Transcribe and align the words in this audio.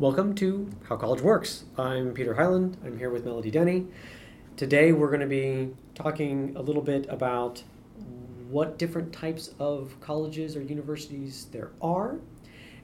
Welcome 0.00 0.34
to 0.36 0.70
How 0.88 0.96
College 0.96 1.20
Works. 1.20 1.64
I'm 1.76 2.14
Peter 2.14 2.32
Highland. 2.32 2.78
I'm 2.82 2.96
here 2.96 3.10
with 3.10 3.26
Melody 3.26 3.50
Denny. 3.50 3.86
Today 4.56 4.92
we're 4.92 5.08
going 5.08 5.20
to 5.20 5.26
be 5.26 5.74
talking 5.94 6.56
a 6.56 6.62
little 6.62 6.80
bit 6.80 7.04
about 7.10 7.62
what 8.48 8.78
different 8.78 9.12
types 9.12 9.52
of 9.58 10.00
colleges 10.00 10.56
or 10.56 10.62
universities 10.62 11.48
there 11.52 11.72
are 11.82 12.18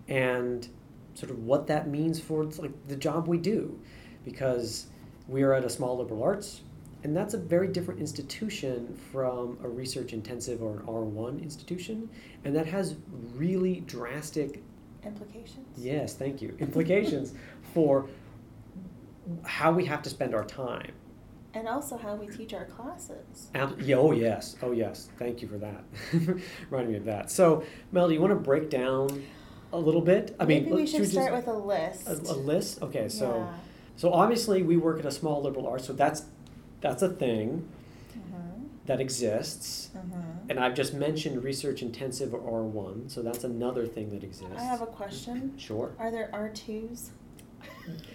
and 0.08 0.68
sort 1.14 1.30
of 1.30 1.38
what 1.38 1.66
that 1.68 1.88
means 1.88 2.20
for 2.20 2.44
like 2.44 2.86
the 2.86 2.96
job 2.96 3.28
we 3.28 3.38
do 3.38 3.80
because 4.22 4.88
we 5.26 5.42
are 5.42 5.54
at 5.54 5.64
a 5.64 5.70
small 5.70 5.96
liberal 5.96 6.22
arts 6.22 6.60
and 7.02 7.16
that's 7.16 7.32
a 7.32 7.38
very 7.38 7.68
different 7.68 7.98
institution 7.98 8.94
from 9.10 9.56
a 9.64 9.68
research 9.70 10.12
intensive 10.12 10.62
or 10.62 10.80
an 10.80 10.86
R1 10.86 11.42
institution 11.42 12.10
and 12.44 12.54
that 12.54 12.66
has 12.66 12.96
really 13.34 13.80
drastic 13.86 14.62
Implications? 15.06 15.66
Yes, 15.78 16.14
thank 16.14 16.42
you. 16.42 16.56
Implications 16.58 17.32
for 17.74 18.08
how 19.44 19.72
we 19.72 19.84
have 19.86 20.02
to 20.02 20.10
spend 20.10 20.34
our 20.34 20.44
time. 20.44 20.92
And 21.54 21.66
also 21.68 21.96
how 21.96 22.14
we 22.16 22.26
teach 22.26 22.52
our 22.52 22.66
classes. 22.66 23.48
Ab- 23.54 23.80
yeah, 23.80 23.96
oh, 23.96 24.12
yes. 24.12 24.56
Oh, 24.62 24.72
yes. 24.72 25.08
Thank 25.18 25.40
you 25.40 25.48
for 25.48 25.56
that. 25.58 25.84
Reminding 26.70 26.92
me 26.92 26.98
of 26.98 27.04
that. 27.06 27.30
So, 27.30 27.64
Melody, 27.92 28.14
you 28.16 28.20
want 28.20 28.32
to 28.32 28.38
break 28.38 28.68
down 28.68 29.24
a 29.72 29.78
little 29.78 30.02
bit? 30.02 30.36
I 30.38 30.44
Maybe 30.44 30.66
mean, 30.66 30.74
we 30.74 30.80
let's- 30.82 30.90
should 30.92 31.08
start 31.08 31.32
just- 31.32 31.46
with 31.46 31.54
a 31.56 31.58
list. 31.58 32.08
a, 32.08 32.32
a 32.32 32.36
list. 32.36 32.82
Okay, 32.82 33.08
so 33.08 33.36
Yeah. 33.36 33.54
so 33.96 34.12
obviously 34.12 34.62
we 34.62 34.76
work 34.76 34.98
at 34.98 35.06
a 35.06 35.10
small 35.10 35.42
liberal 35.42 35.66
arts, 35.66 35.86
so 35.86 35.92
that's 35.94 36.24
that's 36.82 37.02
a 37.02 37.08
thing 37.08 37.66
Mhm. 38.14 38.66
that 38.84 39.00
exists. 39.00 39.88
Mhm. 39.96 40.35
And 40.48 40.60
I've 40.60 40.74
just 40.74 40.94
mentioned 40.94 41.42
research 41.42 41.82
intensive 41.82 42.32
or 42.32 42.40
R1, 42.40 43.10
so 43.10 43.20
that's 43.22 43.42
another 43.44 43.86
thing 43.86 44.10
that 44.10 44.22
exists. 44.22 44.54
I 44.56 44.62
have 44.62 44.82
a 44.82 44.86
question. 44.86 45.54
Sure. 45.58 45.92
Are 45.98 46.10
there 46.10 46.30
R2s? 46.32 47.08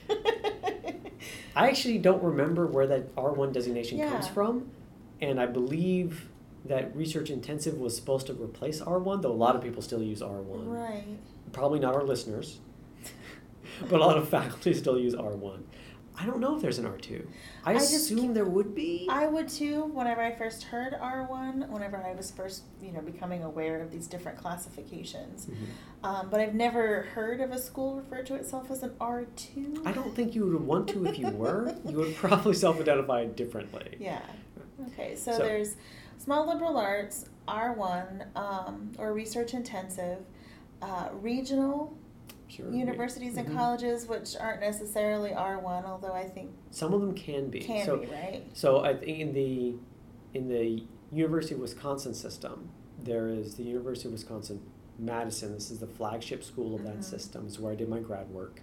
I 1.56 1.68
actually 1.68 1.98
don't 1.98 2.24
remember 2.24 2.68
where 2.68 2.88
that 2.88 3.14
R1 3.16 3.54
designation 3.54 4.00
comes 4.10 4.28
from, 4.28 4.72
and 5.20 5.40
I 5.40 5.46
believe 5.46 6.30
that 6.66 6.96
research 6.96 7.30
intensive 7.30 7.78
was 7.78 7.96
supposed 7.96 8.28
to 8.28 8.34
replace 8.34 8.80
R1, 8.82 9.22
though 9.22 9.32
a 9.32 9.34
lot 9.34 9.56
of 9.56 9.62
people 9.64 9.82
still 9.82 10.02
use 10.02 10.22
R1. 10.22 10.68
right. 10.68 11.04
Probably 11.52 11.80
not 11.80 11.96
our 11.96 12.04
listeners, 12.04 12.60
but 13.90 14.00
a 14.00 14.06
lot 14.06 14.18
of 14.18 14.30
faculty 14.38 14.74
still 14.74 14.98
use 14.98 15.14
R1. 15.16 15.64
I 16.22 16.26
don't 16.26 16.40
know 16.40 16.56
if 16.56 16.62
there's 16.62 16.78
an 16.78 16.86
R2. 16.86 17.26
I, 17.66 17.72
I 17.72 17.74
assume 17.76 18.34
there 18.36 18.46
would 18.46 18.76
be. 18.76 19.08
I 19.10 19.26
would 19.26 19.50
too. 19.50 19.86
Whenever 19.86 20.22
I 20.22 20.32
first 20.36 20.64
heard 20.66 20.94
R1, 20.94 21.68
whenever 21.70 21.98
I 21.98 22.14
was 22.14 22.30
first, 22.30 22.64
you 22.82 22.92
know, 22.92 23.02
becoming 23.02 23.44
aware 23.44 23.82
of 23.82 23.92
these 23.92 24.06
different 24.06 24.38
classifications, 24.38 25.48
Mhm. 25.48 26.06
um, 26.08 26.30
but 26.30 26.40
I've 26.40 26.54
never 26.54 27.04
heard 27.16 27.42
of 27.42 27.52
a 27.52 27.58
school 27.58 27.96
refer 27.96 28.22
to 28.24 28.36
itself 28.36 28.70
as 28.70 28.84
an 28.84 28.92
R2. 29.02 29.82
I 29.86 29.92
don't 29.92 30.14
think 30.16 30.36
you 30.36 30.46
would 30.46 30.62
want 30.62 30.88
to 30.90 31.06
if 31.08 31.18
you 31.18 31.30
were. 31.30 31.76
you 31.90 31.98
would 31.98 32.16
probably 32.16 32.54
self-identify 32.54 33.26
differently. 33.26 33.98
Yeah. 34.00 34.22
Okay, 34.90 35.16
so, 35.16 35.32
So- 35.32 35.40
there's 35.40 35.76
small 36.20 36.48
liberal 36.48 36.78
arts, 36.78 37.26
R1, 37.48 38.28
um, 38.36 38.92
or 39.00 39.12
research 39.14 39.56
intensive, 39.56 40.20
uh, 40.84 41.10
regional 41.14 41.98
Universities 42.60 43.38
and 43.38 43.48
Mhm. 43.48 43.54
colleges, 43.56 44.08
which 44.08 44.36
aren't 44.38 44.62
necessarily 44.62 45.32
R1, 45.34 45.86
although 45.86 46.14
I 46.14 46.26
think 46.28 46.52
Some 46.72 46.94
of 46.94 47.02
them 47.02 47.14
can 47.14 47.50
be. 47.50 47.60
can 47.60 47.86
so, 47.86 47.98
be, 47.98 48.06
right? 48.08 48.44
So 48.54 48.82
I 48.82 48.96
think 48.96 49.20
in 49.20 49.34
the 49.34 49.76
in 50.34 50.48
the 50.48 50.84
University 51.12 51.56
of 51.56 51.60
Wisconsin 51.60 52.14
system, 52.14 52.70
there 53.04 53.28
is 53.28 53.56
the 53.56 53.64
University 53.64 54.08
of 54.08 54.14
Wisconsin 54.14 54.62
Madison. 54.98 55.52
This 55.54 55.70
is 55.72 55.80
the 55.80 55.88
flagship 55.88 56.42
school 56.44 56.74
of 56.76 56.84
that 56.84 57.00
Mhm. 57.00 57.04
system. 57.04 57.46
It's 57.48 57.60
where 57.60 57.74
I 57.74 57.76
did 57.76 57.90
my 57.90 58.00
grad 58.00 58.32
work. 58.34 58.62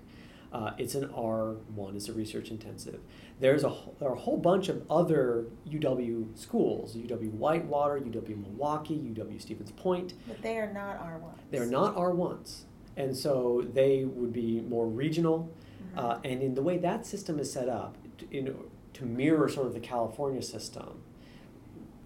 Uh, 0.50 0.73
it's 0.78 0.95
an 0.95 1.11
R 1.14 1.56
one. 1.75 1.95
It's 1.95 2.08
a 2.08 2.14
research 2.14 2.51
intensive. 2.51 3.01
There's 3.39 3.64
a 3.64 3.74
there 3.98 4.08
are 4.08 4.14
a 4.14 4.18
whole 4.18 4.39
bunch 4.39 4.70
of 4.70 4.83
other 4.91 5.45
UW 5.67 6.29
schools: 6.35 6.96
UW 6.96 7.29
Whitewater, 7.33 7.98
UW 7.98 8.36
Milwaukee, 8.36 8.95
UW 8.95 9.39
Stevens 9.39 9.73
Point. 9.73 10.14
But 10.27 10.41
they 10.41 10.57
are 10.58 10.73
not 10.73 10.98
R1s. 11.02 11.39
They're 11.51 11.67
not 11.67 11.96
R 11.98 12.14
ones, 12.14 12.64
and 12.98 13.17
so 13.17 13.64
they 13.73 14.05
would 14.05 14.33
be 14.33 14.61
more 14.61 14.86
regional. 14.86 15.48
Mhm. 15.95 15.98
Uh, 15.98 16.19
and 16.25 16.42
in 16.42 16.55
the 16.55 16.63
way 16.63 16.77
that 16.79 17.07
system 17.07 17.39
is 17.39 17.51
set 17.51 17.69
up, 17.69 17.97
to, 18.19 18.27
in, 18.36 18.55
to 18.95 19.07
mirror 19.07 19.48
sort 19.48 19.67
of 19.69 19.73
the 19.75 19.81
California 19.81 20.42
system, 20.42 21.01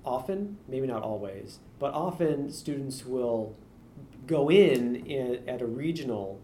often, 0.04 0.58
maybe 0.68 0.86
not 0.86 1.02
always, 1.02 1.58
but 1.78 1.92
often 1.94 2.50
students 2.50 3.04
will 3.06 3.54
go 4.26 4.50
in, 4.50 4.96
in 5.06 5.48
at 5.48 5.60
a 5.62 5.66
regional 5.66 6.38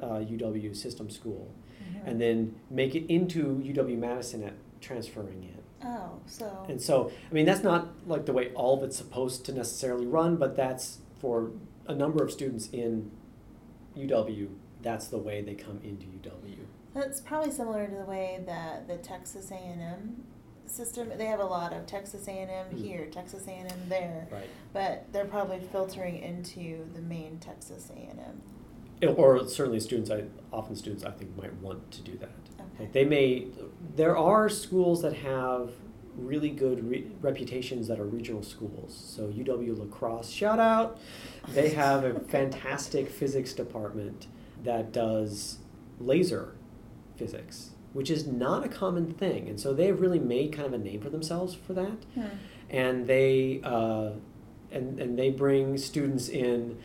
uh, 0.00 0.18
UW 0.20 0.74
system 0.74 1.08
school 1.10 1.48
Mhm. 1.80 2.06
and 2.08 2.20
then 2.20 2.54
make 2.70 2.94
it 2.94 3.04
into 3.12 3.60
UW 3.62 3.96
Madison 3.98 4.42
at 4.44 4.54
transferring 4.80 5.42
in. 5.44 5.58
Oh, 5.84 6.10
so. 6.26 6.64
And 6.68 6.80
so, 6.80 7.10
I 7.30 7.34
mean, 7.34 7.44
that's 7.46 7.62
not 7.62 7.88
like 8.06 8.24
the 8.26 8.32
way 8.32 8.52
all 8.54 8.76
of 8.78 8.82
it's 8.84 8.96
supposed 8.96 9.44
to 9.46 9.52
necessarily 9.52 10.06
run, 10.06 10.36
but 10.36 10.54
that's 10.56 10.98
for 11.20 11.50
a 11.86 11.94
number 11.94 12.22
of 12.22 12.30
students 12.30 12.68
in 12.72 13.10
UW, 13.96 14.48
that's 14.82 15.08
the 15.08 15.18
way 15.18 15.42
they 15.42 15.54
come 15.54 15.80
into 15.84 16.06
UW. 16.06 16.56
That's 16.94 17.20
probably 17.20 17.50
similar 17.50 17.86
to 17.86 17.94
the 17.94 18.04
way 18.04 18.42
that 18.46 18.86
the 18.88 18.96
Texas 18.98 19.50
A&M 19.50 20.24
system, 20.66 21.10
they 21.16 21.26
have 21.26 21.40
a 21.40 21.44
lot 21.44 21.72
of 21.72 21.86
Texas 21.86 22.26
A&M 22.28 22.66
Mhm. 22.70 22.78
here, 22.78 23.06
Texas 23.06 23.46
A&M 23.46 23.88
there, 23.88 24.26
Right. 24.30 24.48
but 24.72 25.04
they're 25.12 25.24
probably 25.26 25.60
filtering 25.60 26.18
into 26.18 26.86
the 26.94 27.00
main 27.00 27.38
Texas 27.38 27.90
A&M. 27.94 28.42
Or 29.16 29.46
certainly 29.48 29.80
students, 29.80 30.10
I, 30.10 30.24
often 30.52 30.76
students 30.76 31.04
I 31.04 31.10
think 31.10 31.36
might 31.36 31.54
want 31.60 31.90
to 31.92 32.02
do 32.02 32.16
that. 32.18 32.30
Okay. 32.54 32.84
Like 32.84 32.92
they 32.92 33.04
may, 33.04 33.48
there 33.96 34.16
are 34.16 34.48
schools 34.48 35.02
that 35.02 35.14
have 35.14 35.72
really 36.16 36.50
good 36.50 36.88
re- 36.88 37.06
reputations 37.20 37.88
that 37.88 37.98
are 37.98 38.04
regional 38.04 38.42
schools. 38.42 39.14
So 39.16 39.28
UW 39.28 39.78
La 39.78 39.86
Crosse, 39.86 40.30
shout 40.30 40.58
out. 40.58 40.98
They 41.48 41.70
have 41.74 42.04
a 42.04 42.20
fantastic 42.20 43.08
physics 43.08 43.52
department 43.52 44.26
that 44.64 44.92
does 44.92 45.58
laser 45.98 46.54
physics, 47.16 47.70
which 47.92 48.10
is 48.10 48.26
not 48.26 48.64
a 48.64 48.68
common 48.68 49.12
thing. 49.12 49.48
And 49.48 49.58
so 49.58 49.72
they've 49.72 49.98
really 49.98 50.18
made 50.18 50.52
kind 50.52 50.66
of 50.66 50.72
a 50.72 50.78
name 50.78 51.00
for 51.00 51.10
themselves 51.10 51.54
for 51.54 51.72
that. 51.74 52.04
Hmm. 52.14 52.26
And 52.70 53.06
they, 53.06 53.60
uh, 53.64 54.12
and, 54.70 54.98
and 54.98 55.18
they 55.18 55.30
bring 55.30 55.76
students 55.76 56.28
in 56.28 56.78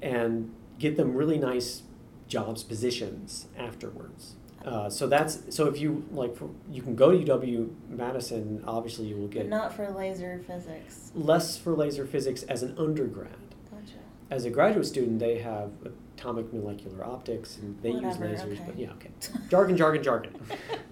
and 0.00 0.52
get 0.78 0.96
them 0.96 1.14
really 1.14 1.38
nice 1.38 1.82
jobs 2.28 2.62
positions 2.62 3.46
afterwards. 3.56 4.36
Uh, 4.64 4.88
so 4.88 5.06
that's 5.06 5.40
so 5.54 5.66
if 5.66 5.78
you 5.78 6.04
like 6.10 6.34
for, 6.34 6.48
you 6.70 6.80
can 6.80 6.94
go 6.96 7.10
to 7.12 7.18
UW 7.18 7.68
Madison 7.90 8.64
obviously 8.66 9.04
you 9.06 9.16
will 9.16 9.26
But 9.26 9.34
get 9.34 9.48
not 9.48 9.74
for 9.74 9.90
laser 9.90 10.40
physics. 10.46 11.10
less 11.14 11.58
for 11.58 11.72
laser 11.74 12.06
physics 12.06 12.42
as 12.44 12.62
an 12.62 12.74
undergrad. 12.78 13.36
Gotcha. 13.70 13.98
As 14.30 14.46
a 14.46 14.50
graduate 14.50 14.86
student 14.86 15.18
they 15.18 15.38
have 15.40 15.70
atomic 16.16 16.50
molecular 16.52 17.04
optics 17.04 17.58
and 17.58 17.78
they 17.82 17.90
Whatever, 17.90 18.26
use 18.30 18.40
lasers 18.40 18.52
okay. 18.52 18.62
but 18.66 18.78
yeah 18.78 18.90
okay. 18.92 19.10
Jargon 19.50 19.76
jargon 19.76 20.02
jargon. 20.02 20.34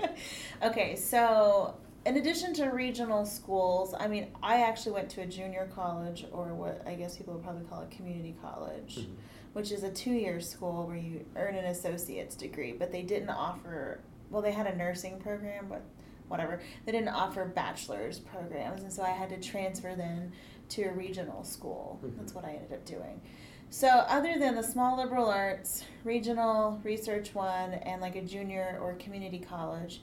okay, 0.63 0.95
so 0.97 1.75
in 2.05 2.17
addition 2.19 2.53
to 2.55 2.67
regional 2.67 3.25
schools, 3.25 3.95
I 3.99 4.09
mean, 4.09 4.27
I 4.43 4.63
actually 4.63 4.93
went 4.93 5.09
to 5.11 5.21
a 5.23 5.27
junior 5.27 5.71
college, 5.75 6.27
or 6.33 6.53
what 6.53 6.83
I 6.87 6.95
guess 6.95 7.17
people 7.17 7.35
would 7.35 7.45
probably 7.45 7.65
call 7.65 7.81
a 7.83 7.87
community 7.87 8.35
college, 8.43 8.99
Mhm. 8.99 9.07
Which 9.53 9.71
is 9.73 9.83
a 9.83 9.91
two 9.91 10.13
year 10.13 10.41
school 10.41 10.87
where 10.87 10.97
you 10.97 11.25
earn 11.37 11.55
an 11.55 11.67
associate's 11.67 12.35
degree, 12.35 12.73
but 12.73 12.91
they 12.93 13.03
didn't 13.03 13.31
offer, 13.31 14.01
well, 14.31 14.43
they 14.43 14.53
had 14.53 14.67
a 14.67 14.77
nursing 14.77 15.19
program, 15.19 15.67
but 15.69 15.83
whatever. 16.29 16.61
They 16.87 16.93
didn't 16.93 17.09
offer 17.09 17.45
bachelor's 17.45 18.19
programs, 18.19 18.83
and 18.83 18.93
so 18.93 19.03
I 19.03 19.11
had 19.11 19.29
to 19.31 19.37
transfer 19.37 19.95
then 19.95 20.33
to 20.71 20.85
a 20.85 20.93
regional 20.93 21.45
school. 21.45 22.01
Mhm. 22.03 22.17
That's 22.17 22.35
what 22.35 22.45
I 22.45 22.53
ended 22.53 22.73
up 22.73 22.85
doing. 22.87 23.21
So, 23.69 23.89
other 23.89 24.39
than 24.39 24.55
the 24.55 24.63
small 24.63 24.97
liberal 24.99 25.27
arts, 25.29 25.85
regional, 26.05 26.81
research 26.85 27.35
one, 27.35 27.75
and 27.75 28.01
like 28.03 28.17
a 28.17 28.23
junior 28.23 28.79
or 28.83 28.95
community 28.95 29.39
college, 29.39 30.03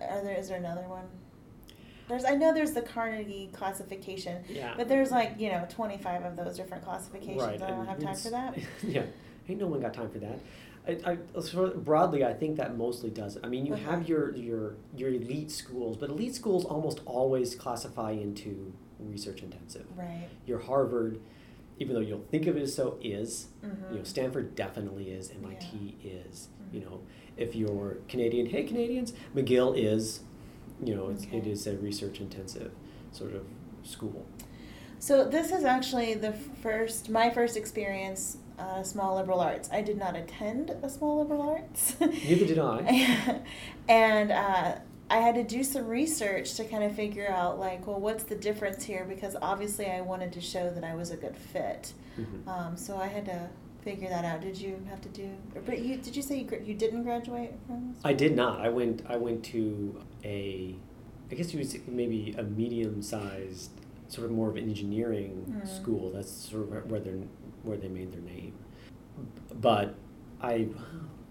are 0.00 0.22
there 0.22 0.34
is 0.36 0.48
there 0.48 0.58
another 0.58 0.86
one? 0.88 1.08
There's 2.08 2.24
I 2.24 2.34
know 2.34 2.52
there's 2.54 2.72
the 2.72 2.82
Carnegie 2.82 3.50
classification, 3.52 4.42
Yeah. 4.48 4.74
but 4.76 4.88
there's 4.88 5.10
like 5.10 5.34
you 5.38 5.50
know 5.50 5.66
25 5.68 6.24
of 6.24 6.36
those 6.36 6.56
different 6.56 6.84
classifications. 6.84 7.42
Right. 7.42 7.60
I 7.60 7.68
don't 7.70 7.80
and 7.80 7.88
have 7.88 7.98
time 8.00 8.16
for 8.16 8.30
that. 8.30 8.58
yeah. 8.82 9.02
Ain't 9.48 9.60
no 9.60 9.66
one 9.66 9.80
got 9.80 9.94
time 9.94 10.10
for 10.10 10.18
that. 10.18 10.38
I, 10.88 11.18
I, 11.36 11.40
sort 11.40 11.74
of 11.74 11.84
broadly, 11.84 12.24
I 12.24 12.32
think 12.32 12.56
that 12.58 12.76
mostly 12.76 13.10
does 13.10 13.34
it. 13.36 13.44
I 13.44 13.48
mean, 13.48 13.66
you 13.66 13.74
Okay. 13.74 13.82
have 13.82 14.08
your, 14.08 14.32
your, 14.36 14.74
your 14.96 15.08
elite 15.10 15.50
schools, 15.50 15.96
but 15.96 16.10
elite 16.10 16.34
schools 16.34 16.64
almost 16.64 17.00
always 17.06 17.56
classify 17.56 18.12
into 18.12 18.72
research 19.00 19.42
intensive. 19.42 19.84
Right. 19.96 20.28
Your 20.46 20.60
Harvard, 20.60 21.18
even 21.80 21.94
though 21.94 22.00
you 22.00 22.12
don't 22.14 22.30
think 22.30 22.46
of 22.46 22.56
it 22.56 22.62
as 22.62 22.72
so, 22.74 22.98
is. 23.02 23.48
Mhm. 23.64 23.90
You 23.92 23.98
know, 23.98 24.04
Stanford 24.04 24.54
definitely 24.54 25.10
is. 25.10 25.30
MIT 25.32 25.96
is. 26.04 26.48
You 26.72 26.80
Mhm. 26.80 26.84
know, 26.84 27.00
if 27.36 27.56
you're 27.56 27.98
Canadian, 28.08 28.46
hey 28.46 28.62
Canadians, 28.62 29.12
McGill 29.34 29.76
is. 29.76 30.20
You 30.82 30.94
know, 30.94 31.08
it's, 31.08 31.24
it 31.24 31.34
Okay. 31.34 31.50
is 31.50 31.66
a 31.66 31.76
research 31.76 32.20
intensive 32.20 32.72
sort 33.12 33.34
of 33.34 33.46
school. 33.82 34.26
So 34.98 35.24
this 35.24 35.52
is 35.52 35.64
actually 35.64 36.14
the 36.14 36.32
first, 36.32 37.10
my 37.10 37.30
first 37.30 37.56
experience 37.56 38.38
uh, 38.58 38.82
small 38.82 39.16
liberal 39.16 39.40
arts. 39.40 39.68
I 39.70 39.82
did 39.82 39.98
not 39.98 40.16
attend 40.16 40.70
a 40.82 40.88
small 40.88 41.18
liberal 41.18 41.42
arts. 41.42 41.96
Neither 42.00 42.46
did 42.46 42.58
I. 42.58 43.42
and 43.88 44.32
uh, 44.32 44.76
I 45.10 45.16
had 45.18 45.34
to 45.34 45.44
do 45.44 45.62
some 45.62 45.86
research 45.86 46.54
to 46.54 46.64
kind 46.64 46.82
of 46.82 46.94
figure 46.94 47.28
out, 47.28 47.58
like, 47.58 47.86
well, 47.86 48.00
what's 48.00 48.24
the 48.24 48.34
difference 48.34 48.84
here? 48.84 49.04
Because 49.08 49.36
obviously, 49.40 49.86
I 49.86 50.00
wanted 50.00 50.32
to 50.32 50.40
show 50.40 50.70
that 50.70 50.84
I 50.84 50.94
was 50.94 51.10
a 51.10 51.16
good 51.16 51.36
fit. 51.36 51.92
Mm-hmm. 52.18 52.48
Um, 52.48 52.76
so 52.76 52.96
I 52.96 53.06
had 53.08 53.26
to 53.26 53.48
figure 53.82 54.08
that 54.08 54.24
out. 54.24 54.40
Did 54.40 54.58
you 54.58 54.80
have 54.90 55.00
to 55.02 55.08
do? 55.10 55.30
But 55.64 55.80
you 55.80 55.96
did 55.98 56.16
you 56.16 56.22
say 56.22 56.38
you, 56.38 56.62
you 56.64 56.74
didn't 56.74 57.04
graduate 57.04 57.52
from? 57.66 57.94
I 58.04 58.14
did 58.14 58.34
not. 58.34 58.60
I 58.60 58.68
went. 58.68 59.02
I 59.06 59.16
went 59.16 59.44
to 59.46 60.02
a. 60.26 60.74
I 61.30 61.34
guess 61.34 61.52
you 61.52 61.58
would 61.58 61.68
say 61.68 61.80
maybe 61.88 62.34
a 62.38 62.42
medium-sized, 62.44 63.70
sort 64.08 64.26
of 64.26 64.30
more 64.30 64.48
of 64.48 64.56
an 64.56 64.64
engineering 64.64 65.44
mm. 65.48 65.68
school. 65.68 66.10
That's 66.12 66.30
sort 66.30 66.62
of 66.62 66.90
where 66.90 67.00
they 67.00 67.12
where 67.62 67.76
they 67.76 67.88
made 67.88 68.12
their 68.12 68.20
name. 68.20 68.52
But 69.60 69.94
I, 70.40 70.68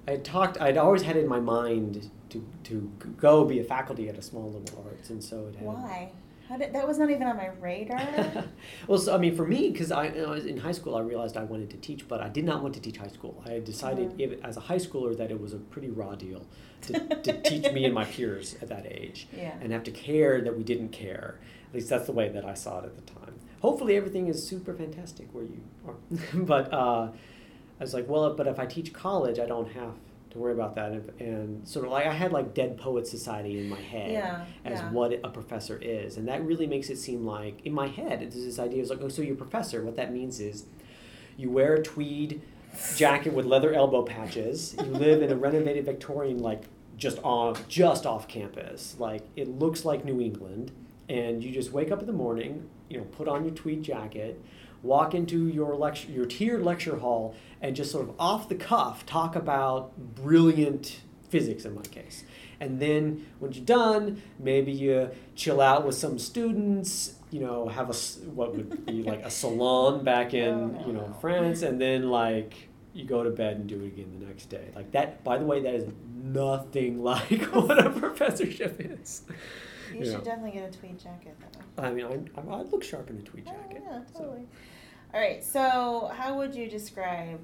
I 0.08 0.12
had 0.12 0.26
talked. 0.26 0.60
I'd 0.60 0.78
always 0.78 1.04
had 1.04 1.16
in 1.16 1.28
my 1.28 1.40
mind 1.40 2.10
to 2.30 2.46
to 2.66 2.92
go 3.18 3.46
be 3.46 3.60
a 3.60 3.64
faculty 3.64 4.10
at 4.10 4.18
a 4.18 4.22
small 4.22 4.52
liberal 4.52 4.86
arts, 4.90 5.10
and 5.10 5.24
so 5.24 5.48
it 5.48 5.56
had. 5.56 5.66
Why? 5.66 6.12
How 6.50 6.58
did, 6.58 6.74
that 6.74 6.88
was 6.88 7.00
not 7.00 7.10
even 7.10 7.24
on 7.24 7.38
my 7.38 7.50
radar. 7.60 8.46
well, 8.88 9.00
so, 9.00 9.16
I 9.16 9.18
mean, 9.18 9.36
for 9.36 9.48
me, 9.48 9.72
because 9.72 9.92
I, 9.92 10.10
know, 10.10 10.34
in 10.34 10.58
high 10.58 10.74
school, 10.74 10.96
I 10.96 11.02
realized 11.02 11.38
I 11.38 11.44
wanted 11.44 11.72
to 11.72 11.78
teach, 11.78 12.08
but 12.08 12.22
I 12.22 12.30
did 12.30 12.46
not 12.46 12.62
want 12.62 12.76
to 12.76 12.80
teach 12.80 12.98
high 12.98 13.08
school. 13.08 13.44
I 13.46 13.54
had 13.54 13.66
decided, 13.66 14.12
mm. 14.12 14.20
if, 14.20 14.46
as 14.46 14.56
a 14.56 14.60
high 14.60 14.78
schooler, 14.78 15.18
that 15.18 15.32
it 15.32 15.42
was 15.42 15.54
a 15.54 15.58
pretty 15.58 15.90
raw 15.90 16.14
deal 16.14 16.46
to, 16.82 17.00
to 17.00 17.42
teach 17.42 17.72
me 17.72 17.86
and 17.86 17.96
my 17.96 18.06
peers 18.06 18.56
at 18.62 18.70
that 18.70 18.86
age, 18.86 19.28
yeah. 19.36 19.56
and 19.60 19.72
have 19.72 19.84
to 19.86 19.92
care 19.92 20.42
that 20.42 20.56
we 20.56 20.64
didn't 20.64 20.90
care. 20.90 21.40
At 21.70 21.74
least 21.74 21.90
that's 21.90 22.06
the 22.06 22.12
way 22.12 22.30
that 22.30 22.46
I 22.46 22.54
saw 22.54 22.80
it 22.80 22.86
at 22.86 22.96
the 22.96 23.14
time. 23.14 23.34
Hopefully, 23.62 23.98
everything 23.98 24.28
is 24.28 24.48
super 24.48 24.74
fantastic 24.74 25.28
where 25.34 25.46
you 25.46 25.62
are, 25.88 25.96
but 26.36 26.72
uh, 26.72 27.10
I 27.80 27.84
was 27.84 27.96
like, 27.96 28.08
well, 28.08 28.34
but 28.36 28.46
if 28.46 28.60
I 28.60 28.68
teach 28.68 28.94
college, 28.94 29.40
I 29.40 29.48
don't 29.48 29.72
have 29.72 29.94
to 30.36 30.40
worry 30.40 30.54
about 30.54 30.76
that 30.76 30.92
and, 30.92 31.22
and, 31.22 31.68
sort 31.68 31.86
of 31.86 31.92
like 31.92 32.06
I 32.06 32.14
had 32.14 32.32
like 32.32 32.54
Dead 32.54 32.78
Poet 32.78 33.08
Society 33.08 33.60
in 33.60 33.70
my 33.70 33.80
head 33.80 34.12
yeah, 34.12 34.46
as 34.66 34.80
yeah. 34.80 34.92
what 34.92 35.14
a 35.24 35.30
professor 35.30 35.80
is, 35.82 36.18
and 36.18 36.28
that 36.28 36.44
really 36.44 36.68
makes 36.68 36.90
it 36.90 36.98
seem 36.98 37.26
like 37.26 37.66
in 37.66 37.74
my 37.74 37.88
head 37.88 38.22
it's 38.22 38.36
this 38.36 38.60
idea 38.60 38.84
is 38.84 38.90
like 38.90 39.00
oh 39.02 39.10
so 39.10 39.22
you're 39.22 39.36
a 39.36 39.38
professor. 39.38 39.84
What 39.84 39.96
that 39.96 40.14
means 40.14 40.40
is 40.40 40.66
you 41.38 41.50
wear 41.50 41.76
a 41.76 41.84
tweed 41.84 42.42
jacket 42.96 43.34
with 43.34 43.46
leather 43.46 43.74
elbow 43.74 44.04
patches. 44.04 44.76
You 44.78 44.92
live 44.92 45.22
in 45.22 45.32
a 45.32 45.36
renovated 45.36 45.86
Victorian 45.86 46.40
like 46.40 46.64
just 46.98 47.20
off 47.24 47.68
just 47.70 48.06
off 48.06 48.28
campus. 48.28 48.98
Like 49.00 49.24
it 49.36 49.48
looks 49.48 49.86
like 49.86 50.04
New 50.04 50.20
England, 50.20 50.72
and 51.08 51.44
you 51.44 51.52
just 51.52 51.72
wake 51.72 51.92
up 51.92 52.02
in 52.02 52.08
the 52.08 52.14
morning, 52.14 52.70
you 52.90 52.98
know, 52.98 53.06
put 53.06 53.30
on 53.30 53.46
your 53.46 53.54
tweed 53.54 53.84
jacket 53.84 54.42
walk 54.86 55.14
into 55.14 55.48
your 55.48 55.76
lecture, 55.76 56.12
your 56.12 56.26
tiered 56.26 56.64
lecture 56.64 56.98
hall, 56.98 57.36
and 57.62 57.76
just 57.76 57.92
sort 57.92 58.08
of 58.08 58.16
off 58.20 58.48
the 58.50 58.56
cuff 58.56 59.06
talk 59.06 59.36
about 59.36 59.98
brilliant 59.98 61.02
physics 61.30 61.66
in 61.66 61.76
my 61.76 61.82
case. 61.82 62.24
And 62.60 62.80
then 62.80 63.26
when 63.40 63.52
you're 63.52 63.66
done, 63.66 64.22
maybe 64.40 64.72
you 64.72 65.12
chill 65.36 65.60
out 65.60 65.86
with 65.86 65.96
some 65.96 66.18
students, 66.18 67.16
you 67.30 67.42
know, 67.42 67.68
have 67.68 67.90
a 67.90 67.94
what 68.30 68.56
would 68.56 68.86
be 68.86 69.04
like 69.12 69.24
a 69.24 69.30
salon 69.30 70.04
back 70.04 70.34
in 70.34 70.78
oh, 70.80 70.88
you 70.88 70.94
know 70.94 71.16
France, 71.20 71.62
and 71.62 71.80
then 71.82 72.10
like 72.10 72.70
you 72.94 73.04
go 73.04 73.24
to 73.24 73.30
bed 73.30 73.58
and 73.58 73.68
do 73.68 73.82
it 73.82 73.88
again 73.88 74.16
the 74.20 74.26
next 74.26 74.46
day. 74.46 74.70
Like 74.76 74.92
that. 74.92 75.24
By 75.24 75.38
the 75.38 75.46
way, 75.46 75.62
that 75.62 75.76
is 75.76 75.92
nothing 76.16 77.04
like 77.04 77.44
what 77.54 77.86
a 77.86 77.90
professorship 77.90 78.78
is. 78.80 79.24
You, 79.94 80.06
should 80.06 80.24
definitely 80.24 80.52
get 80.52 80.74
a 80.74 80.78
tweed 80.78 81.00
jacket 81.00 81.36
though. 81.40 81.84
I 81.84 81.92
mean, 81.92 82.30
I 82.36 82.42
I 82.42 82.62
look 82.62 82.84
sharp 82.84 83.10
in 83.10 83.18
a 83.18 83.22
tweed 83.22 83.48
oh, 83.48 83.52
jacket. 83.52 83.84
Oh, 83.86 83.94
yeah, 83.94 84.02
totally. 84.18 84.42
So. 84.42 84.58
All 85.16 85.22
right, 85.22 85.42
so 85.42 86.12
how 86.14 86.36
would 86.36 86.54
you 86.54 86.70
describe 86.70 87.40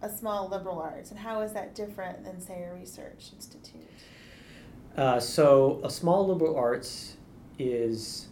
a 0.00 0.08
small 0.08 0.48
liberal 0.48 0.78
arts, 0.78 1.10
and 1.10 1.18
how 1.18 1.40
is 1.40 1.52
that 1.54 1.74
different 1.74 2.22
than, 2.22 2.40
say, 2.40 2.62
a 2.62 2.72
research 2.72 3.30
institute? 3.34 3.90
Uh, 4.96 5.18
so, 5.18 5.80
a 5.82 5.90
small 5.90 6.28
liberal 6.28 6.56
arts 6.56 7.16
is, 7.58 8.28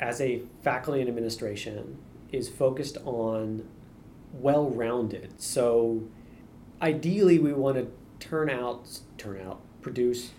as 0.00 0.20
a 0.20 0.42
faculty 0.62 1.00
and 1.00 1.08
administration, 1.08 1.96
is 2.30 2.50
focused 2.50 2.98
on 3.06 3.66
well 4.34 4.68
rounded. 4.68 5.40
So, 5.40 6.02
ideally, 6.82 7.38
we 7.38 7.54
want 7.54 7.78
to 7.78 7.90
turn 8.20 8.50
out, 8.50 9.00
turn 9.16 9.40
out, 9.40 9.62
produce, 9.80 10.32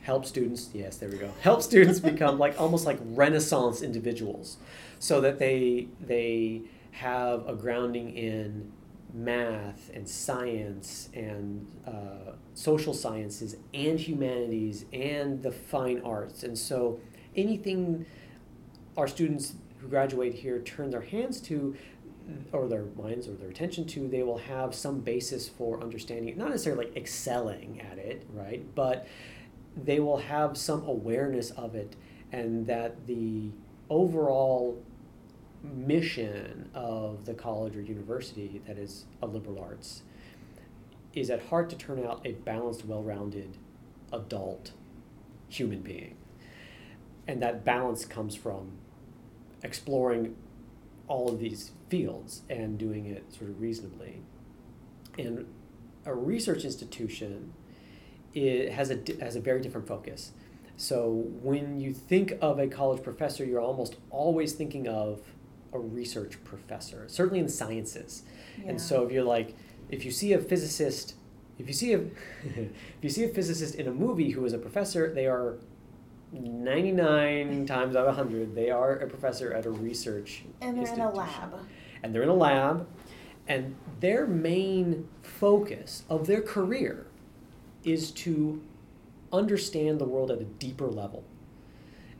help 0.00 0.24
students. 0.24 0.70
Yes, 0.72 0.96
there 0.96 1.10
we 1.10 1.18
go. 1.18 1.30
Help 1.42 1.60
students 1.60 2.00
become 2.14 2.38
like 2.38 2.58
almost 2.58 2.86
like 2.86 2.98
Renaissance 3.02 3.82
individuals 3.82 4.56
so 4.98 5.20
that 5.20 5.38
they 5.38 5.88
they 6.00 6.62
have 6.92 7.48
a 7.48 7.54
grounding 7.54 8.16
in 8.16 8.72
math 9.14 9.90
and 9.94 10.08
science 10.08 11.08
and 11.14 11.66
uh, 11.86 12.32
social 12.54 12.92
sciences 12.92 13.56
and 13.72 13.98
humanities 13.98 14.84
and 14.92 15.42
the 15.42 15.50
fine 15.50 16.00
arts. 16.02 16.42
And 16.42 16.58
so 16.58 17.00
anything 17.34 18.04
our 18.96 19.08
students 19.08 19.54
who 19.78 19.88
graduate 19.88 20.34
here 20.34 20.60
turn 20.60 20.90
their 20.90 21.02
hands 21.02 21.40
to 21.42 21.76
or 22.52 22.68
their 22.68 22.84
minds 22.96 23.26
or 23.26 23.32
their 23.32 23.48
attention 23.48 23.86
to 23.86 24.06
they 24.06 24.22
will 24.22 24.36
have 24.36 24.74
some 24.74 25.00
basis 25.00 25.48
for 25.48 25.80
understanding 25.80 26.28
it 26.28 26.36
not 26.36 26.50
necessarily 26.50 26.90
excelling 26.94 27.80
at 27.80 27.96
it 27.96 28.26
right? 28.34 28.62
But 28.74 29.06
they 29.76 30.00
will 30.00 30.18
have 30.18 30.58
some 30.58 30.82
awareness 30.84 31.50
of 31.52 31.74
it 31.74 31.96
and 32.32 32.66
that 32.66 33.06
the 33.06 33.50
overall 33.88 34.82
mission 35.62 36.70
of 36.74 37.24
the 37.24 37.34
college 37.34 37.76
or 37.76 37.80
university 37.80 38.60
that 38.66 38.78
is 38.78 39.06
a 39.22 39.26
liberal 39.26 39.60
arts 39.60 40.02
is 41.14 41.30
at 41.30 41.46
heart 41.46 41.68
to 41.70 41.76
turn 41.76 42.04
out 42.04 42.20
a 42.24 42.32
balanced, 42.32 42.84
well 42.84 43.02
rounded 43.02 43.56
adult 44.12 44.72
human 45.48 45.80
being. 45.80 46.16
And 47.26 47.42
that 47.42 47.64
balance 47.64 48.04
comes 48.04 48.34
from 48.34 48.72
exploring 49.62 50.36
all 51.08 51.28
of 51.28 51.40
these 51.40 51.72
fields 51.88 52.42
and 52.48 52.78
doing 52.78 53.06
it 53.06 53.32
sort 53.32 53.50
of 53.50 53.60
reasonably. 53.60 54.22
And 55.18 55.46
a 56.04 56.14
research 56.14 56.64
institution 56.64 57.52
it 58.34 58.72
has 58.72 58.90
a, 58.90 58.98
has 59.20 59.36
a 59.36 59.40
very 59.40 59.60
different 59.60 59.88
focus. 59.88 60.32
So 60.76 61.10
when 61.42 61.80
you 61.80 61.92
think 61.92 62.34
of 62.40 62.58
a 62.58 62.68
college 62.68 63.02
professor, 63.02 63.44
you're 63.44 63.60
almost 63.60 63.96
always 64.10 64.52
thinking 64.52 64.86
of 64.86 65.20
a 65.72 65.78
research 65.78 66.42
professor, 66.44 67.04
certainly 67.08 67.40
in 67.40 67.46
the 67.46 67.52
sciences. 67.52 68.22
Yeah. 68.58 68.70
And 68.70 68.80
so 68.80 69.04
if 69.04 69.12
you're 69.12 69.24
like, 69.24 69.54
if 69.90 70.04
you 70.04 70.10
see 70.10 70.32
a 70.32 70.38
physicist, 70.38 71.14
if 71.58 71.66
you 71.66 71.72
see 71.72 71.92
a, 71.94 71.98
if 72.44 73.02
you 73.02 73.10
see 73.10 73.24
a 73.24 73.28
physicist 73.28 73.74
in 73.74 73.88
a 73.88 73.92
movie 73.92 74.30
who 74.30 74.44
is 74.44 74.52
a 74.52 74.58
professor, 74.58 75.12
they 75.12 75.26
are 75.26 75.58
99 76.32 77.66
times 77.66 77.96
out 77.96 78.06
of 78.06 78.16
100, 78.16 78.54
they 78.54 78.70
are 78.70 78.96
a 78.96 79.06
professor 79.06 79.52
at 79.52 79.66
a 79.66 79.70
research 79.70 80.44
And 80.60 80.76
they're 80.76 80.92
in 80.92 81.00
a 81.00 81.10
lab. 81.10 81.54
And 82.02 82.14
they're 82.14 82.22
in 82.22 82.28
a 82.28 82.34
lab. 82.34 82.86
And 83.46 83.76
their 84.00 84.26
main 84.26 85.08
focus 85.22 86.04
of 86.10 86.26
their 86.26 86.42
career 86.42 87.06
is 87.82 88.10
to 88.10 88.60
understand 89.32 89.98
the 89.98 90.04
world 90.04 90.30
at 90.30 90.40
a 90.40 90.44
deeper 90.44 90.86
level 90.86 91.24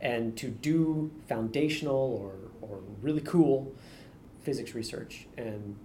and 0.01 0.37
to 0.37 0.49
do 0.49 1.11
foundational 1.27 1.97
or 1.97 2.33
or 2.33 2.48
really 3.03 3.21
cool 3.21 3.75
physics 4.41 4.75
research 4.75 5.27
and 5.37 5.77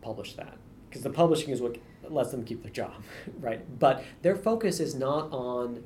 publish 0.00 0.34
that. 0.34 0.56
Because 0.88 1.02
the 1.02 1.10
publishing 1.10 1.50
is 1.50 1.60
what 1.60 1.76
lets 2.08 2.30
them 2.30 2.44
keep 2.44 2.62
their 2.62 2.72
job 2.72 3.02
right? 3.40 3.78
But 3.78 4.04
their 4.22 4.36
focus 4.36 4.80
is 4.80 4.94
not 4.94 5.30
on 5.30 5.84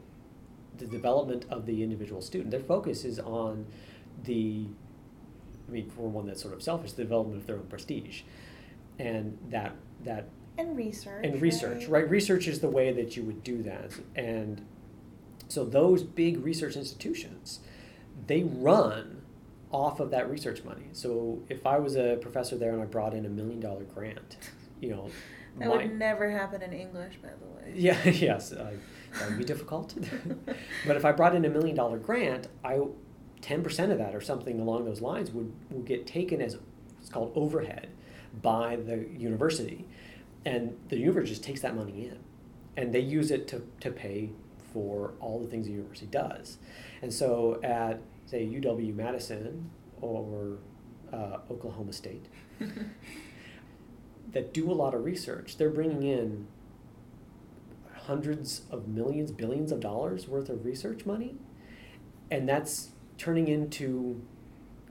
the 0.78 0.86
development 0.86 1.44
of 1.50 1.66
the 1.66 1.82
individual 1.82 2.22
student. 2.22 2.50
Their 2.50 2.60
focus 2.60 3.04
is 3.04 3.18
on 3.18 3.66
the 4.24 4.66
i 5.68 5.70
mean 5.70 5.88
for 5.90 6.08
one 6.08 6.26
that's 6.26 6.42
sort 6.42 6.52
of 6.52 6.62
selfish 6.62 6.92
the 6.92 7.02
development 7.02 7.40
of 7.40 7.46
their 7.46 7.56
own 7.56 7.66
prestige. 7.66 8.22
And 8.98 9.38
that 9.50 9.74
that 10.04 10.28
and 10.58 10.76
research 10.76 11.24
and 11.24 11.40
research 11.40 11.82
right? 11.82 12.02
right? 12.02 12.10
Research 12.10 12.46
is 12.46 12.60
the 12.60 12.68
way 12.68 12.92
that 12.92 13.16
you 13.16 13.22
would 13.22 13.42
do 13.42 13.62
that. 13.62 13.92
And 14.14 14.64
so 15.48 15.64
those 15.64 16.02
big 16.02 16.44
research 16.44 16.76
institutions 16.76 17.60
they 18.26 18.42
run 18.44 19.21
off 19.72 20.00
of 20.00 20.10
that 20.10 20.30
research 20.30 20.62
money. 20.64 20.84
So 20.92 21.42
if 21.48 21.66
I 21.66 21.78
was 21.78 21.96
a 21.96 22.18
professor 22.20 22.56
there 22.56 22.72
and 22.72 22.82
I 22.82 22.84
brought 22.84 23.14
in 23.14 23.24
a 23.24 23.28
million 23.28 23.58
dollar 23.58 23.84
grant, 23.84 24.36
you 24.80 24.90
know, 24.90 25.08
that 25.58 25.68
my, 25.68 25.76
would 25.76 25.98
never 25.98 26.30
happen 26.30 26.62
in 26.62 26.72
English, 26.72 27.16
by 27.22 27.30
the 27.40 27.46
way. 27.46 27.72
Yeah, 27.74 28.02
yes, 28.08 28.52
uh, 28.52 28.72
that 29.18 29.28
would 29.28 29.38
be 29.38 29.44
difficult. 29.44 29.94
but 30.86 30.96
if 30.96 31.04
I 31.04 31.12
brought 31.12 31.34
in 31.34 31.44
a 31.44 31.50
million 31.50 31.74
dollar 31.74 31.98
grant, 31.98 32.48
I 32.64 32.80
ten 33.40 33.62
percent 33.62 33.90
of 33.90 33.98
that 33.98 34.14
or 34.14 34.20
something 34.20 34.60
along 34.60 34.84
those 34.84 35.00
lines 35.00 35.30
would 35.32 35.52
would 35.70 35.86
get 35.86 36.06
taken 36.06 36.40
as 36.40 36.58
it's 37.00 37.08
called 37.08 37.32
overhead 37.34 37.88
by 38.42 38.76
the 38.76 39.08
university, 39.08 39.86
and 40.44 40.76
the 40.88 40.96
university 40.96 41.34
just 41.34 41.44
takes 41.44 41.62
that 41.62 41.74
money 41.74 42.06
in, 42.06 42.18
and 42.76 42.94
they 42.94 43.00
use 43.00 43.30
it 43.30 43.48
to 43.48 43.66
to 43.80 43.90
pay 43.90 44.30
for 44.72 45.12
all 45.20 45.38
the 45.38 45.46
things 45.46 45.66
the 45.66 45.72
university 45.72 46.06
does, 46.06 46.58
and 47.02 47.12
so 47.12 47.60
at 47.62 48.00
say 48.32 48.46
UW 48.46 48.94
Madison 48.94 49.70
or 50.00 50.56
uh, 51.12 51.36
Oklahoma 51.50 51.92
State 51.92 52.24
that 54.32 54.54
do 54.54 54.70
a 54.70 54.72
lot 54.72 54.94
of 54.94 55.04
research. 55.04 55.58
They're 55.58 55.68
bringing 55.68 56.02
in 56.02 56.46
hundreds 58.06 58.62
of 58.70 58.88
millions, 58.88 59.30
billions 59.32 59.70
of 59.70 59.80
dollars 59.80 60.26
worth 60.26 60.48
of 60.48 60.64
research 60.64 61.04
money, 61.04 61.34
and 62.30 62.48
that's 62.48 62.92
turning 63.18 63.48
into, 63.48 64.22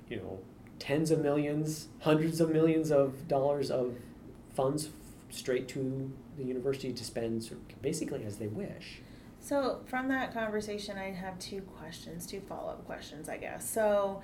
you 0.07 0.17
know, 0.17 0.39
tens 0.77 1.09
of 1.09 1.19
millions, 1.19 1.87
hundreds 2.01 2.39
of 2.41 2.51
millions 2.51 2.91
of 2.91 3.27
dollars 3.27 3.71
of 3.71 3.95
funds 4.53 4.89
straight 5.31 5.67
to 5.69 6.13
the 6.37 6.43
university 6.43 6.93
to 6.93 7.03
spend 7.03 7.43
sort 7.43 7.59
of 7.71 7.81
basically 7.81 8.23
as 8.23 8.37
they 8.37 8.47
wish. 8.47 9.01
So, 9.41 9.81
from 9.87 10.07
that 10.09 10.33
conversation, 10.33 10.97
I 10.97 11.11
have 11.11 11.37
two 11.39 11.61
questions, 11.61 12.25
two 12.27 12.39
follow 12.41 12.69
up 12.69 12.85
questions, 12.85 13.27
I 13.27 13.37
guess. 13.37 13.67
So, 13.69 14.21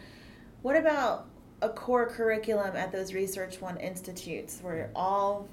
what 0.62 0.76
about 0.78 1.28
a 1.62 1.70
core 1.70 2.06
curriculum 2.06 2.76
at 2.76 2.92
those 2.92 3.14
Research 3.14 3.60
One 3.60 3.78
institutes 3.78 4.60
where 4.62 4.92
all 4.96 5.48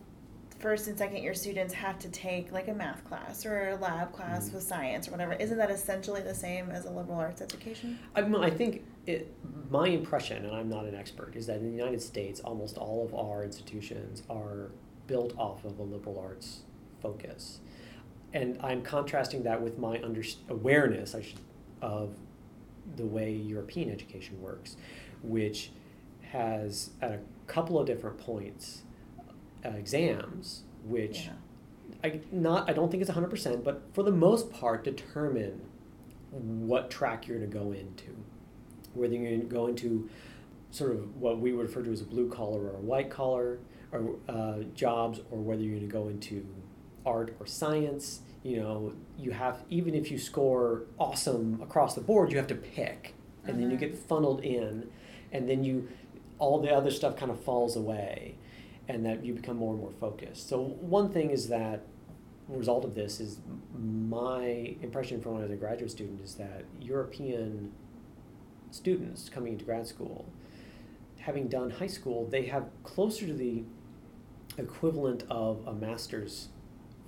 first 0.58 0.86
and 0.86 0.96
second 0.96 1.22
year 1.22 1.34
students 1.34 1.72
have 1.74 1.98
to 1.98 2.08
take 2.10 2.52
like 2.52 2.68
a 2.68 2.74
math 2.74 3.04
class 3.04 3.44
or 3.44 3.70
a 3.70 3.76
lab 3.76 4.12
class 4.12 4.48
Mhm. 4.50 4.54
with 4.54 4.62
science 4.62 5.08
or 5.08 5.12
whatever? 5.12 5.32
Isn't 5.32 5.56
that 5.58 5.70
essentially 5.70 6.20
the 6.20 6.34
same 6.34 6.70
as 6.70 6.84
a 6.84 6.90
liberal 6.90 7.18
arts 7.18 7.40
education? 7.42 7.98
I, 8.14 8.20
mean, 8.22 8.42
I 8.42 8.50
think 8.50 8.82
it, 9.06 9.32
my 9.70 9.88
impression, 9.88 10.44
and 10.44 10.54
I'm 10.54 10.68
not 10.68 10.84
an 10.84 10.94
expert, 10.94 11.34
is 11.36 11.46
that 11.46 11.56
in 11.56 11.64
the 11.64 11.76
United 11.76 12.00
States, 12.02 12.40
almost 12.40 12.76
all 12.78 13.04
of 13.04 13.14
our 13.14 13.44
institutions 13.44 14.22
are 14.30 14.70
built 15.06 15.36
off 15.38 15.64
of 15.64 15.78
a 15.78 15.82
liberal 15.82 16.18
arts 16.18 16.64
focus. 17.00 17.60
And 18.34 18.58
I'm 18.60 18.82
contrasting 18.82 19.44
that 19.44 19.62
with 19.62 19.78
my 19.78 20.02
under, 20.02 20.22
awareness 20.50 21.14
I 21.14 21.22
should, 21.22 21.38
of 21.80 22.14
the 22.96 23.06
way 23.06 23.32
European 23.32 23.90
education 23.90 24.42
works, 24.42 24.76
which 25.22 25.70
has 26.32 26.90
at 27.00 27.12
a 27.12 27.20
couple 27.46 27.78
of 27.78 27.86
different 27.86 28.18
points 28.18 28.82
uh, 29.64 29.70
exams, 29.70 30.64
which 30.84 31.26
Yeah. 31.26 31.32
I 32.02 32.20
not 32.32 32.68
I 32.68 32.72
don't 32.74 32.90
think 32.90 33.02
it's 33.02 33.10
hundred 33.10 33.30
percent, 33.30 33.64
but 33.64 33.82
for 33.92 34.02
the 34.02 34.10
most 34.12 34.50
part 34.52 34.84
determine 34.84 35.60
what 36.30 36.90
track 36.90 37.26
you're 37.28 37.38
going 37.38 37.50
to 37.50 37.58
go 37.58 37.72
into, 37.72 38.16
whether 38.94 39.14
you're 39.14 39.30
going 39.30 39.40
to 39.40 39.46
go 39.46 39.66
into 39.68 40.10
sort 40.70 40.90
of 40.92 41.16
what 41.20 41.38
we 41.38 41.52
would 41.52 41.66
refer 41.66 41.82
to 41.82 41.92
as 41.92 42.00
a 42.00 42.04
blue 42.04 42.28
collar 42.28 42.60
or 42.62 42.76
a 42.76 42.80
white 42.80 43.10
collar 43.10 43.58
or 43.92 44.16
uh, 44.28 44.58
jobs, 44.74 45.20
or 45.30 45.38
whether 45.38 45.62
you're 45.62 45.78
going 45.78 45.88
to 45.88 45.92
go 45.92 46.08
into 46.08 46.44
art 47.04 47.34
or 47.40 47.46
science. 47.46 48.20
You 48.42 48.60
know, 48.60 48.92
you 49.18 49.30
have 49.30 49.64
even 49.70 49.94
if 49.94 50.10
you 50.10 50.18
score 50.18 50.84
awesome 50.98 51.60
across 51.62 51.94
the 51.94 52.00
board, 52.00 52.30
you 52.30 52.36
have 52.38 52.46
to 52.48 52.54
pick, 52.54 53.14
and 53.46 53.58
then 53.58 53.70
you 53.70 53.76
Mhm. 53.76 53.80
get 53.80 53.94
funneled 53.94 54.42
in, 54.44 54.90
and 55.32 55.48
then 55.48 55.64
you 55.64 55.88
all 56.38 56.58
the 56.60 56.74
other 56.74 56.90
stuff 56.90 57.16
kind 57.16 57.30
of 57.30 57.38
falls 57.40 57.76
away, 57.76 58.34
and 58.88 59.06
that 59.06 59.24
you 59.24 59.32
become 59.34 59.56
more 59.56 59.72
and 59.72 59.80
more 59.80 59.92
focused. 59.92 60.48
So 60.48 60.60
one 60.62 61.08
thing 61.10 61.30
is 61.30 61.48
that 61.48 61.82
result 62.48 62.84
of 62.84 62.94
this 62.94 63.20
is 63.20 63.38
my 63.72 64.76
impression 64.82 65.20
from 65.20 65.32
when 65.32 65.40
I 65.40 65.44
was 65.44 65.52
a 65.52 65.56
graduate 65.56 65.90
student 65.90 66.20
is 66.22 66.34
that 66.34 66.64
European 66.80 67.72
students 68.70 69.28
coming 69.30 69.54
into 69.54 69.64
grad 69.64 69.86
school, 69.86 70.26
having 71.20 71.48
done 71.48 71.70
high 71.70 71.86
school, 71.86 72.26
they 72.26 72.42
have 72.46 72.68
closer 72.82 73.26
to 73.26 73.32
the 73.32 73.62
equivalent 74.58 75.24
of 75.30 75.66
a 75.66 75.72
master's 75.72 76.48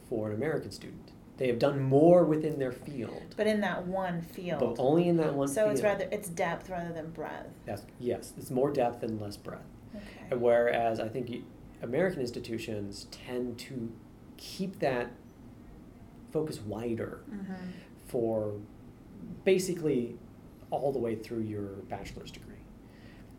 for 0.09 0.29
an 0.31 0.35
American 0.35 0.71
student. 0.71 1.13
They 1.37 1.49
have 1.49 1.59
done 1.59 1.83
more 1.83 2.25
within 2.25 2.59
their 2.59 2.73
field, 2.73 3.35
But 3.37 3.47
in 3.47 3.61
that 3.61 3.87
one 3.87 4.23
field. 4.23 4.61
but 4.61 4.77
only 4.83 5.07
in 5.09 5.17
that 5.19 5.35
one 5.35 5.49
so 5.49 5.63
field. 5.65 5.73
it's 5.73 5.83
rather 5.83 6.09
it's 6.11 6.29
depth 6.29 6.71
rather 6.71 6.93
than 6.95 7.11
breadth. 7.11 7.51
Yes, 7.67 7.83
yes, 8.01 8.33
it's 8.39 8.51
more 8.51 8.71
depth 8.73 9.03
and 9.03 9.21
less 9.21 9.37
breadth. 9.37 9.63
Okay. 9.95 10.05
And 10.31 10.41
Whereas 10.41 10.99
I 10.99 11.09
think 11.09 11.45
American 11.83 12.21
institutions 12.21 13.07
tend 13.11 13.59
to 13.61 13.93
keep 14.39 14.79
that 14.79 15.11
focus 16.33 16.61
wider 16.61 17.21
Mm-hmm. 17.31 17.55
for 18.09 18.55
basically 19.45 20.17
all 20.71 20.93
the 20.93 20.99
way 20.99 21.15
through 21.15 21.41
your 21.43 21.67
bachelor's 21.89 22.31
degree. 22.31 22.55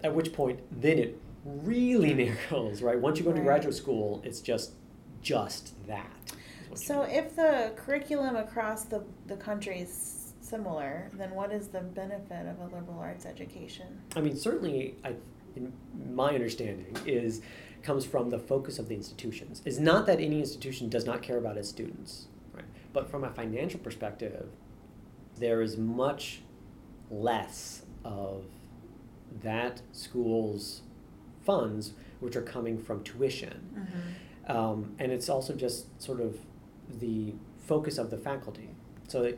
At 0.03 0.13
which 0.13 0.33
point, 0.33 0.59
then 0.71 0.97
it 0.99 1.19
really 1.43 2.13
narrows, 2.51 2.81
right? 2.81 2.99
Once 2.99 3.17
you 3.17 3.23
go 3.23 3.31
into 3.31 3.41
Right. 3.41 3.47
graduate 3.55 3.73
school, 3.75 4.21
it's 4.23 4.39
just 4.41 4.73
just 5.21 5.73
that. 5.87 6.11
Is 6.67 6.71
what 6.71 6.79
you 6.79 6.85
So 6.85 7.01
if 7.03 7.35
the 7.35 7.73
curriculum 7.75 8.35
across 8.35 8.85
the, 8.85 9.03
the 9.27 9.35
country 9.35 9.81
is 9.81 10.33
similar, 10.41 11.11
then 11.13 11.31
what 11.31 11.51
is 11.51 11.67
the 11.67 11.81
benefit 11.81 12.47
of 12.47 12.59
a 12.59 12.75
liberal 12.75 12.99
arts 12.99 13.25
education? 13.25 14.01
I 14.15 14.21
mean, 14.21 14.35
certainly, 14.35 14.95
I, 15.03 15.15
in 15.55 15.73
my 16.13 16.33
understanding 16.33 16.95
is 17.05 17.41
comes 17.83 18.05
from 18.05 18.29
the 18.29 18.39
focus 18.39 18.79
of 18.79 18.87
the 18.87 18.95
institutions. 18.95 19.61
Is 19.65 19.79
not 19.79 20.05
that 20.07 20.19
any 20.19 20.39
institution 20.39 20.89
does 20.89 21.05
not 21.05 21.21
care 21.21 21.37
about 21.37 21.57
its 21.57 21.69
students, 21.69 22.27
right? 22.53 22.65
But 22.91 23.09
from 23.09 23.23
a 23.23 23.29
financial 23.29 23.79
perspective, 23.79 24.49
there 25.37 25.61
is 25.61 25.77
much 25.77 26.41
less 27.09 27.83
of 28.03 28.45
that 29.43 29.81
school's 29.91 30.81
funds 31.45 31.93
which 32.19 32.35
are 32.35 32.41
coming 32.41 32.77
from 32.77 33.03
tuition. 33.03 33.69
Mm-hmm. 33.73 34.57
Um, 34.57 34.95
and 34.99 35.11
it's 35.11 35.29
also 35.29 35.53
just 35.53 36.01
sort 36.01 36.21
of 36.21 36.37
the 36.89 37.33
focus 37.65 37.97
of 37.97 38.09
the 38.09 38.17
faculty. 38.17 38.69
So 39.07 39.33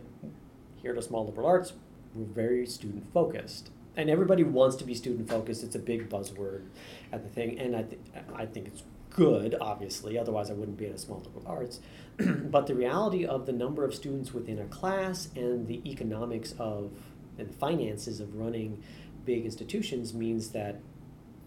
here 0.82 0.92
at 0.92 0.98
a 0.98 1.02
small 1.02 1.26
liberal 1.26 1.48
arts, 1.48 1.74
we're 2.14 2.26
very 2.26 2.66
student 2.66 3.12
focused, 3.14 3.70
and 3.96 4.10
everybody 4.10 4.44
wants 4.44 4.76
to 4.78 4.84
be 4.84 4.94
student 4.94 5.30
focused. 5.30 5.64
It's 5.64 5.76
a 5.76 5.80
big 5.80 6.10
buzzword 6.10 6.66
at 7.12 7.24
the 7.24 7.30
thing, 7.30 7.60
and 7.60 7.76
I 7.76 7.84
th- 7.84 8.02
I 8.34 8.46
think 8.46 8.68
it's 8.68 8.84
good, 9.10 9.56
obviously. 9.60 10.18
Otherwise, 10.18 10.50
I 10.50 10.54
wouldn't 10.54 10.78
be 10.78 10.86
at 10.88 10.96
a 10.96 10.98
small 10.98 11.20
liberal 11.20 11.46
arts. 11.48 11.80
but 12.18 12.68
the 12.68 12.76
reality 12.76 13.26
of 13.26 13.46
the 13.46 13.52
number 13.52 13.84
of 13.84 13.94
students 13.94 14.34
within 14.34 14.60
a 14.60 14.66
class 14.66 15.30
and 15.36 15.68
the 15.68 15.82
economics 15.90 16.54
of 16.58 16.92
and 17.38 17.56
finances 17.56 18.20
of 18.20 18.36
running 18.36 18.84
big 19.26 19.46
institutions 19.46 20.14
means 20.14 20.50
that 20.50 20.82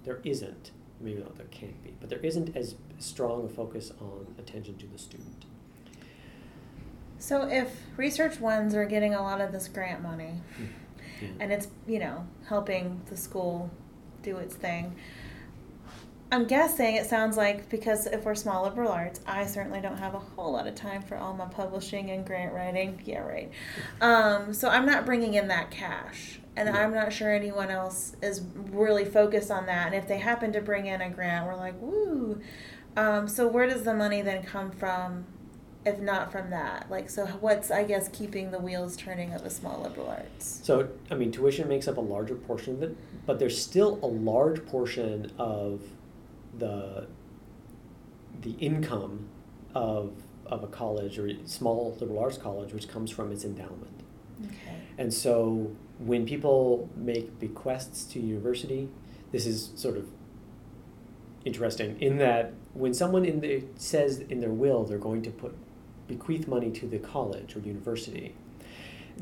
there 0.04 0.20
isn't 0.24 0.70
maybe 1.00 1.20
not 1.20 1.36
there 1.36 1.46
can't 1.50 1.82
be 1.82 1.92
but 2.00 2.08
there 2.08 2.20
isn't 2.20 2.56
as 2.56 2.76
strong 2.98 3.44
a 3.44 3.48
focus 3.48 3.92
on 4.00 4.34
attention 4.38 4.76
to 4.76 4.86
the 4.86 4.98
student 4.98 5.44
So 7.22 7.46
if 7.48 7.68
research 7.96 8.40
ones 8.40 8.74
are 8.74 8.84
getting 8.84 9.14
a 9.14 9.22
lot 9.22 9.40
of 9.40 9.52
this 9.52 9.68
grant 9.68 10.02
money, 10.02 10.40
Yeah. 11.20 11.28
and 11.38 11.52
it's 11.52 11.68
you 11.86 12.00
know 12.00 12.26
helping 12.48 13.00
the 13.08 13.16
school 13.16 13.70
do 14.22 14.38
its 14.38 14.56
thing. 14.56 14.96
I'm 16.32 16.46
guessing 16.46 16.96
it 16.96 17.06
sounds 17.06 17.36
like 17.36 17.68
because 17.68 18.06
if 18.06 18.24
we're 18.24 18.34
small 18.34 18.64
liberal 18.64 18.90
arts, 18.90 19.20
I 19.24 19.46
certainly 19.46 19.80
don't 19.80 19.98
have 19.98 20.14
a 20.14 20.18
whole 20.18 20.52
lot 20.54 20.66
of 20.66 20.74
time 20.74 21.02
for 21.02 21.16
all 21.16 21.32
my 21.32 21.44
publishing 21.46 22.10
and 22.10 22.26
grant 22.26 22.52
writing. 22.54 23.00
Yeah, 23.04 23.20
right. 23.20 23.52
Um, 24.00 24.52
so 24.52 24.68
I'm 24.68 24.84
not 24.86 25.06
bringing 25.06 25.34
in 25.34 25.46
that 25.46 25.70
cash, 25.70 26.40
and 26.56 26.68
Yeah. 26.68 26.82
I'm 26.82 26.92
not 26.92 27.12
sure 27.12 27.32
anyone 27.32 27.70
else 27.70 28.16
is 28.20 28.40
really 28.72 29.04
focused 29.04 29.52
on 29.52 29.66
that. 29.66 29.86
And 29.86 29.94
if 29.94 30.08
they 30.08 30.18
happen 30.18 30.52
to 30.54 30.60
bring 30.60 30.86
in 30.86 31.00
a 31.00 31.08
grant, 31.10 31.46
we're 31.46 31.54
like, 31.54 31.80
woo. 31.80 32.40
Um, 32.96 33.28
so 33.28 33.46
where 33.46 33.66
does 33.68 33.84
the 33.84 33.94
money 33.94 34.22
then 34.22 34.42
come 34.42 34.70
from? 34.72 35.26
If 35.84 35.98
not 36.00 36.30
from 36.30 36.50
that, 36.50 36.90
like, 36.90 37.10
so 37.10 37.26
what's 37.26 37.70
I 37.70 37.84
guess 37.84 38.08
keeping 38.08 38.50
the 38.50 38.58
wheels 38.58 38.96
turning 38.96 39.32
of 39.32 39.44
a 39.44 39.50
small 39.50 39.82
liberal 39.82 40.08
arts? 40.08 40.60
so 40.62 40.88
i 41.10 41.14
mean 41.14 41.32
tuition 41.32 41.68
makes 41.68 41.88
up 41.88 41.96
a 41.96 42.00
larger 42.00 42.34
portion 42.34 42.74
of 42.74 42.82
it 42.82 42.96
but 43.26 43.38
there's 43.38 43.60
still 43.60 43.98
a 44.02 44.06
large 44.06 44.64
portion 44.66 45.32
of 45.38 45.82
the 46.58 47.06
the 48.42 48.52
income 48.52 49.28
of 49.74 50.12
of 50.46 50.62
a 50.62 50.66
college 50.66 51.18
or 51.18 51.30
small 51.46 51.96
liberal 52.00 52.18
arts 52.18 52.38
college 52.38 52.72
which 52.72 52.88
comes 52.88 53.10
from 53.10 53.32
its 53.32 53.44
endowment 53.44 54.02
Okay. 54.44 54.76
And 54.98 55.12
so 55.12 55.70
when 55.98 56.26
people 56.26 56.88
make 56.96 57.38
bequests 57.38 58.04
to 58.12 58.20
university, 58.20 58.88
this 59.30 59.46
is 59.46 59.70
sort 59.76 59.96
of 59.96 60.08
interesting 61.44 62.00
in 62.00 62.18
that 62.18 62.52
when 62.72 62.94
someone 62.94 63.24
in 63.24 63.40
the 63.40 63.64
says 63.76 64.20
in 64.20 64.40
their 64.40 64.50
will 64.52 64.84
they're 64.84 64.98
going 64.98 65.22
to 65.22 65.30
put 65.30 65.54
bequeath 66.08 66.46
money 66.48 66.70
to 66.70 66.86
the 66.86 66.98
college 66.98 67.56
or 67.56 67.60
university, 67.60 68.34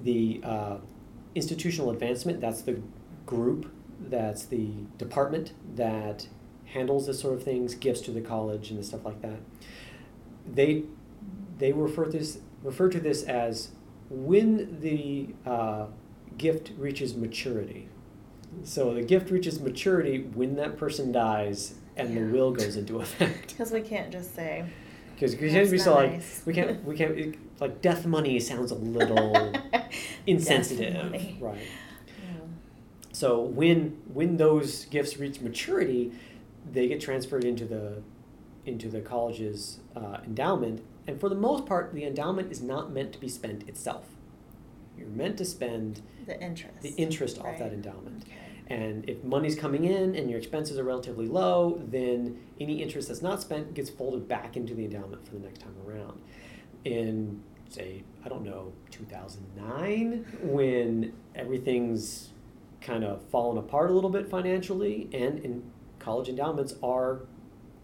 the 0.03 0.41
uh, 0.45 0.77
institutional 1.35 1.91
advancement 1.91 2.41
that's 2.41 2.63
the 2.63 2.81
group 3.27 3.71
that's 4.09 4.47
the 4.47 4.71
department 4.99 5.53
that 5.77 6.27
handles 6.67 7.07
this 7.07 7.21
sort 7.21 7.35
of 7.35 7.43
things 7.43 7.75
gifts 7.75 8.01
to 8.01 8.11
the 8.11 8.21
college 8.21 8.71
and 8.71 8.85
stuff 8.85 9.05
like 9.05 9.21
that 9.21 9.39
they 10.53 10.85
they 11.59 11.73
refer 11.73 12.05
to 12.05 12.11
this 12.11 12.39
refer 12.63 12.89
to 12.89 13.01
this 13.01 13.23
as 13.25 13.71
when 14.09 14.81
the 14.81 15.29
uh, 15.49 15.87
gift 16.37 16.73
reaches 16.77 17.15
maturity. 17.15 17.89
So 18.65 18.95
the 18.95 19.03
gift 19.03 19.31
reaches 19.31 19.61
maturity 19.61 20.23
when 20.35 20.57
that 20.57 20.77
person 20.77 21.13
dies 21.13 21.75
and 21.97 22.17
the 22.17 22.23
will 22.23 22.51
goes 22.51 22.77
into 22.77 22.99
effect. 22.99 23.49
Because 23.61 23.71
we 23.73 23.83
can't 23.83 24.11
just 24.11 24.35
say. 24.35 24.65
Because 25.21 25.37
we 25.37 25.51
can't 25.51 25.71
be 25.71 25.77
so 25.77 25.95
like 25.95 26.23
we 26.47 26.55
can't 26.55 26.83
we 26.83 26.97
can't 26.97 27.19
it, 27.19 27.35
like 27.61 27.83
death 27.83 28.07
money 28.07 28.41
sounds 28.41 28.71
a 28.71 28.75
little 28.75 29.53
insensitive, 30.27 31.13
right? 31.43 31.59
Yeah. 32.07 32.41
So 33.13 33.43
when 33.43 34.01
when 34.15 34.39
those 34.39 34.87
gifts 34.87 35.19
reach 35.19 35.43
maturity, 35.43 36.13
they 36.73 36.89
get 36.89 37.03
transferred 37.03 37.45
into 37.45 37.67
the 37.67 38.03
into 38.65 38.89
the 38.89 39.03
college's 39.03 39.81
uh, 39.95 40.19
endowment, 40.25 40.83
and 41.07 41.21
for 41.21 41.29
the 41.29 41.35
most 41.35 41.67
part, 41.67 41.93
the 41.93 42.05
endowment 42.05 42.51
is 42.51 42.63
not 42.63 42.91
meant 42.91 43.13
to 43.13 43.19
be 43.19 43.29
spent 43.29 43.69
itself. 43.69 44.07
You're 44.97 45.09
meant 45.09 45.37
to 45.37 45.45
spend 45.45 46.01
The 46.27 46.41
interest. 46.41 46.81
the 46.81 46.95
interest 46.97 47.39
off 47.39 47.59
that 47.59 47.75
endowment. 47.75 48.23
Okay. 48.27 48.37
And 48.71 49.09
if 49.11 49.23
money's 49.25 49.57
coming 49.57 49.85
in 49.85 50.15
and 50.15 50.31
your 50.31 50.39
expenses 50.39 50.79
are 50.79 50.85
relatively 50.85 51.27
low, 51.27 51.83
then 51.89 52.39
any 52.61 52.81
interest 52.83 53.09
that's 53.09 53.21
not 53.21 53.43
spent 53.43 53.75
gets 53.75 53.91
folded 53.91 54.29
back 54.29 54.57
into 54.57 54.75
the 54.75 54.85
endowment 54.85 55.27
for 55.27 55.35
the 55.35 55.41
next 55.41 55.61
time 55.61 55.75
around. 55.87 56.21
In, 56.85 57.43
say, 57.69 58.05
I 58.25 58.29
don't 58.29 58.45
know, 58.45 58.73
2009, 58.93 60.25
when 60.43 61.13
everything's 61.35 62.31
kind 62.81 63.05
of 63.05 63.23
fallen 63.25 63.59
apart 63.59 63.91
a 63.91 63.93
little 63.93 64.09
bit 64.09 64.31
financially, 64.31 65.09
and 65.13 65.41
in 65.41 65.63
college 65.99 66.29
endowments 66.29 66.75
are 66.83 67.23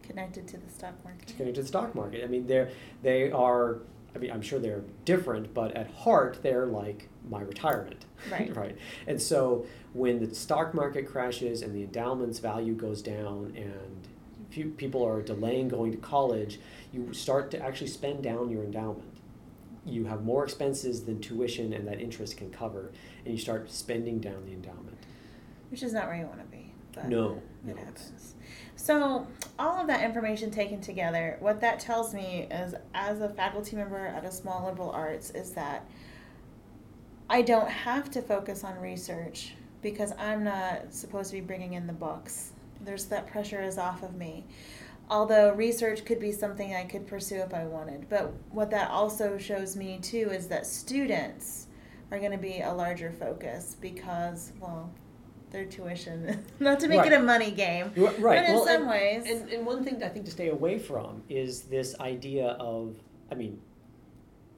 Connected 0.03 0.47
to 0.49 0.57
the 0.57 0.71
stock 0.71 0.95
market. 1.05 1.27
connected 1.37 1.57
to 1.57 1.63
the 1.63 1.69
stock 1.69 1.95
market. 1.97 2.23
I 2.23 2.29
mean, 2.29 2.47
they're 2.47 2.71
they 3.03 3.31
are. 3.33 3.81
I 4.15 4.19
mean, 4.19 4.31
I'm 4.31 4.41
sure 4.41 4.59
they're 4.61 4.85
different, 5.05 5.53
but 5.53 5.77
at 5.77 5.91
heart, 5.91 6.39
they're 6.43 6.67
like 6.67 7.09
my 7.29 7.41
retirement. 7.43 8.06
Right. 8.31 8.55
right. 8.57 8.77
And 9.07 9.21
so 9.21 9.67
when 9.93 10.19
the 10.27 10.35
stock 10.35 10.75
market 10.75 11.07
crashes 11.07 11.63
and 11.63 11.75
the 11.75 11.83
endowment's 11.83 12.39
value 12.39 12.75
goes 12.75 13.03
down, 13.03 13.53
and 13.57 14.09
few 14.51 14.71
people 14.71 15.05
are 15.05 15.23
delaying 15.23 15.69
going 15.69 15.93
to 15.93 15.99
college, 15.99 16.59
you 16.93 17.13
start 17.13 17.51
to 17.51 17.63
actually 17.63 17.89
spend 17.89 18.23
down 18.23 18.51
your 18.51 18.65
endowment. 18.65 19.19
You 19.85 20.05
have 20.07 20.25
more 20.25 20.45
expenses 20.45 21.05
than 21.05 21.21
tuition 21.21 21.73
and 21.73 21.87
that 21.87 22.01
interest 22.01 22.37
can 22.37 22.51
cover, 22.51 22.91
and 23.25 23.35
you 23.35 23.41
start 23.41 23.71
spending 23.71 24.19
down 24.19 24.45
the 24.45 24.53
endowment. 24.53 24.97
Which 25.71 25.83
is 25.83 25.93
not 25.93 26.07
where 26.07 26.17
you 26.17 26.27
want 26.27 26.41
to 26.41 26.57
be. 26.57 26.73
But 26.95 27.09
No, 27.09 27.43
It 27.67 27.77
no, 27.77 27.77
happens. 27.77 28.35
So, 28.77 29.27
all 29.59 29.81
of 29.81 29.87
that 29.89 30.03
information 30.03 30.51
taken 30.51 30.81
together, 30.81 31.37
what 31.41 31.61
that 31.61 31.79
tells 31.79 32.15
me 32.15 32.49
is, 32.51 32.75
as 32.95 33.21
a 33.21 33.29
faculty 33.29 33.77
member 33.77 34.07
at 34.07 34.25
a 34.25 34.33
small 34.33 34.67
liberal 34.67 34.91
arts, 34.91 35.31
is 35.31 35.53
that 35.53 35.87
I 37.29 37.43
don't 37.43 37.69
have 37.69 38.11
to 38.13 38.23
focus 38.23 38.63
on 38.65 38.79
research 38.79 39.55
because 39.83 40.13
I'm 40.19 40.45
not 40.45 40.93
supposed 40.95 41.31
to 41.31 41.37
be 41.37 41.41
bringing 41.41 41.75
in 41.75 41.87
the 41.87 41.93
books. 41.93 42.53
There's 42.81 43.07
that 43.07 43.27
pressure 43.27 43.63
is 43.63 43.79
off 43.79 44.03
of 44.03 44.15
me. 44.17 44.45
Although 45.09 45.53
research 45.55 46.05
could 46.05 46.19
be 46.19 46.33
something 46.33 46.75
I 46.75 46.85
could 46.85 47.07
pursue 47.07 47.37
if 47.37 47.55
I 47.55 47.65
wanted. 47.65 48.09
But 48.09 48.33
what 48.51 48.71
that 48.71 48.91
also 48.91 49.39
shows 49.39 49.77
me 49.77 49.99
too 50.03 50.31
is 50.33 50.49
that 50.49 50.67
students 50.67 51.67
are 52.11 52.19
going 52.19 52.33
to 52.33 52.39
be 52.39 52.61
a 52.61 52.73
larger 52.73 53.11
focus 53.13 53.77
because, 53.81 54.53
well, 54.61 54.91
their 55.51 55.65
tuition, 55.65 56.45
not 56.61 56.81
to 56.81 56.89
make 56.89 56.99
Right. 57.01 57.13
it 57.13 57.21
a 57.21 57.23
money 57.23 57.51
game, 57.53 57.93
right? 57.97 58.21
But 58.21 58.45
in 58.49 58.55
well, 58.55 58.65
some 58.67 58.83
and- 58.83 58.91
ways, 58.91 59.25
And, 59.31 59.49
and 59.51 59.67
one 59.67 59.85
thing 59.85 60.03
I 60.03 60.09
think 60.09 60.25
to 60.27 60.31
stay 60.31 60.49
away 60.49 60.79
from 60.79 61.23
is 61.29 61.63
this 61.63 61.99
idea 62.01 62.49
of, 62.61 62.97
I 63.31 63.35
mean, 63.37 63.61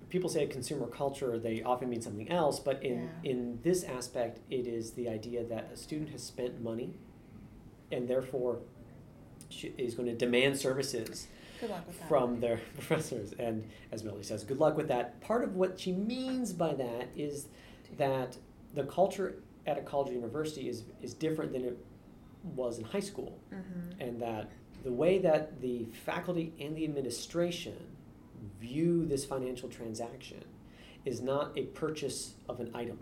people 0.08 0.28
say 0.30 0.46
consumer 0.46 0.86
culture, 0.86 1.38
they 1.38 1.62
often 1.62 1.88
mean 1.90 2.00
something 2.00 2.30
else, 2.30 2.58
but 2.60 2.82
in, 2.82 3.02
Yeah. 3.24 3.30
in 3.30 3.58
this 3.62 3.84
aspect, 3.84 4.40
it 4.50 4.66
is 4.66 4.92
the 4.92 5.08
idea 5.08 5.44
that 5.44 5.70
a 5.72 5.76
student 5.76 6.10
has 6.10 6.22
spent 6.22 6.62
money 6.62 6.94
and 7.92 8.08
therefore 8.08 8.60
is 9.76 9.94
going 9.94 10.08
to 10.08 10.14
demand 10.14 10.58
services 10.58 11.26
good 11.60 11.70
luck 11.70 11.86
with 11.86 11.98
that. 11.98 12.08
from 12.08 12.40
their 12.40 12.58
professors. 12.74 13.32
And 13.38 13.66
as 13.92 14.04
Melody 14.04 14.24
says, 14.24 14.44
good 14.44 14.58
luck 14.58 14.76
with 14.76 14.88
that. 14.88 15.20
Part 15.20 15.42
of 15.44 15.56
what 15.56 15.80
she 15.80 15.92
means 15.92 16.52
by 16.52 16.74
that 16.74 17.08
is 17.16 17.46
that 17.96 18.36
the 18.74 18.84
culture 18.84 19.36
at 19.66 19.78
a 19.78 19.82
college 19.82 20.10
or 20.10 20.14
university 20.14 20.68
is, 20.68 20.84
is 21.02 21.14
different 21.14 21.52
than 21.52 21.64
it 21.64 21.78
was 22.54 22.78
in 22.78 22.84
high 22.84 23.00
school 23.00 23.38
hmm 23.50 23.56
and 24.00 24.20
that 24.22 24.48
the 24.84 24.92
way 24.92 25.18
that 25.18 25.60
the 25.60 25.84
faculty 26.04 26.52
and 26.60 26.76
the 26.76 26.84
administration 26.84 27.74
view 28.60 29.06
this 29.06 29.24
financial 29.24 29.68
transaction 29.68 30.44
is 31.04 31.20
not 31.20 31.56
a 31.56 31.62
purchase 31.64 32.34
of 32.48 32.60
an 32.60 32.70
item. 32.74 32.98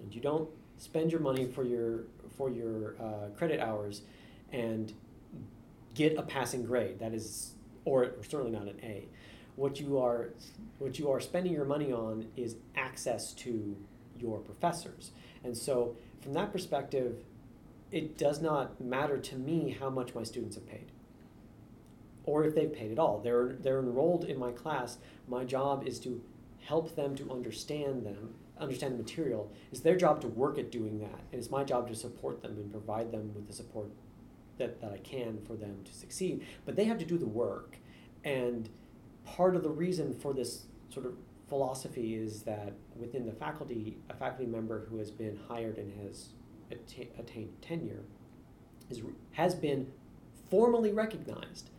And 0.00 0.14
you 0.14 0.20
don't 0.20 0.48
spend 0.78 1.12
your 1.12 1.20
money 1.20 1.46
for 1.46 1.64
your 1.64 2.04
for 2.36 2.50
your 2.50 2.96
uh, 3.00 3.28
credit 3.36 3.60
hours 3.60 4.02
and 4.52 4.92
get 5.94 6.16
a 6.16 6.22
passing 6.22 6.64
grade. 6.64 6.98
That 6.98 7.12
is, 7.12 7.52
or, 7.84 8.04
or 8.04 8.24
certainly 8.24 8.50
not 8.50 8.62
an 8.62 8.80
A. 8.82 9.08
What 9.56 9.80
you 9.80 9.98
are 9.98 10.30
what 10.78 10.98
you 10.98 11.10
are 11.10 11.20
spending 11.20 11.52
your 11.52 11.64
money 11.64 11.92
on 11.92 12.26
is 12.36 12.56
access 12.76 13.32
to 13.34 13.76
your 14.18 14.38
professors. 14.38 15.12
And 15.44 15.56
so, 15.56 15.96
from 16.20 16.32
that 16.34 16.52
perspective, 16.52 17.24
it 17.90 18.16
does 18.16 18.40
not 18.40 18.80
matter 18.80 19.18
to 19.18 19.36
me 19.36 19.76
how 19.78 19.90
much 19.90 20.14
my 20.14 20.22
students 20.22 20.56
have 20.56 20.66
paid 20.66 20.91
or 22.24 22.44
if 22.44 22.54
they've 22.54 22.72
paid 22.72 22.92
at 22.92 22.98
all. 22.98 23.20
They're, 23.20 23.56
they're 23.60 23.80
enrolled 23.80 24.24
in 24.24 24.38
my 24.38 24.52
class. 24.52 24.98
My 25.28 25.44
job 25.44 25.86
is 25.86 25.98
to 26.00 26.22
help 26.64 26.94
them 26.94 27.14
to 27.16 27.30
understand 27.30 28.04
them, 28.06 28.34
understand 28.58 28.94
the 28.94 29.02
material. 29.02 29.50
It's 29.70 29.80
their 29.80 29.96
job 29.96 30.20
to 30.20 30.28
work 30.28 30.58
at 30.58 30.70
doing 30.70 31.00
that. 31.00 31.20
And 31.32 31.40
it's 31.40 31.50
my 31.50 31.64
job 31.64 31.88
to 31.88 31.94
support 31.94 32.42
them 32.42 32.52
and 32.52 32.70
provide 32.70 33.10
them 33.10 33.32
with 33.34 33.46
the 33.46 33.52
support 33.52 33.90
that, 34.58 34.80
that 34.80 34.92
I 34.92 34.98
can 34.98 35.40
for 35.46 35.54
them 35.54 35.80
to 35.84 35.92
succeed. 35.92 36.46
But 36.64 36.76
they 36.76 36.84
have 36.84 36.98
to 36.98 37.04
do 37.04 37.18
the 37.18 37.26
work. 37.26 37.78
And 38.24 38.68
part 39.24 39.56
of 39.56 39.62
the 39.62 39.70
reason 39.70 40.14
for 40.14 40.32
this 40.32 40.66
sort 40.90 41.06
of 41.06 41.14
philosophy 41.48 42.14
is 42.14 42.42
that 42.42 42.72
within 42.96 43.26
the 43.26 43.32
faculty, 43.32 43.98
a 44.08 44.14
faculty 44.14 44.46
member 44.46 44.86
who 44.88 44.98
has 44.98 45.10
been 45.10 45.38
hired 45.48 45.76
and 45.78 45.92
has 46.06 46.28
atta- 46.70 47.08
attained 47.18 47.60
tenure 47.60 48.04
is, 48.88 49.02
has 49.32 49.54
been 49.54 49.88
formally 50.50 50.92
recognized 50.92 51.70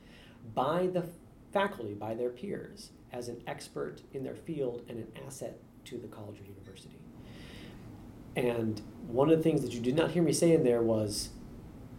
by 0.54 0.88
the 0.88 1.06
faculty, 1.52 1.94
by 1.94 2.14
their 2.14 2.30
peers, 2.30 2.90
as 3.12 3.28
an 3.28 3.42
expert 3.48 4.02
in 4.14 4.24
their 4.24 4.36
field 4.36 4.84
and 4.90 4.98
an 4.98 5.08
asset 5.26 5.60
to 5.86 5.98
the 5.98 6.08
college 6.08 6.40
or 6.40 6.44
university. 6.44 6.98
And 8.36 8.82
one 9.08 9.30
of 9.30 9.38
the 9.38 9.44
things 9.44 9.62
that 9.62 9.74
you 9.74 9.80
did 9.80 9.96
not 9.96 10.12
hear 10.12 10.24
me 10.24 10.34
say 10.34 10.54
in 10.54 10.64
there 10.64 10.82
was 10.82 11.30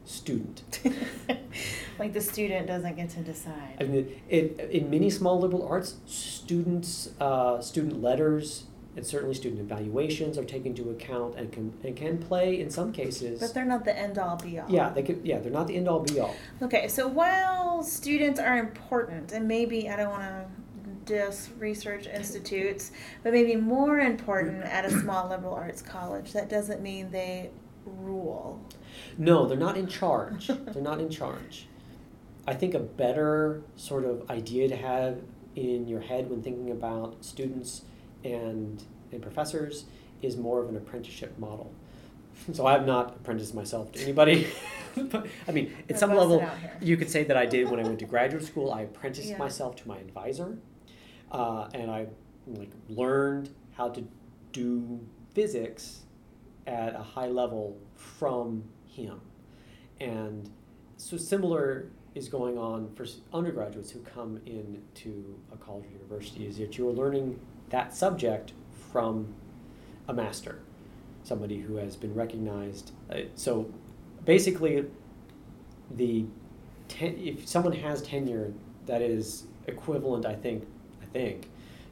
student. 0.04 0.78
like 1.98 2.12
the 2.12 2.20
student 2.20 2.66
doesn't 2.66 2.96
get 2.96 3.10
to 3.10 3.20
decide. 3.20 3.76
I 3.80 3.84
mean, 3.84 4.20
it, 4.28 4.58
in 4.70 4.90
many 4.90 5.10
small 5.10 5.40
liberal 5.40 5.66
arts, 5.66 5.96
students, 6.06 7.10
uh, 7.20 7.60
student 7.60 8.02
letters, 8.02 8.64
and 8.96 9.06
certainly 9.06 9.34
student 9.34 9.60
evaluations 9.60 10.38
are 10.38 10.44
taken 10.44 10.68
into 10.68 10.90
account 10.90 11.34
and 11.36 11.50
can 11.52 11.72
and 11.82 11.96
can 11.96 12.18
play 12.18 12.60
in 12.60 12.70
some 12.70 12.92
cases. 12.92 13.40
but 13.40 13.52
they're 13.54 13.64
not 13.64 13.84
the 13.84 13.96
end 13.96 14.18
all 14.18 14.36
be 14.36 14.58
all. 14.58 14.70
yeah, 14.70 14.90
they 14.90 15.02
could. 15.02 15.20
Yeah, 15.24 15.38
they're 15.40 15.52
not 15.52 15.66
the 15.66 15.76
end 15.76 15.88
all 15.88 16.00
be 16.00 16.20
all. 16.20 16.34
Okay, 16.62 16.88
so 16.88 17.08
while 17.08 17.82
students 17.82 18.38
are 18.38 18.58
important, 18.58 19.32
and 19.32 19.48
maybe 19.48 19.88
I 19.88 19.96
don't 19.96 20.10
want 20.10 20.22
to 20.22 20.46
dis 21.04 21.50
research 21.58 22.06
institutes, 22.06 22.92
but 23.22 23.32
maybe 23.32 23.56
more 23.56 23.98
important 23.98 24.64
at 24.64 24.84
a 24.84 24.90
small 24.90 25.28
liberal 25.28 25.54
arts 25.54 25.82
college, 25.82 26.32
that 26.32 26.48
doesn't 26.48 26.80
mean 26.80 27.10
they 27.10 27.50
rule. 27.84 28.60
No, 29.18 29.46
they're 29.46 29.58
not 29.58 29.76
in 29.76 29.86
charge. 29.86 30.46
they're 30.46 30.82
not 30.82 31.00
in 31.00 31.10
charge. 31.10 31.66
I 32.46 32.54
think 32.54 32.74
a 32.74 32.78
better 32.78 33.62
sort 33.76 34.04
of 34.04 34.30
idea 34.30 34.68
to 34.68 34.76
have 34.76 35.18
in 35.56 35.88
your 35.88 36.00
head 36.00 36.28
when 36.30 36.42
thinking 36.42 36.70
about 36.70 37.24
students 37.24 37.82
and, 38.24 38.82
and 39.12 39.22
professors 39.22 39.84
is 40.22 40.36
more 40.36 40.62
of 40.62 40.68
an 40.68 40.76
apprenticeship 40.76 41.38
model. 41.38 41.72
So 42.52 42.66
I 42.66 42.72
have 42.72 42.86
not 42.86 43.16
apprenticed 43.16 43.54
myself 43.54 43.92
to 43.92 44.00
anybody. 44.00 44.48
but, 44.96 45.26
I 45.48 45.52
mean, 45.52 45.72
at 45.88 45.92
We're 45.92 45.98
some 45.98 46.14
level, 46.14 46.44
you 46.80 46.96
could 46.96 47.10
say 47.10 47.24
that 47.24 47.36
I 47.36 47.46
did 47.46 47.70
when 47.70 47.78
I 47.78 47.84
went 47.84 47.98
to 48.00 48.06
graduate 48.06 48.44
school. 48.44 48.72
I 48.72 48.82
apprenticed 48.82 49.28
Yeah. 49.28 49.38
myself 49.38 49.76
to 49.76 49.88
my 49.88 49.98
advisor, 49.98 50.58
uh, 51.30 51.68
and 51.74 51.90
I 51.90 52.06
like 52.46 52.70
learned 52.88 53.50
how 53.76 53.88
to 53.90 54.04
do 54.52 55.00
physics 55.32 56.02
at 56.66 56.94
a 56.94 57.02
high 57.02 57.28
level 57.28 57.76
from 57.94 58.64
him. 58.86 59.20
And 60.00 60.50
so 60.96 61.16
similar 61.16 61.86
is 62.14 62.28
going 62.28 62.56
on 62.58 62.92
for 62.94 63.06
undergraduates 63.32 63.90
who 63.90 64.00
come 64.00 64.40
into 64.46 65.38
a 65.52 65.56
college 65.56 65.84
or 65.86 65.90
university 65.90 66.46
is 66.46 66.58
that 66.58 66.78
you're 66.78 66.92
learning 66.92 67.40
that 67.70 67.94
subject 67.94 68.52
from 68.92 69.34
a 70.08 70.14
master, 70.14 70.60
somebody 71.22 71.60
who 71.60 71.76
has 71.76 71.96
been 71.96 72.14
recognized. 72.14 72.92
Uh, 73.10 73.20
so 73.34 73.70
basically, 74.24 74.84
the 75.90 76.24
ten, 76.88 77.16
if 77.18 77.46
someone 77.48 77.72
has 77.72 78.02
tenure, 78.02 78.52
that 78.86 79.00
is 79.02 79.44
equivalent, 79.66 80.26
I 80.26 80.34
think, 80.34 80.66
I 81.02 81.06
think, 81.06 81.48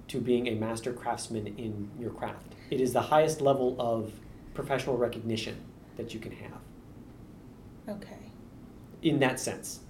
to 0.09 0.21
being 0.21 0.47
a 0.49 0.55
master 0.55 0.93
craftsman 0.93 1.47
in 1.59 1.89
your 1.99 2.11
craft. 2.11 2.55
It 2.71 2.81
is 2.81 2.93
the 2.93 3.01
highest 3.01 3.41
level 3.41 3.77
of 3.79 4.13
professional 4.55 4.97
recognition 4.97 5.57
that 5.97 6.13
you 6.13 6.21
can 6.21 6.33
have 6.33 6.59
Okay. 7.89 8.17
in 9.03 9.19
that 9.21 9.41
sense. 9.41 9.81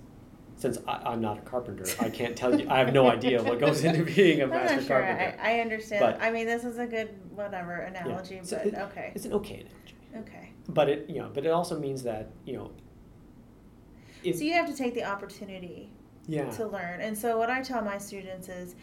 Since 0.62 0.78
I, 0.86 0.92
I'm 1.06 1.20
not 1.20 1.38
a 1.38 1.40
carpenter, 1.40 1.84
I 1.98 2.08
can't 2.08 2.36
tell 2.36 2.56
you. 2.58 2.68
I 2.70 2.78
have 2.78 2.92
no 2.94 3.10
idea 3.10 3.42
what 3.42 3.58
goes 3.58 3.82
into 3.82 4.04
being 4.14 4.42
a 4.42 4.44
I'm 4.44 4.50
master 4.50 4.76
not 4.76 4.84
sure. 4.86 5.00
carpenter. 5.02 5.36
I, 5.42 5.56
I 5.56 5.60
understand. 5.60 6.00
But- 6.00 6.22
I 6.24 6.30
mean, 6.30 6.46
this 6.46 6.62
is 6.62 6.78
a 6.78 6.86
good 6.86 7.08
whatever 7.34 7.78
Yeah. 7.92 8.00
analogy, 8.04 8.38
So 8.44 8.58
but 8.58 8.66
it- 8.68 8.74
okay. 8.76 9.10
It's 9.12 9.24
an 9.24 9.32
okay 9.32 9.64
analogy. 9.66 9.96
Okay. 10.30 10.52
But 10.68 10.88
it 10.88 11.10
you 11.10 11.16
know, 11.16 11.30
but 11.34 11.44
it 11.44 11.48
also 11.50 11.80
means 11.80 12.04
that 12.04 12.30
you 12.44 12.52
know. 12.58 12.70
If, 14.22 14.36
So 14.36 14.44
you 14.44 14.52
have 14.52 14.68
to 14.68 14.76
take 14.76 14.94
the 14.94 15.02
opportunity 15.02 15.90
yeah. 16.28 16.48
to 16.50 16.68
learn. 16.68 17.00
And 17.00 17.18
so 17.18 17.36
what 17.36 17.50
I 17.50 17.60
tell 17.60 17.82
my 17.82 17.98
students 17.98 18.48
is 18.48 18.76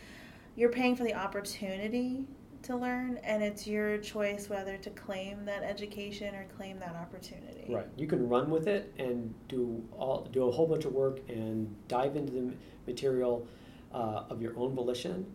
you're 0.57 0.71
paying 0.71 0.97
for 0.97 1.05
the 1.05 1.13
opportunity 1.13 2.25
to 2.63 2.75
learn 2.75 3.19
and 3.23 3.41
it's 3.41 3.65
your 3.65 3.97
choice 3.97 4.49
whether 4.49 4.77
to 4.77 4.89
claim 4.91 5.45
that 5.45 5.63
education 5.63 6.35
or 6.35 6.45
claim 6.57 6.79
that 6.79 6.95
opportunity. 6.95 7.65
Right. 7.69 7.87
You 7.97 8.07
can 8.07 8.27
run 8.27 8.49
with 8.49 8.67
it 8.67 8.93
and 8.97 9.33
do 9.47 9.83
all 9.97 10.27
do 10.31 10.47
a 10.47 10.51
whole 10.51 10.67
bunch 10.67 10.85
of 10.85 10.93
work 10.93 11.19
and 11.29 11.73
dive 11.87 12.15
into 12.15 12.33
the 12.33 12.53
material 12.87 13.47
uh, 13.93 14.23
of 14.29 14.41
your 14.41 14.57
own 14.57 14.75
volition, 14.75 15.25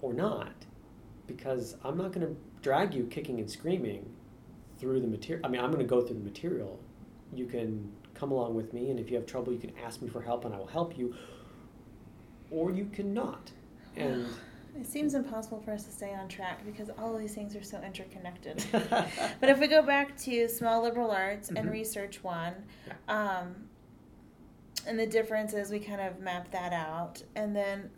or 0.00 0.12
not, 0.12 0.52
because 1.26 1.76
I'm 1.84 1.96
not 1.96 2.12
going 2.12 2.26
to 2.26 2.36
drag 2.60 2.94
you 2.94 3.04
kicking 3.04 3.40
and 3.40 3.50
screaming 3.50 4.10
through 4.78 5.00
the 5.00 5.06
material. 5.06 5.46
I 5.46 5.48
mean, 5.48 5.60
I'm 5.60 5.70
going 5.70 5.82
to 5.82 5.88
go 5.88 6.00
through 6.00 6.18
the 6.18 6.24
material. 6.24 6.78
You 7.34 7.46
can 7.46 7.90
come 8.14 8.32
along 8.32 8.54
with 8.54 8.72
me, 8.72 8.90
and 8.90 9.00
if 9.00 9.10
you 9.10 9.16
have 9.16 9.26
trouble, 9.26 9.52
you 9.52 9.58
can 9.58 9.72
ask 9.84 10.02
me 10.02 10.08
for 10.08 10.20
help, 10.20 10.44
and 10.44 10.54
I 10.54 10.58
will 10.58 10.66
help 10.66 10.98
you. 10.98 11.14
Or 12.50 12.70
you 12.70 12.86
cannot. 12.86 13.50
And 13.96 14.26
It 14.74 14.86
seems 14.86 15.14
impossible 15.14 15.60
for 15.60 15.72
us 15.72 15.84
to 15.84 15.92
stay 15.92 16.14
on 16.14 16.28
track 16.28 16.64
because 16.64 16.88
all 16.98 17.14
of 17.14 17.20
these 17.20 17.34
things 17.34 17.54
are 17.54 17.62
so 17.62 17.80
interconnected. 17.82 18.64
but 18.72 19.48
if 19.48 19.58
we 19.58 19.66
go 19.68 19.82
back 19.82 20.16
to 20.18 20.48
small 20.48 20.82
liberal 20.82 21.10
arts 21.10 21.48
and 21.50 21.58
Mhm. 21.58 21.70
research 21.72 22.24
one, 22.24 22.54
um, 23.06 23.68
and 24.86 24.98
the 24.98 25.06
difference 25.06 25.52
is 25.52 25.70
we 25.70 25.78
kind 25.78 26.00
of 26.00 26.20
map 26.20 26.50
that 26.52 26.72
out. 26.72 27.22
And 27.34 27.54
then 27.54 27.90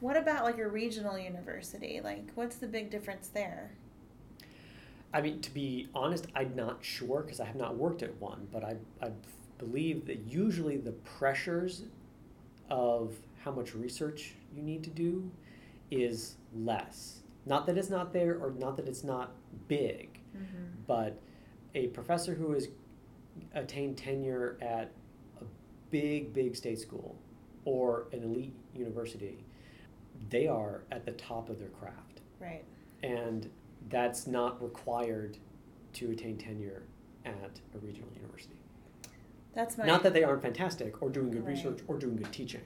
what 0.00 0.16
about 0.16 0.44
like 0.44 0.58
a 0.58 0.68
regional 0.68 1.18
university? 1.18 2.00
Like, 2.02 2.30
what's 2.34 2.56
the 2.56 2.66
big 2.66 2.90
difference 2.90 3.28
there? 3.28 3.72
I 5.14 5.22
mean, 5.22 5.40
to 5.40 5.54
be 5.54 5.88
honest, 5.94 6.26
I'm 6.34 6.54
not 6.54 6.84
sure 6.84 7.22
because 7.22 7.40
I 7.40 7.46
have 7.46 7.56
not 7.56 7.76
worked 7.76 8.02
at 8.02 8.20
one, 8.20 8.48
but 8.52 8.64
I, 8.64 8.76
I 9.00 9.12
believe 9.58 10.06
that 10.06 10.18
usually 10.28 10.76
the 10.76 10.92
pressures 10.92 11.84
of 12.68 13.14
how 13.44 13.52
much 13.52 13.74
research 13.74 14.34
you 14.54 14.62
need 14.62 14.82
to 14.84 14.90
do 14.90 15.30
is 15.90 16.36
less. 16.54 17.20
Not 17.46 17.66
that 17.66 17.76
it's 17.76 17.90
not 17.90 18.12
there 18.12 18.38
or 18.38 18.52
not 18.58 18.76
that 18.76 18.88
it's 18.88 19.04
not 19.04 19.32
big, 19.68 20.20
Mm-hmm. 20.36 20.64
but 20.88 21.20
a 21.76 21.86
professor 21.88 22.34
who 22.34 22.52
has 22.54 22.68
attained 23.54 23.96
tenure 23.96 24.58
at 24.60 24.90
a 25.40 25.44
big, 25.90 26.32
big 26.32 26.56
state 26.56 26.80
school 26.80 27.16
or 27.64 28.08
an 28.12 28.24
elite 28.24 28.52
university, 28.74 29.44
they 30.30 30.48
are 30.48 30.82
at 30.90 31.04
the 31.04 31.12
top 31.12 31.50
of 31.50 31.58
their 31.60 31.68
craft 31.68 32.20
Right. 32.40 32.64
and 33.04 33.48
that's 33.90 34.26
not 34.26 34.60
required 34.62 35.36
to 35.94 36.10
attain 36.10 36.36
tenure 36.36 36.82
at 37.24 37.60
a 37.74 37.78
regional 37.78 38.08
university. 38.16 38.58
That's 39.54 39.78
my. 39.78 39.86
Not 39.86 40.02
that 40.02 40.14
they 40.14 40.24
aren't 40.24 40.42
fantastic 40.42 41.00
or 41.00 41.10
doing 41.10 41.30
good 41.30 41.44
Right. 41.46 41.54
research 41.54 41.78
or 41.86 41.96
doing 41.96 42.16
good 42.16 42.32
teaching. 42.32 42.62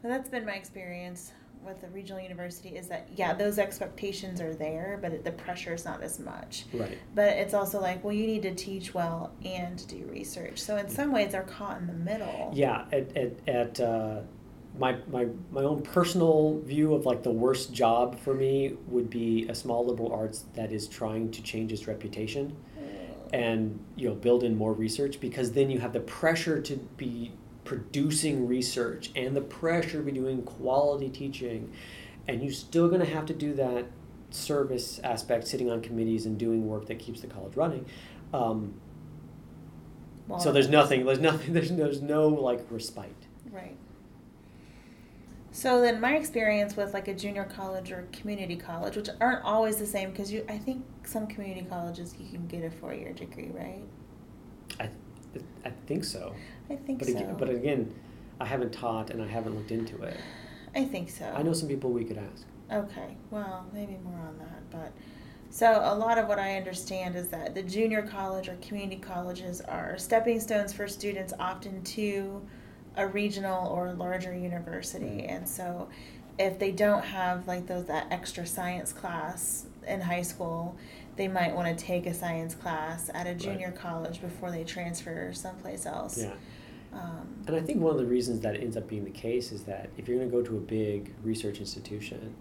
So 0.00 0.08
that's 0.08 0.28
been 0.28 0.46
my 0.46 0.54
experience 0.54 1.32
with 1.64 1.80
the 1.80 1.88
regional 1.88 2.20
university 2.20 2.70
is 2.70 2.88
that 2.88 3.08
yeah 3.14 3.32
those 3.32 3.58
expectations 3.58 4.40
are 4.40 4.54
there 4.54 4.98
but 5.00 5.24
the 5.24 5.30
pressure 5.32 5.72
is 5.74 5.84
not 5.84 6.02
as 6.02 6.18
much 6.18 6.64
Right. 6.72 6.98
but 7.14 7.28
it's 7.28 7.54
also 7.54 7.80
like 7.80 8.02
well 8.02 8.12
you 8.12 8.26
need 8.26 8.42
to 8.42 8.54
teach 8.54 8.94
well 8.94 9.32
and 9.44 9.86
do 9.88 10.04
research 10.10 10.58
so 10.60 10.76
in 10.76 10.88
some 10.88 11.12
ways 11.12 11.32
they're 11.32 11.42
caught 11.42 11.78
in 11.80 11.86
the 11.86 11.92
middle 11.92 12.50
Yeah. 12.54 12.84
At 12.92 13.16
at, 13.16 13.48
at 13.48 13.80
uh, 13.80 14.20
my, 14.78 14.96
my 15.10 15.26
my 15.50 15.62
own 15.62 15.82
personal 15.82 16.60
view 16.60 16.94
of 16.94 17.04
like 17.06 17.22
the 17.22 17.30
worst 17.30 17.72
job 17.72 18.18
for 18.18 18.34
me 18.34 18.74
would 18.88 19.10
be 19.10 19.46
a 19.48 19.54
small 19.54 19.84
liberal 19.86 20.12
arts 20.12 20.46
that 20.54 20.72
is 20.72 20.88
trying 20.88 21.30
to 21.32 21.42
change 21.42 21.72
its 21.72 21.86
reputation 21.86 22.56
and 23.32 23.78
you 23.96 24.08
know 24.08 24.14
build 24.14 24.42
in 24.44 24.56
more 24.56 24.72
research 24.72 25.20
because 25.20 25.52
then 25.52 25.70
you 25.70 25.78
have 25.78 25.92
the 25.92 26.00
pressure 26.00 26.60
to 26.60 26.76
be 26.96 27.32
producing 27.64 28.46
research 28.48 29.10
and 29.14 29.36
the 29.36 29.40
pressure 29.40 30.02
be 30.02 30.12
doing 30.12 30.42
quality 30.42 31.08
teaching 31.08 31.72
and 32.28 32.42
you're 32.42 32.52
still 32.52 32.88
going 32.88 33.00
to 33.00 33.06
have 33.06 33.26
to 33.26 33.34
do 33.34 33.54
that 33.54 33.86
service 34.30 34.98
aspect 35.04 35.46
sitting 35.46 35.70
on 35.70 35.80
committees 35.80 36.26
and 36.26 36.38
doing 36.38 36.66
work 36.66 36.86
that 36.86 36.98
keeps 36.98 37.20
the 37.20 37.26
college 37.26 37.54
running 37.56 37.84
um, 38.32 38.74
Well, 40.26 40.40
so 40.40 40.52
there's 40.52 40.68
nothing 40.68 41.04
there's 41.04 41.20
nothing 41.20 41.52
there's, 41.54 41.70
there's 41.70 42.02
no 42.02 42.28
like 42.28 42.66
respite. 42.70 43.14
Right. 43.50 43.76
So 45.54 45.82
then 45.82 46.00
my 46.00 46.16
experience 46.16 46.76
with 46.76 46.94
like 46.94 47.08
a 47.08 47.14
junior 47.14 47.44
college 47.44 47.92
or 47.92 48.08
community 48.10 48.56
college 48.56 48.96
which 48.96 49.10
aren't 49.20 49.44
always 49.44 49.76
the 49.76 49.86
same 49.86 50.10
because 50.10 50.32
you 50.32 50.44
i 50.48 50.56
think 50.56 50.82
some 51.04 51.26
community 51.26 51.66
colleges 51.68 52.14
you 52.18 52.30
can 52.30 52.46
get 52.46 52.64
a 52.64 52.70
four-year 52.70 53.12
degree 53.12 53.50
right? 53.52 53.84
I, 54.80 54.88
I 55.66 55.70
think 55.86 56.04
so 56.04 56.34
i 56.70 56.76
think 56.76 56.98
but, 56.98 57.08
so 57.08 57.14
again, 57.14 57.36
but 57.38 57.48
again 57.48 57.94
i 58.40 58.44
haven't 58.44 58.72
taught 58.72 59.10
and 59.10 59.22
i 59.22 59.26
haven't 59.26 59.54
looked 59.54 59.70
into 59.70 60.00
it. 60.02 60.16
I 60.74 60.84
think 60.84 61.10
so. 61.10 61.30
I 61.34 61.42
know 61.42 61.52
some 61.52 61.68
people 61.68 61.90
we 61.90 62.04
could 62.04 62.18
ask. 62.18 62.46
Okay, 62.72 63.16
well, 63.30 63.66
maybe 63.72 63.98
more 64.02 64.18
on 64.20 64.38
that, 64.38 64.70
but 64.70 64.92
so 65.50 65.82
a 65.84 65.94
lot 65.94 66.16
of 66.16 66.28
what 66.28 66.38
I 66.38 66.56
understand 66.56 67.14
is 67.14 67.28
that 67.28 67.54
the 67.54 67.62
junior 67.62 68.02
college 68.02 68.48
or 68.48 68.56
community 68.62 68.96
colleges 68.96 69.60
are 69.60 69.98
stepping 69.98 70.40
stones 70.40 70.72
for 70.72 70.88
students 70.88 71.34
often 71.38 71.82
to 71.84 72.40
a 72.96 73.06
regional 73.06 73.68
or 73.68 73.92
larger 73.92 74.34
university. 74.34 75.04
Mm. 75.04 75.30
And 75.30 75.48
so 75.48 75.88
if 76.38 76.58
they 76.58 76.72
don't 76.72 77.04
have 77.04 77.46
like 77.46 77.66
those 77.66 77.84
that 77.86 78.06
extra 78.10 78.46
science 78.46 78.94
class 78.94 79.66
in 79.86 80.00
high 80.00 80.22
school, 80.22 80.74
they 81.16 81.28
might 81.28 81.54
want 81.54 81.78
to 81.78 81.84
take 81.84 82.06
a 82.06 82.14
science 82.14 82.54
class 82.54 83.10
at 83.12 83.26
a 83.26 83.34
junior 83.34 83.72
college 83.72 84.22
before 84.22 84.50
they 84.50 84.64
transfer 84.64 85.34
someplace 85.34 85.84
else. 85.84 86.16
yeah 86.16 86.32
Um, 86.92 87.28
And 87.46 87.56
I 87.56 87.60
think 87.60 87.80
one 87.80 87.92
of 87.92 87.98
the 87.98 88.06
reasons 88.06 88.40
that 88.40 88.56
ends 88.56 88.76
up 88.76 88.86
being 88.88 89.04
the 89.04 89.10
case 89.10 89.50
is 89.52 89.64
that 89.64 89.90
if 89.96 90.06
you're 90.08 90.18
going 90.18 90.30
to 90.30 90.36
go 90.36 90.42
to 90.42 90.56
a 90.56 90.60
big 90.60 91.14
research 91.22 91.58
institution, 91.58 92.34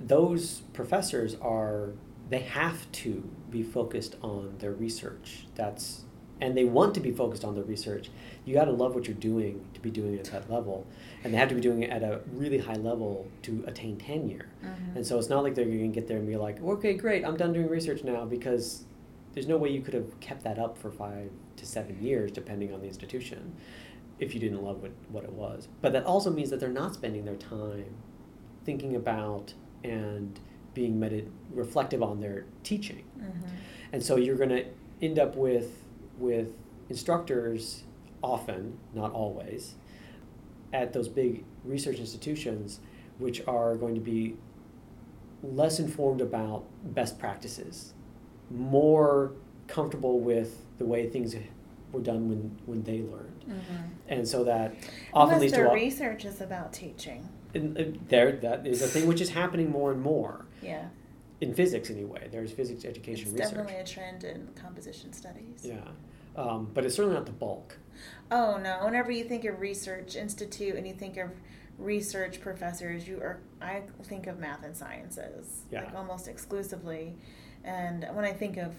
those 0.00 0.62
professors 0.72 1.36
are 1.40 1.90
they 2.28 2.40
have 2.40 2.90
to 2.92 3.28
be 3.50 3.62
focused 3.62 4.16
on 4.22 4.54
their 4.58 4.72
research. 4.72 5.46
That's 5.54 6.02
and 6.40 6.56
they 6.56 6.64
want 6.64 6.92
to 6.94 7.00
be 7.00 7.12
focused 7.12 7.44
on 7.44 7.54
their 7.54 7.62
research. 7.62 8.10
You 8.44 8.52
got 8.54 8.64
to 8.64 8.72
love 8.72 8.96
what 8.96 9.06
you're 9.06 9.14
doing 9.14 9.64
to 9.74 9.80
be 9.80 9.90
doing 9.90 10.14
it 10.14 10.26
at 10.26 10.32
that 10.32 10.52
level, 10.52 10.86
and 11.22 11.32
they 11.32 11.38
have 11.38 11.48
to 11.50 11.54
be 11.54 11.60
doing 11.60 11.84
it 11.84 11.90
at 11.90 12.02
a 12.02 12.20
really 12.32 12.58
high 12.58 12.74
level 12.74 13.28
to 13.42 13.62
attain 13.68 13.96
tenure. 13.96 14.46
mhm. 14.64 14.96
And 14.96 15.06
so 15.06 15.18
it's 15.20 15.28
not 15.28 15.44
like 15.44 15.54
they're 15.54 15.64
going 15.66 15.92
to 15.92 16.00
get 16.00 16.08
there 16.08 16.18
and 16.18 16.26
be 16.26 16.36
like, 16.36 16.60
okay, 16.60 16.94
great, 16.94 17.24
I'm 17.24 17.36
done 17.36 17.52
doing 17.52 17.68
research 17.68 18.02
now 18.02 18.24
because 18.24 18.84
there's 19.34 19.46
no 19.46 19.56
way 19.56 19.70
you 19.70 19.82
could 19.82 19.94
have 19.94 20.18
kept 20.20 20.42
that 20.42 20.58
up 20.58 20.76
for 20.76 20.90
five 20.90 21.30
to 21.56 21.64
seven 21.66 22.02
years, 22.02 22.32
depending 22.32 22.74
on 22.74 22.80
the 22.80 22.86
institution, 22.88 23.52
if 24.22 24.34
you 24.34 24.40
didn't 24.40 24.62
love 24.62 24.80
what, 24.80 24.92
what 25.10 25.24
it 25.24 25.32
was. 25.32 25.68
But 25.80 25.92
that 25.92 26.04
also 26.04 26.30
means 26.30 26.50
that 26.50 26.60
they're 26.60 26.68
not 26.68 26.94
spending 26.94 27.24
their 27.24 27.36
time 27.36 27.96
thinking 28.64 28.94
about 28.94 29.52
and 29.82 30.38
being 30.74 30.98
medit- 30.98 31.28
reflective 31.52 32.02
on 32.02 32.20
their 32.20 32.44
teaching. 32.62 33.04
Mhm. 33.18 33.32
And 33.92 34.02
so 34.02 34.16
you're 34.16 34.36
going 34.36 34.50
to 34.50 34.64
end 35.02 35.18
up 35.18 35.36
with 35.36 35.78
with 36.18 36.48
instructors 36.88 37.82
often, 38.22 38.78
not 38.94 39.12
always, 39.12 39.74
at 40.72 40.92
those 40.92 41.08
big 41.08 41.44
research 41.64 41.98
institutions 41.98 42.80
which 43.18 43.42
are 43.48 43.74
going 43.76 43.94
to 43.94 44.00
be 44.00 44.36
less 45.42 45.80
informed 45.80 46.20
about 46.20 46.64
best 46.94 47.18
practices, 47.18 47.94
more 48.50 49.32
comfortable 49.66 50.20
with 50.20 50.64
the 50.78 50.84
way 50.84 51.08
things 51.08 51.34
were 51.92 52.00
done 52.00 52.28
when, 52.28 52.58
when 52.66 52.82
they 52.84 53.00
learned. 53.00 53.31
Mhm. 53.48 53.90
And 54.08 54.26
so 54.28 54.44
that 54.44 54.74
often 55.12 55.34
Unless 55.34 55.40
leads 55.40 55.52
to 55.54 55.58
their 55.58 55.68
a, 55.68 55.74
research 55.74 56.24
is 56.24 56.40
about 56.40 56.72
teaching. 56.72 57.28
and, 57.54 57.76
uh, 57.78 57.84
there 58.08 58.32
that 58.32 58.66
is 58.66 58.82
a 58.82 58.86
thing 58.86 59.06
which 59.06 59.20
is 59.20 59.30
happening 59.30 59.70
more 59.70 59.92
and 59.92 60.00
more 60.00 60.46
Yeah. 60.62 60.88
in 61.40 61.52
physics 61.54 61.90
anyway. 61.90 62.28
There's 62.30 62.52
physics 62.52 62.84
education 62.84 63.32
research. 63.32 63.40
It's 63.40 63.52
research. 63.52 63.66
definitely 63.66 63.82
a 63.82 63.84
trend 63.84 64.24
in 64.24 64.48
composition 64.54 65.12
studies. 65.12 65.64
Yeah, 65.64 65.88
um, 66.36 66.70
but 66.72 66.84
it's 66.86 66.94
certainly 66.94 67.16
not 67.16 67.26
the 67.26 67.32
bulk. 67.32 67.76
Oh 68.30 68.56
no! 68.58 68.84
Whenever 68.84 69.10
you 69.12 69.24
think 69.24 69.44
of 69.44 69.60
research 69.60 70.16
institute 70.16 70.76
and 70.76 70.86
you 70.86 70.94
think 70.94 71.16
of 71.18 71.30
research 71.78 72.40
professors, 72.40 73.06
you 73.08 73.18
are 73.20 73.40
I 73.60 73.82
think 74.04 74.26
of 74.26 74.38
math 74.38 74.64
and 74.64 74.76
sciences 74.76 75.62
Yeah. 75.70 75.84
like 75.84 75.94
almost 75.94 76.28
exclusively. 76.28 77.16
And 77.64 78.06
when 78.12 78.24
I 78.24 78.32
think 78.32 78.56
of 78.56 78.74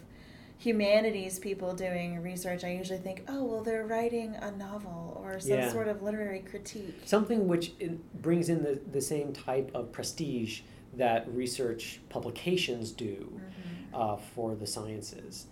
humanities 0.67 1.39
people 1.39 1.73
doing 1.73 2.21
research, 2.21 2.63
I 2.63 2.71
usually 2.71 2.99
think, 2.99 3.23
oh 3.27 3.43
well, 3.43 3.61
they're 3.63 3.85
writing 3.85 4.35
a 4.35 4.51
novel 4.51 5.21
or 5.21 5.39
some 5.39 5.51
Yeah. 5.51 5.71
sort 5.71 5.89
of 5.89 6.01
literary 6.01 6.39
critique. 6.39 7.01
Something 7.03 7.47
which 7.49 7.73
brings 8.21 8.47
in 8.47 8.63
the, 8.63 8.79
the 8.91 9.01
same 9.01 9.33
type 9.33 9.69
of 9.73 9.91
prestige 9.91 10.61
that 10.95 11.27
research 11.33 11.99
publications 12.07 12.91
do 12.91 13.41
Mhm. 13.41 13.93
uh, 13.93 14.15
for 14.17 14.55
the 14.55 14.65
sciences. 14.65 15.47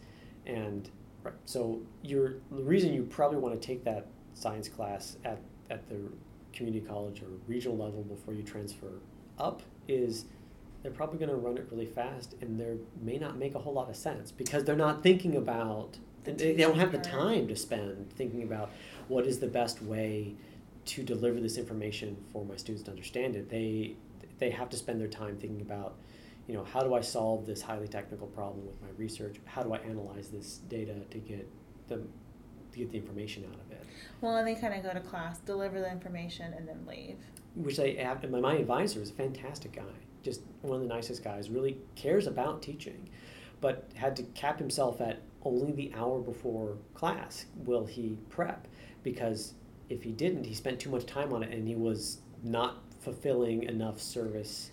And 0.45 0.89
right, 1.23 1.33
so 1.45 1.81
you're, 2.03 2.35
the 2.49 2.63
reason 2.63 2.93
you 2.93 3.03
probably 3.03 3.37
want 3.37 3.59
to 3.59 3.67
take 3.67 3.83
that 3.83 4.07
science 4.33 4.69
class 4.69 5.17
at, 5.25 5.39
at 5.69 5.87
the 5.89 5.97
community 6.53 6.85
college 6.85 7.21
or 7.21 7.27
regional 7.47 7.77
level 7.77 8.01
before 8.03 8.33
you 8.33 8.43
transfer 8.43 8.93
up 9.37 9.61
is 9.87 10.25
they're 10.81 10.91
probably 10.91 11.19
going 11.19 11.29
to 11.29 11.35
run 11.35 11.57
it 11.57 11.67
really 11.71 11.85
fast 11.85 12.35
and 12.41 12.59
they 12.59 12.75
may 13.01 13.17
not 13.17 13.37
make 13.37 13.55
a 13.55 13.59
whole 13.59 13.73
lot 13.73 13.89
of 13.89 13.95
sense 13.95 14.31
because 14.31 14.63
they're 14.63 14.75
not 14.75 15.03
thinking 15.03 15.35
about 15.35 15.97
The 16.23 16.31
they, 16.33 16.55
don't 16.55 16.77
have 16.77 16.91
the 16.91 16.97
time 16.97 17.47
to 17.47 17.55
spend 17.55 18.11
thinking 18.13 18.43
about 18.43 18.71
what 19.07 19.25
is 19.27 19.39
the 19.39 19.47
best 19.47 19.81
way 19.81 20.35
to 20.85 21.03
deliver 21.03 21.39
this 21.39 21.57
information 21.57 22.17
for 22.31 22.43
my 22.45 22.55
students 22.55 22.83
to 22.85 22.91
understand 22.91 23.35
it 23.35 23.49
they 23.49 23.95
they 24.39 24.49
have 24.49 24.69
to 24.69 24.77
spend 24.77 24.99
their 24.99 25.07
time 25.07 25.37
thinking 25.37 25.61
about 25.61 25.95
you 26.47 26.55
know 26.55 26.63
how 26.63 26.81
do 26.81 26.95
i 26.95 27.01
solve 27.01 27.45
this 27.45 27.61
highly 27.61 27.87
technical 27.87 28.27
problem 28.27 28.65
with 28.65 28.81
my 28.81 28.87
research 28.97 29.35
how 29.45 29.61
do 29.61 29.73
i 29.73 29.77
analyze 29.77 30.29
this 30.29 30.57
data 30.69 30.95
to 31.11 31.19
get 31.19 31.47
the 31.87 31.97
to 32.71 32.79
get 32.79 32.91
the 32.91 32.97
information 32.97 33.43
out 33.51 33.59
of 33.59 33.71
it 33.71 33.85
Well, 34.21 34.37
and 34.37 34.47
they 34.47 34.55
kind 34.55 34.73
of 34.73 34.81
go 34.81 34.93
to 34.93 35.01
class, 35.01 35.37
deliver 35.39 35.79
the 35.79 35.91
information, 35.91 36.53
and 36.53 36.67
then 36.67 36.85
leave. 36.87 37.17
which 37.55 37.79
I 37.79 37.93
have. 38.01 38.27
My, 38.31 38.39
my 38.39 38.55
advisor 38.55 39.01
is 39.01 39.09
a 39.09 39.13
fantastic 39.13 39.73
guy, 39.73 39.95
just 40.23 40.41
one 40.61 40.75
of 40.75 40.81
the 40.81 40.93
nicest 40.93 41.23
guys. 41.23 41.49
Really 41.49 41.77
cares 41.95 42.27
about 42.27 42.61
teaching, 42.61 43.09
but 43.59 43.89
had 43.95 44.15
to 44.17 44.23
cap 44.23 44.59
himself 44.59 45.01
at 45.01 45.21
only 45.43 45.71
the 45.71 45.91
hour 45.95 46.19
before 46.19 46.77
class 46.93 47.45
will 47.65 47.85
he 47.85 48.17
prep 48.29 48.67
because 49.03 49.53
if 49.89 50.03
he 50.03 50.11
didn't, 50.11 50.45
he 50.45 50.53
spent 50.53 50.79
too 50.79 50.89
much 50.89 51.05
time 51.05 51.33
on 51.33 51.43
it 51.43 51.51
and 51.51 51.67
he 51.67 51.75
was 51.75 52.19
not 52.43 52.77
fulfilling 52.99 53.63
enough 53.63 53.99
service, 53.99 54.71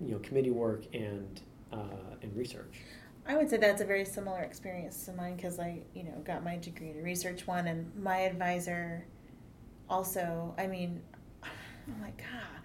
you 0.00 0.12
know, 0.12 0.18
committee 0.18 0.50
work 0.50 0.84
and 0.94 1.40
uh, 1.72 2.16
and 2.22 2.36
research. 2.36 2.80
I 3.26 3.36
would 3.36 3.48
say 3.48 3.58
that's 3.58 3.80
a 3.80 3.84
very 3.84 4.04
similar 4.04 4.40
experience 4.40 5.04
to 5.04 5.12
mine 5.12 5.36
because 5.36 5.58
I, 5.60 5.82
you 5.94 6.04
know, 6.04 6.20
got 6.24 6.42
my 6.42 6.56
degree 6.56 6.90
in 6.90 7.02
research 7.02 7.46
one, 7.46 7.66
and 7.68 7.90
my 7.96 8.20
advisor 8.20 9.04
also. 9.88 10.54
I 10.58 10.66
mean, 10.66 11.00
I'm 11.42 12.02
like, 12.02 12.18
God, 12.18 12.59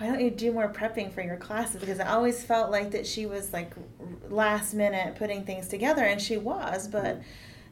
why 0.00 0.06
don't 0.06 0.20
you 0.20 0.30
do 0.30 0.50
more 0.50 0.72
prepping 0.72 1.12
for 1.12 1.20
your 1.20 1.36
classes? 1.36 1.78
Because 1.78 2.00
I 2.00 2.08
always 2.08 2.42
felt 2.42 2.70
like 2.70 2.90
that 2.92 3.06
she 3.06 3.26
was 3.26 3.52
like 3.52 3.74
last 4.30 4.72
minute 4.72 5.16
putting 5.16 5.44
things 5.44 5.68
together, 5.68 6.02
and 6.04 6.20
she 6.20 6.36
was, 6.38 6.88
but. 6.88 7.20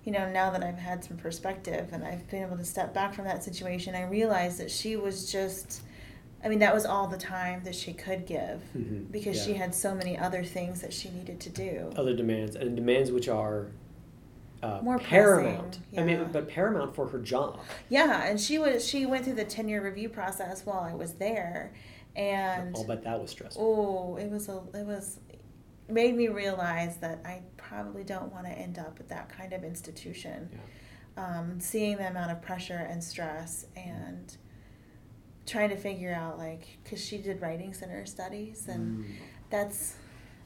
You 0.04 0.12
know, 0.12 0.30
now 0.30 0.48
that 0.52 0.62
I've 0.62 0.78
had 0.78 1.04
some 1.04 1.18
perspective 1.18 1.90
and 1.92 2.02
I've 2.02 2.26
been 2.30 2.42
able 2.42 2.56
to 2.56 2.64
step 2.64 2.94
back 2.94 3.12
from 3.12 3.26
that 3.26 3.44
situation, 3.44 3.94
I 3.94 4.04
realized 4.04 4.58
that 4.58 4.70
she 4.70 4.96
was 4.96 5.30
just, 5.30 5.82
I 6.42 6.48
mean, 6.48 6.60
that 6.60 6.72
was 6.72 6.86
all 6.86 7.08
the 7.08 7.18
time 7.18 7.60
that 7.64 7.74
she 7.74 7.92
could 7.92 8.24
give 8.24 8.62
Mhm. 8.74 9.12
because 9.12 9.36
Yeah. 9.36 9.44
she 9.44 9.54
had 9.54 9.74
so 9.74 9.94
many 9.94 10.16
other 10.16 10.42
things 10.44 10.80
that 10.80 10.94
she 10.94 11.10
needed 11.10 11.40
to 11.40 11.50
do. 11.50 11.90
other 11.94 12.14
demands 12.14 12.56
and 12.56 12.74
demands 12.74 13.10
which 13.12 13.28
are 13.28 13.66
uh, 14.62 14.80
More 14.82 14.98
paramount. 14.98 15.78
pressing, 15.92 15.98
I 15.98 16.02
mean, 16.04 16.28
but 16.32 16.48
paramount 16.48 16.94
for 16.94 17.06
her 17.08 17.18
job. 17.18 17.60
Yeah, 17.90 18.24
and 18.24 18.40
she 18.40 18.58
was 18.58 18.84
she 18.88 19.04
went 19.04 19.24
through 19.24 19.34
the 19.34 19.44
tenure 19.44 19.82
review 19.82 20.08
process 20.08 20.64
while 20.64 20.80
I 20.80 20.94
was 20.94 21.14
there, 21.14 21.72
and 22.16 22.74
I'll 22.76 22.84
bet 22.84 23.02
that 23.04 23.20
was 23.20 23.30
stressful. 23.30 23.62
oh, 23.62 24.16
it 24.16 24.30
was 24.30 24.48
a 24.48 24.62
it 24.74 24.86
was 24.86 25.20
made 25.88 26.14
me 26.16 26.28
realize 26.28 26.98
that 26.98 27.20
I 27.24 27.42
probably 27.56 28.04
don't 28.04 28.30
want 28.32 28.46
to 28.46 28.52
end 28.52 28.78
up 28.78 28.98
at 29.00 29.08
that 29.08 29.28
kind 29.30 29.52
of 29.52 29.64
institution. 29.64 30.50
Um, 31.16 31.58
seeing 31.58 31.96
the 31.96 32.06
amount 32.06 32.30
of 32.30 32.40
pressure 32.42 32.86
and 32.90 33.02
stress 33.02 33.66
and 33.74 34.36
trying 35.46 35.70
to 35.70 35.76
figure 35.76 36.12
out 36.14 36.38
like 36.38 36.78
because 36.84 37.04
she 37.04 37.18
did 37.18 37.40
writing 37.40 37.72
center 37.74 38.04
studies 38.06 38.68
and 38.68 39.04
Mm. 39.04 39.14
that's 39.50 39.94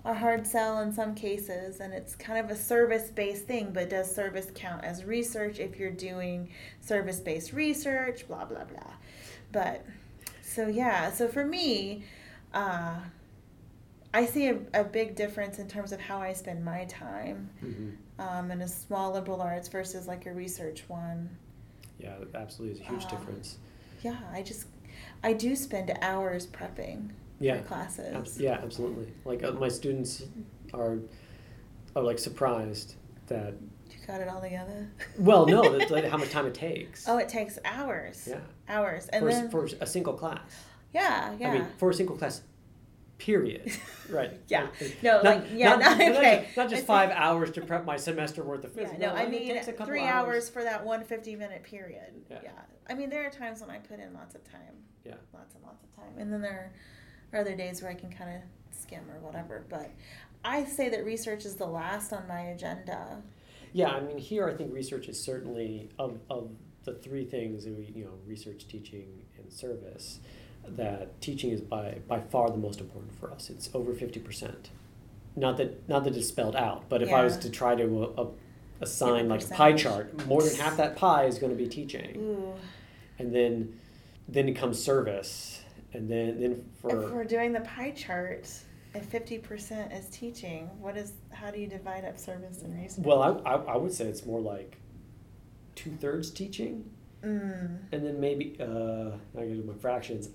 a 0.04 0.14
hard 0.14 0.46
sell 0.46 0.80
in 0.80 0.92
some 0.92 1.14
cases 1.14 1.80
and 1.80 1.92
it's 1.92 2.14
kind 2.16 2.38
of 2.44 2.50
a 2.50 2.56
service-based 2.56 3.44
thing 3.46 3.70
but 3.72 3.90
does 3.90 4.12
service 4.14 4.48
count 4.54 4.82
as 4.84 5.04
research 5.04 5.58
if 5.58 5.78
you're 5.78 5.90
doing 5.90 6.48
service-based 6.80 7.52
research 7.52 8.26
blah 8.28 8.44
blah 8.44 8.64
blah 8.64 8.94
but 9.50 9.84
so 10.54 10.66
yeah 10.68 11.10
so 11.10 11.28
for 11.28 11.44
me 11.44 12.04
uh, 12.54 12.96
i 14.14 14.24
see 14.26 14.48
a, 14.48 14.58
a 14.74 14.84
big 14.84 15.14
difference 15.14 15.58
in 15.58 15.68
terms 15.68 15.92
of 15.92 16.00
how 16.00 16.18
i 16.20 16.32
spend 16.32 16.64
my 16.64 16.84
time 16.86 17.48
Mhm. 17.62 17.92
um, 18.18 18.50
in 18.50 18.60
a 18.62 18.68
small 18.68 19.12
liberal 19.12 19.40
arts 19.40 19.68
versus 19.68 20.06
like 20.06 20.26
a 20.26 20.32
research 20.32 20.84
one 20.88 21.30
Yeah, 21.98 22.16
absolutely 22.34 22.80
is 22.80 22.80
a 22.86 22.90
huge 22.90 23.04
Uh, 23.04 23.10
difference. 23.10 23.58
yeah 24.02 24.18
i 24.32 24.42
just 24.42 24.66
i 25.22 25.32
do 25.32 25.56
spend 25.56 25.92
hours 26.02 26.46
prepping 26.46 27.10
Yeah, 27.40 27.58
for 27.58 27.68
classes 27.68 28.14
abs- 28.14 28.38
yeah, 28.40 28.60
absolutely. 28.62 29.08
Like 29.24 29.42
uh, 29.42 29.52
my 29.52 29.68
students 29.68 30.22
are 30.74 30.98
are 31.96 32.02
like 32.02 32.18
surprised 32.18 32.94
that. 33.26 33.54
You 33.92 34.06
got 34.06 34.20
it 34.20 34.28
all 34.28 34.40
together 34.40 34.88
Well, 35.18 35.46
no, 35.46 35.76
that's 35.78 35.90
like 35.90 36.04
how 36.04 36.16
much 36.16 36.30
time 36.30 36.46
it 36.46 36.54
takes. 36.54 37.08
Oh, 37.08 37.18
it 37.18 37.28
takes 37.28 37.58
hours. 37.64 38.26
Yeah, 38.30 38.40
Hours. 38.68 39.06
And 39.08 39.22
for, 39.24 39.30
then 39.30 39.50
for 39.50 39.68
a 39.80 39.86
single 39.86 40.14
class. 40.14 40.40
yeah, 40.92 41.34
yeah. 41.38 41.50
I 41.50 41.52
mean, 41.54 41.66
for 41.78 41.90
a 41.90 41.94
single 41.94 42.16
class, 42.16 42.42
period. 43.18 43.70
Right. 44.10 44.32
Yeah. 44.48 44.66
No, 45.02 45.20
like, 45.24 45.44
yeah, 45.54 45.76
not- 45.76 45.94
okay. 45.98 46.42
just, 46.44 46.56
not 46.56 46.68
just 46.68 46.84
five 46.84 47.10
hours 47.14 47.50
to 47.52 47.62
prep 47.62 47.86
my 47.86 47.96
semester 47.96 48.42
worth 48.42 48.64
of 48.64 48.72
yeah, 48.76 48.82
physics. 48.82 49.00
no, 49.00 49.10
I 49.14 49.26
mean 49.26 49.62
3 49.62 50.00
hours. 50.02 50.50
for 50.50 50.62
that 50.62 50.84
one 50.84 51.02
fifty 51.02 51.34
minute 51.34 51.62
period. 51.62 52.12
Yeah. 52.30 52.40
Yeah. 52.42 52.50
I 52.90 52.94
mean, 52.94 53.08
there 53.08 53.26
are 53.26 53.30
times 53.30 53.62
when 53.62 53.70
I 53.70 53.78
put 53.78 54.00
in 54.00 54.12
lots 54.12 54.34
of 54.34 54.44
time. 54.44 54.74
Yeah. 55.06 55.14
Lots 55.32 55.54
and 55.54 55.64
lots 55.64 55.82
of 55.82 55.96
time. 55.96 56.12
And 56.18 56.30
then 56.30 56.42
there 56.42 56.72
are 57.32 57.40
other 57.40 57.54
days 57.56 57.80
where 57.80 57.90
I 57.90 57.94
can 57.94 58.10
kind 58.12 58.36
of 58.36 58.42
skim 58.78 59.00
or 59.10 59.18
whatever, 59.20 59.64
but 59.70 59.90
I 60.44 60.64
say 60.64 60.90
that 60.90 61.02
research 61.04 61.46
is 61.46 61.54
the 61.56 61.66
last 61.66 62.12
on 62.12 62.26
my 62.28 62.40
agenda. 62.40 63.22
Yeah, 63.72 63.88
I 63.88 64.00
mean, 64.00 64.18
here 64.18 64.48
I 64.48 64.54
think 64.54 64.72
research 64.72 65.08
is 65.08 65.22
certainly 65.22 65.90
of, 65.98 66.18
of 66.28 66.50
the 66.84 66.92
three 66.92 67.24
things 67.24 67.64
that 67.64 67.76
we, 67.76 67.92
you 67.94 68.04
know, 68.04 68.12
research, 68.26 68.66
teaching, 68.68 69.22
and 69.38 69.52
service, 69.52 70.20
that 70.66 71.20
teaching 71.20 71.50
is 71.50 71.60
by, 71.60 71.98
by 72.06 72.20
far 72.20 72.50
the 72.50 72.56
most 72.56 72.80
important 72.80 73.18
for 73.18 73.30
us. 73.30 73.50
It's 73.50 73.70
over 73.74 73.92
50%. 73.92 74.54
Not 75.34 75.56
that, 75.56 75.88
not 75.88 76.04
that 76.04 76.16
it's 76.16 76.28
spelled 76.28 76.56
out, 76.56 76.88
but 76.88 77.02
if 77.02 77.10
I 77.12 77.24
was 77.24 77.36
to 77.38 77.50
try 77.50 77.74
to 77.74 78.14
uh, 78.18 78.26
assign 78.80 79.28
like 79.28 79.42
a 79.42 79.48
pie 79.48 79.72
chart, 79.72 80.26
more 80.26 80.42
than 80.42 80.54
half 80.56 80.76
that 80.76 80.96
pie 80.96 81.24
is 81.24 81.38
going 81.38 81.56
to 81.56 81.58
be 81.58 81.68
teaching. 81.68 82.16
Ooh. 82.16 82.54
And 83.18 83.34
then, 83.34 83.78
then 84.28 84.48
it 84.48 84.52
comes 84.52 84.82
service. 84.82 85.62
And 85.94 86.10
then, 86.10 86.40
then 86.40 86.64
for 86.80 87.04
If 87.04 87.10
we're 87.12 87.24
doing 87.24 87.52
the 87.52 87.60
pie 87.60 87.92
chart, 87.92 88.48
if 88.94 89.10
50% 89.10 89.98
is 89.98 90.06
teaching, 90.06 90.68
what 90.80 90.96
is 90.96 91.12
how 91.32 91.50
do 91.50 91.58
you 91.60 91.66
divide 91.66 92.04
up 92.04 92.18
service 92.18 92.62
and 92.62 92.76
research? 92.80 93.04
well, 93.04 93.22
I, 93.22 93.50
I, 93.50 93.54
I 93.74 93.76
would 93.76 93.92
say 93.92 94.04
it's 94.06 94.26
more 94.26 94.40
like 94.40 94.76
two 95.74 95.90
thirds 95.92 96.30
teaching, 96.30 96.90
Mm. 97.24 97.78
and 97.92 98.04
then 98.04 98.18
maybe, 98.18 98.56
uh, 98.58 98.64
I 98.64 99.16
gotta 99.34 99.46
do 99.54 99.62
my 99.64 99.74
fractions. 99.74 100.28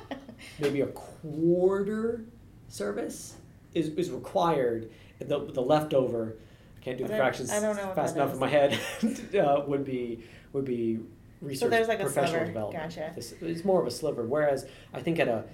maybe 0.60 0.82
a 0.82 0.86
quarter 0.88 2.26
service 2.68 3.36
is, 3.72 3.88
is 3.88 4.10
required. 4.10 4.90
and 5.20 5.28
The, 5.30 5.46
the 5.52 5.62
leftover, 5.62 6.36
I 6.78 6.84
can't 6.84 6.98
do 6.98 7.04
I 7.04 7.06
the 7.06 7.12
don't- 7.14 7.20
fractions 7.22 7.50
I 7.50 7.60
don't 7.60 7.76
know 7.76 7.92
fast 7.94 8.14
enough 8.16 8.28
is. 8.28 8.34
in 8.34 8.40
my 8.40 8.48
head. 8.48 8.78
uh, 9.42 9.62
would 9.66 9.84
be 9.86 10.22
would 10.52 10.66
be 10.66 10.98
research 11.40 11.60
so 11.60 11.68
there's 11.70 11.88
like 11.88 12.00
a 12.00 12.10
sliver. 12.10 12.44
development. 12.44 12.84
Gotcha. 12.94 13.12
This- 13.14 13.32
It's 13.40 13.64
more 13.64 13.80
of 13.80 13.86
a 13.86 13.90
sliver. 13.90 14.24
Whereas 14.26 14.66
I 14.92 15.00
think 15.00 15.18
at 15.18 15.28
a 15.28 15.44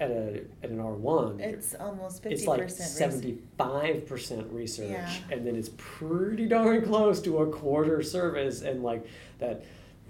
at 0.00 0.10
a 0.10 0.42
at 0.62 0.70
an 0.70 0.80
R 0.80 0.92
one, 0.92 1.38
It's 1.40 1.74
almost 1.74 2.22
50% 2.22 2.32
it's 2.32 2.46
like 2.46 2.70
seventy 2.70 3.38
five 3.56 4.06
percent 4.06 4.50
research, 4.52 4.90
Yeah. 4.90 5.10
and 5.30 5.46
then 5.46 5.54
it's 5.56 5.70
pretty 5.76 6.46
darn 6.46 6.82
close 6.84 7.20
to 7.22 7.38
a 7.38 7.46
quarter 7.50 8.02
service, 8.02 8.62
and 8.62 8.82
like 8.82 9.06
that 9.38 9.64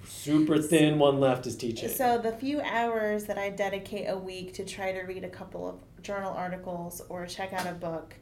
super 0.06 0.58
thin 0.58 0.98
one 0.98 1.20
left 1.20 1.46
is 1.46 1.56
teaching. 1.56 1.88
So 1.88 2.18
the 2.18 2.32
few 2.32 2.60
hours 2.60 3.24
that 3.24 3.38
I 3.38 3.50
dedicate 3.50 4.08
a 4.08 4.16
week 4.16 4.54
to 4.54 4.64
try 4.64 4.92
to 4.92 5.00
read 5.02 5.24
a 5.24 5.28
couple 5.28 5.68
of 5.68 6.02
journal 6.02 6.32
articles 6.32 7.02
or 7.08 7.26
check 7.26 7.52
out 7.52 7.66
a 7.66 7.72
book 7.72 8.14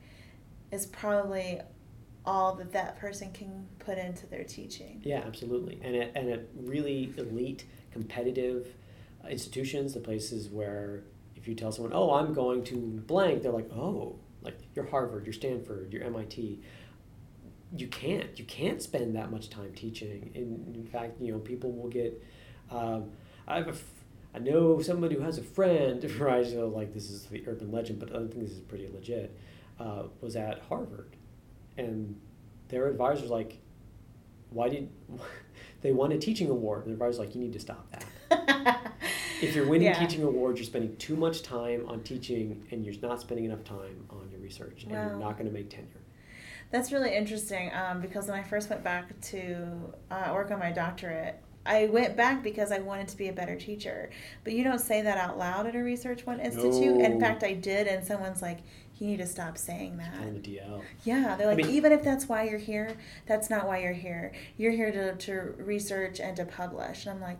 is 0.70 0.86
probably 0.86 1.60
all 2.24 2.54
that 2.54 2.72
that 2.72 2.98
person 2.98 3.32
can 3.32 3.66
put 3.80 3.98
into 3.98 4.26
their 4.28 4.44
teaching. 4.44 5.00
Yeah, 5.04 5.22
absolutely. 5.26 5.80
And 5.82 5.96
at, 5.96 6.12
and 6.14 6.30
at 6.30 6.46
really 6.56 7.12
elite, 7.16 7.64
competitive 7.90 8.68
uh, 9.24 9.28
institutions, 9.28 9.94
the 9.94 10.00
places 10.00 10.48
where 10.48 11.02
if 11.42 11.48
you 11.48 11.56
tell 11.56 11.72
someone, 11.72 11.92
oh, 11.92 12.14
I'm 12.14 12.32
going 12.32 12.62
to 12.64 12.76
blank, 12.76 13.42
they're 13.42 13.50
like, 13.50 13.68
oh, 13.72 14.14
like 14.42 14.56
you're 14.76 14.86
Harvard, 14.86 15.26
you're 15.26 15.32
Stanford, 15.32 15.92
you're 15.92 16.04
MIT. 16.04 16.60
You 17.76 17.88
can't. 17.88 18.38
You 18.38 18.44
can't 18.44 18.80
spend 18.80 19.16
that 19.16 19.30
much 19.30 19.50
time 19.50 19.72
teaching. 19.74 20.30
In, 20.34 20.72
in 20.74 20.86
fact, 20.86 21.20
you 21.20 21.32
know, 21.32 21.38
people 21.38 21.72
will 21.72 21.88
get. 21.88 22.22
Um, 22.70 23.10
I 23.48 23.56
have 23.56 23.68
a. 23.68 23.74
I 24.34 24.38
know 24.38 24.80
somebody 24.80 25.16
who 25.16 25.22
has 25.22 25.38
a 25.38 25.42
friend, 25.42 26.08
right? 26.20 26.46
So 26.46 26.68
like 26.68 26.94
this 26.94 27.10
is 27.10 27.24
the 27.24 27.42
urban 27.46 27.72
legend, 27.72 27.98
but 27.98 28.10
I 28.10 28.18
think 28.18 28.40
this 28.40 28.52
is 28.52 28.60
pretty 28.60 28.88
legit. 28.92 29.36
Uh, 29.80 30.04
was 30.20 30.36
at 30.36 30.60
Harvard, 30.68 31.16
and 31.76 32.20
their 32.68 32.86
advisor's 32.88 33.30
like, 33.30 33.58
why 34.50 34.68
did 34.68 34.90
they 35.80 35.92
won 35.92 36.12
a 36.12 36.18
teaching 36.18 36.50
award? 36.50 36.86
And 36.86 36.90
the 36.90 36.92
advisor's 36.92 37.18
like, 37.18 37.34
you 37.34 37.40
need 37.40 37.54
to 37.54 37.60
stop 37.60 37.88
that. 37.90 38.92
If 39.42 39.54
you're 39.56 39.66
winning 39.66 39.88
Yeah. 39.88 39.98
teaching 39.98 40.22
awards, 40.22 40.60
you're 40.60 40.66
spending 40.66 40.96
too 40.96 41.16
much 41.16 41.42
time 41.42 41.84
on 41.88 42.02
teaching, 42.02 42.64
and 42.70 42.84
you're 42.84 42.94
not 43.02 43.20
spending 43.20 43.44
enough 43.44 43.64
time 43.64 44.06
on 44.10 44.28
your 44.30 44.40
research, 44.40 44.84
and 44.84 44.92
you're 44.92 45.16
not 45.16 45.36
going 45.36 45.46
to 45.46 45.52
make 45.52 45.68
tenure. 45.68 45.86
That's 46.70 46.90
really 46.92 47.14
interesting 47.14 47.70
um, 47.74 48.00
because 48.00 48.28
when 48.28 48.38
I 48.38 48.42
first 48.42 48.70
went 48.70 48.82
back 48.82 49.20
to 49.32 49.92
uh, 50.10 50.30
work 50.32 50.50
on 50.50 50.58
my 50.58 50.72
doctorate, 50.72 51.36
I 51.66 51.86
went 51.86 52.16
back 52.16 52.42
because 52.42 52.72
I 52.72 52.78
wanted 52.78 53.08
to 53.08 53.16
be 53.16 53.28
a 53.28 53.32
better 53.32 53.56
teacher. 53.56 54.10
But 54.42 54.52
you 54.54 54.64
don't 54.64 54.80
say 54.80 55.02
that 55.02 55.18
out 55.18 55.38
loud 55.38 55.66
at 55.66 55.74
a 55.76 55.82
Research 55.82 56.24
One 56.26 56.40
Institute. 56.40 56.96
No. 56.96 57.04
In 57.04 57.20
fact, 57.20 57.42
I 57.44 57.52
did, 57.52 57.86
and 57.88 58.04
someone's 58.04 58.42
like, 58.42 58.58
you 58.98 59.06
need 59.06 59.18
to 59.18 59.26
stop 59.26 59.58
saying 59.58 60.00
On 60.20 60.34
the 60.34 60.40
that. 60.40 60.42
DL. 60.44 60.80
Yeah, 61.04 61.36
they're 61.36 61.48
like, 61.48 61.56
mean- 61.58 61.70
even 61.70 61.92
if 61.92 62.02
that's 62.02 62.28
why 62.28 62.44
you're 62.44 62.58
here, 62.58 62.96
that's 63.26 63.50
not 63.50 63.66
why 63.66 63.78
you're 63.78 63.92
here. 63.92 64.32
You're 64.56 64.72
here 64.72 64.92
to, 64.92 65.14
to 65.16 65.54
research 65.58 66.20
and 66.20 66.36
to 66.36 66.44
publish. 66.44 67.06
And 67.06 67.16
I'm 67.16 67.20
like, 67.20 67.38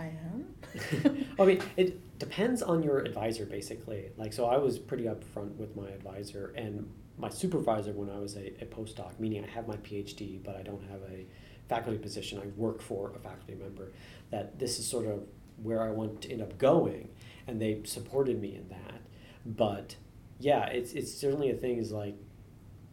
I 0.00 0.04
am? 0.06 1.26
I 1.38 1.44
mean, 1.44 1.62
it 1.76 2.18
depends 2.18 2.62
on 2.62 2.82
your 2.82 3.00
advisor, 3.00 3.44
basically. 3.44 4.10
Like, 4.16 4.32
so 4.32 4.46
I 4.46 4.56
was 4.56 4.78
pretty 4.78 5.04
upfront 5.04 5.56
with 5.56 5.76
my 5.76 5.88
advisor 5.88 6.52
and 6.56 6.88
my 7.18 7.28
supervisor 7.28 7.92
when 7.92 8.08
I 8.08 8.18
was 8.18 8.36
a, 8.36 8.46
a 8.62 8.66
postdoc, 8.66 9.18
meaning 9.18 9.44
I 9.44 9.48
have 9.48 9.68
my 9.68 9.76
PhD, 9.76 10.42
but 10.42 10.56
I 10.56 10.62
don't 10.62 10.82
have 10.90 11.02
a 11.02 11.26
faculty 11.68 11.98
position. 11.98 12.40
I 12.42 12.46
work 12.58 12.80
for 12.80 13.12
a 13.14 13.18
faculty 13.18 13.54
member. 13.54 13.92
That 14.30 14.58
this 14.58 14.78
is 14.78 14.86
sort 14.86 15.06
of 15.06 15.24
where 15.62 15.82
I 15.82 15.90
want 15.90 16.22
to 16.22 16.32
end 16.32 16.40
up 16.40 16.56
going, 16.56 17.10
and 17.46 17.60
they 17.60 17.82
supported 17.84 18.40
me 18.40 18.56
in 18.56 18.68
that. 18.70 19.02
But 19.44 19.96
yeah, 20.38 20.66
it's 20.66 20.92
it's 20.92 21.12
certainly 21.12 21.50
a 21.50 21.54
thing. 21.54 21.76
Is 21.78 21.92
like 21.92 22.16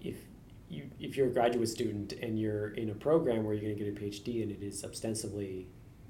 if 0.02 0.17
you 0.67 0.89
if 1.00 1.15
you're 1.15 1.28
a 1.28 1.32
graduate 1.32 1.70
student 1.70 2.13
and 2.13 2.38
you're 2.38 2.70
in 2.70 2.89
a 2.89 2.96
program 2.96 3.46
where 3.46 3.54
you're 3.54 3.74
going 3.74 3.78
to 3.78 3.84
get 3.84 3.98
a 3.98 4.06
PhD 4.06 4.43
and 4.43 4.52
it 4.52 4.62
is 4.62 4.84
ostensibly 4.84 5.67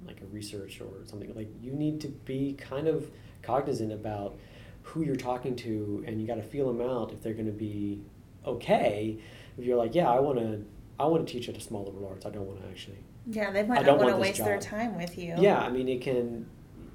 like 0.08 0.22
a 0.22 0.26
research 0.28 0.82
or 0.82 1.06
something 1.06 1.34
like 1.36 1.50
you 1.62 1.72
need 1.72 2.02
to 2.02 2.08
be 2.08 2.54
kind 2.54 2.88
of 2.88 3.10
cognizant 3.42 3.92
about 3.92 4.38
who 4.84 5.04
you're 5.04 5.16
talking 5.16 5.56
to 5.56 6.04
and 6.08 6.20
you 6.22 6.26
got 6.26 6.36
to 6.36 6.44
feel 6.44 6.72
them 6.72 6.82
out 6.82 7.12
if 7.12 7.22
they're 7.22 7.34
going 7.34 7.46
to 7.46 7.52
be 7.52 8.02
okay 8.46 9.20
if 9.58 9.66
you're 9.66 9.78
like 9.78 9.94
yeah 9.94 10.10
i 10.10 10.20
want 10.20 10.38
to 10.38 10.64
i 11.00 11.06
want 11.06 11.26
to 11.26 11.32
teach 11.32 11.50
at 11.50 11.58
a 11.58 11.62
small 11.62 11.84
liberal 11.86 12.08
arts 12.08 12.26
i 12.26 12.30
don't 12.30 12.46
want 12.46 12.62
to 12.62 12.68
actually 12.68 12.98
yeah, 13.30 13.52
they 13.52 13.64
might. 13.64 13.80
I 13.80 13.84
don't 13.84 13.98
not 13.98 14.06
want 14.06 14.16
to 14.16 14.22
waste 14.22 14.38
their 14.44 14.58
time 14.58 14.98
with 14.98 15.18
you. 15.18 15.36
yeah 15.38 15.60
i 15.60 15.70
mean 15.70 15.90
it 15.90 16.02
can 16.02 16.48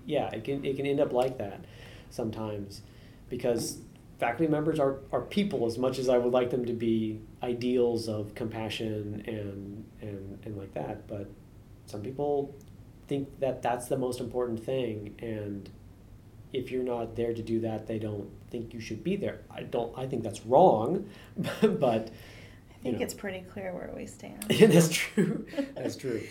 yeah 0.07 0.29
it 0.31 0.45
can 0.45 0.65
it 0.65 0.77
can 0.77 0.87
end 0.87 1.01
up 1.01 1.13
like 1.13 1.39
that 1.39 1.65
sometimes 2.11 2.83
because 3.29 3.79
faculty 4.19 4.51
members 4.51 4.79
are, 4.79 5.01
are 5.11 5.23
people 5.23 5.67
as 5.67 5.79
much 5.79 5.99
as 5.99 6.09
i 6.09 6.17
would 6.17 6.33
like 6.33 6.51
them 6.51 6.65
to 6.65 6.73
be 6.73 7.21
ideals 7.43 8.09
of 8.09 8.35
compassion 8.35 9.23
and 9.27 9.85
and 10.01 10.39
and 10.45 10.57
like 10.57 10.73
that 10.75 11.07
but 11.09 11.29
some 11.87 12.01
people 12.03 12.55
think 13.09 13.41
that 13.41 13.63
that's 13.63 13.89
the 13.89 13.97
most 13.99 14.21
important 14.21 14.63
thing 14.65 15.15
and 15.21 15.71
if 16.53 16.71
you're 16.71 16.83
not 16.85 17.17
there 17.17 17.33
to 17.33 17.43
do 17.43 17.61
that 17.61 17.87
they 17.87 17.99
don't 17.99 18.29
think 18.51 18.75
you 18.75 18.81
should 18.81 19.03
be 19.03 19.17
there 19.17 19.41
i 19.51 19.63
don't 19.63 19.97
i 19.99 20.07
think 20.07 20.23
that's 20.23 20.45
wrong 20.47 21.09
but 21.63 22.11
I 22.71 22.83
think 22.83 22.99
know. 22.99 23.05
it's 23.05 23.15
pretty 23.15 23.41
clear 23.43 23.73
where 23.73 23.93
we 23.95 24.07
stand. 24.07 24.43
that's 24.49 24.89
true 24.89 25.47
that's 25.75 25.97
true 25.97 26.23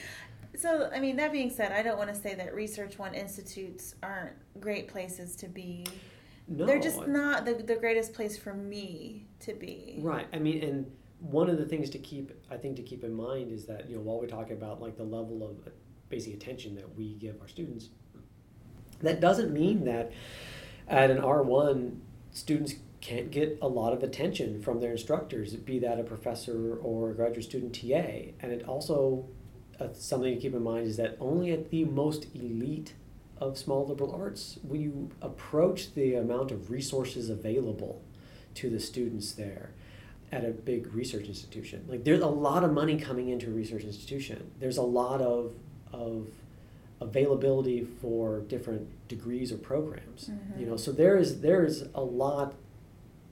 So, 0.58 0.90
I 0.94 1.00
mean, 1.00 1.16
that 1.16 1.32
being 1.32 1.50
said, 1.50 1.72
I 1.72 1.82
don't 1.82 1.98
want 1.98 2.10
to 2.14 2.16
say 2.16 2.36
that 2.36 2.54
Research 2.54 3.00
One 3.00 3.14
institutes 3.14 3.96
aren't 4.04 4.34
great 4.60 4.88
places 4.90 5.36
to 5.38 5.48
be. 5.48 5.86
no 6.48 6.66
They're 6.66 6.80
just 6.80 7.08
not 7.08 7.46
the, 7.46 7.54
the 7.54 7.76
greatest 7.76 8.14
place 8.14 8.38
for 8.38 8.54
me 8.54 9.28
to 9.40 9.54
be. 9.54 10.00
Right. 10.02 10.28
I 10.34 10.40
mean, 10.40 10.62
and 10.62 10.92
one 11.20 11.50
of 11.50 11.58
the 11.58 11.66
things 11.66 11.90
to 11.92 12.00
keep, 12.00 12.32
I 12.52 12.58
think, 12.58 12.76
to 12.76 12.84
keep 12.84 13.04
in 13.06 13.14
mind 13.14 13.52
is 13.52 13.66
that 13.68 13.90
you 13.90 13.96
know 13.96 14.02
while 14.02 14.20
we're 14.20 14.28
talking 14.28 14.58
about 14.58 14.82
like 14.82 14.98
the 14.98 15.04
level 15.04 15.42
of 15.50 15.72
basic 16.12 16.34
attention 16.34 16.76
that 16.76 16.95
we 16.95 17.13
give 17.15 17.41
our 17.41 17.47
students, 17.47 17.89
that 19.02 19.19
doesn't 19.19 19.52
mean 19.52 19.86
that 19.86 20.12
at 20.88 21.10
an 21.10 21.17
R 21.17 21.41
one 21.41 22.02
students 22.32 22.76
can't 23.02 23.32
get 23.32 23.58
a 23.62 23.67
lot 23.67 23.93
of 23.93 24.04
attention 24.04 24.62
from 24.62 24.80
their 24.80 24.91
instructors, 24.91 25.56
be 25.56 25.80
that 25.80 26.00
a 26.00 26.04
professor 26.04 26.78
or 26.78 27.10
a 27.10 27.13
graduate 27.15 27.45
student 27.45 27.74
TA. 27.74 28.34
And 28.39 28.52
it 28.52 28.63
also 28.67 29.26
uh, 29.80 29.88
something 29.93 30.36
to 30.36 30.39
keep 30.39 30.54
in 30.54 30.63
mind 30.63 30.88
is 30.88 30.97
that 30.97 31.17
only 31.19 31.52
at 31.52 31.71
the 31.71 31.86
most 31.86 32.28
elite 32.36 32.93
of 33.38 33.58
small 33.58 33.88
liberal 33.88 34.13
arts 34.13 34.60
will 34.63 34.80
you 34.80 35.10
approach 35.21 35.95
the 35.95 36.13
amount 36.13 36.52
of 36.52 36.69
resources 36.69 37.30
available 37.30 38.04
to 38.54 38.69
the 38.69 38.80
students 38.80 39.32
there 39.32 39.71
at 40.32 40.45
a 40.45 40.50
big 40.50 40.93
research 40.93 41.26
institution. 41.26 41.86
Like 41.89 42.04
there's 42.04 42.21
a 42.21 42.28
lot 42.28 42.63
of 42.63 42.71
money 42.71 43.00
coming 43.00 43.30
into 43.30 43.47
a 43.47 43.52
research 43.52 43.84
institution. 43.84 44.52
There's 44.60 44.78
a 44.78 44.84
lot 44.84 45.21
of 45.21 45.56
of 45.94 46.28
availability 47.00 47.84
for 47.84 48.42
different 48.42 48.88
degrees 49.08 49.52
or 49.52 49.58
programs. 49.58 50.30
Mm-hmm. 50.30 50.60
You 50.60 50.66
know, 50.68 50.78
so 50.78 50.92
there 50.92 51.18
is 51.18 51.42
there 51.42 51.66
is 51.66 51.86
a 51.94 52.02
lot 52.02 52.54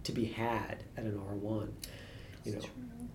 to 0.04 0.12
be 0.12 0.26
had 0.26 0.84
at 0.98 1.04
an 1.04 1.20
R 1.28 1.36
one. 1.36 1.74
You 2.44 2.54
know, 2.54 2.62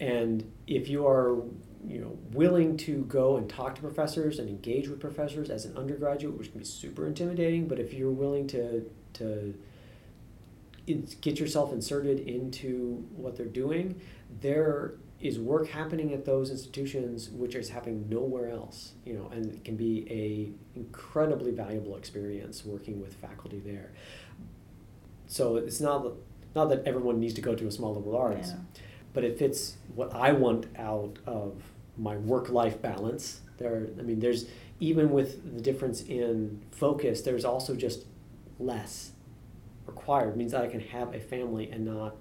and 0.00 0.50
if 0.66 0.88
you 0.88 1.06
are 1.06 1.42
you 1.86 2.00
know 2.00 2.16
willing 2.32 2.76
to 2.78 3.04
go 3.04 3.36
and 3.36 3.48
talk 3.48 3.74
to 3.74 3.80
professors 3.80 4.38
and 4.38 4.48
engage 4.48 4.88
with 4.88 5.00
professors 5.00 5.50
as 5.50 5.64
an 5.64 5.76
undergraduate, 5.76 6.38
which 6.38 6.50
can 6.50 6.60
be 6.60 6.64
super 6.64 7.06
intimidating, 7.06 7.66
but 7.68 7.78
if 7.78 7.92
you're 7.92 8.10
willing 8.10 8.46
to 8.48 8.88
to 9.14 9.54
in- 10.86 11.08
get 11.20 11.38
yourself 11.38 11.72
inserted 11.72 12.20
into 12.20 13.06
what 13.16 13.36
they're 13.36 13.46
doing, 13.46 14.00
there 14.40 14.94
is 15.24 15.38
work 15.38 15.68
happening 15.68 16.12
at 16.12 16.24
those 16.26 16.50
institutions 16.50 17.30
which 17.30 17.54
is 17.54 17.70
happening 17.70 18.06
nowhere 18.08 18.50
else. 18.50 18.92
You 19.06 19.14
know, 19.14 19.28
and 19.32 19.46
it 19.46 19.64
can 19.64 19.74
be 19.76 20.06
a 20.10 20.78
incredibly 20.78 21.50
valuable 21.50 21.96
experience 21.96 22.64
working 22.64 23.00
with 23.00 23.14
faculty 23.14 23.58
there. 23.58 23.90
So 25.26 25.56
it's 25.56 25.80
not 25.80 26.04
that- 26.04 26.14
not 26.54 26.68
that 26.68 26.86
everyone 26.86 27.18
needs 27.18 27.34
to 27.34 27.40
go 27.40 27.54
to 27.56 27.66
a 27.66 27.70
small 27.72 27.94
liberal 27.94 28.16
arts 28.16 28.50
Yeah. 28.50 28.58
but 29.12 29.24
it 29.24 29.36
fits 29.38 29.76
what 29.96 30.14
I 30.14 30.32
want 30.32 30.66
out 30.76 31.18
of 31.26 31.72
my 31.96 32.16
work 32.16 32.48
life 32.50 32.80
balance. 32.80 33.40
There, 33.58 33.88
I 33.98 34.02
mean, 34.02 34.20
there's 34.20 34.46
even 34.78 35.10
with 35.10 35.56
the 35.56 35.60
difference 35.62 36.02
in 36.04 36.60
focus, 36.70 37.22
there's 37.22 37.44
also 37.44 37.74
just 37.74 38.04
less 38.60 39.12
required. 39.86 40.30
It 40.30 40.36
means 40.36 40.52
that 40.52 40.62
I 40.62 40.68
can 40.68 40.80
have 40.80 41.14
a 41.14 41.18
family 41.20 41.70
and 41.70 41.84
not 41.84 42.16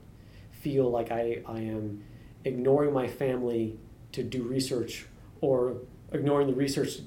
feel 0.52 0.90
like 0.90 1.12
I, 1.12 1.42
I 1.46 1.60
am 1.62 2.04
ignoring 2.46 2.94
my 2.94 3.08
family 3.08 3.78
to 4.12 4.24
do 4.24 4.44
research 4.44 5.06
or 5.42 5.78
ignoring 6.12 6.48
the 6.48 6.54
research 6.54 7.00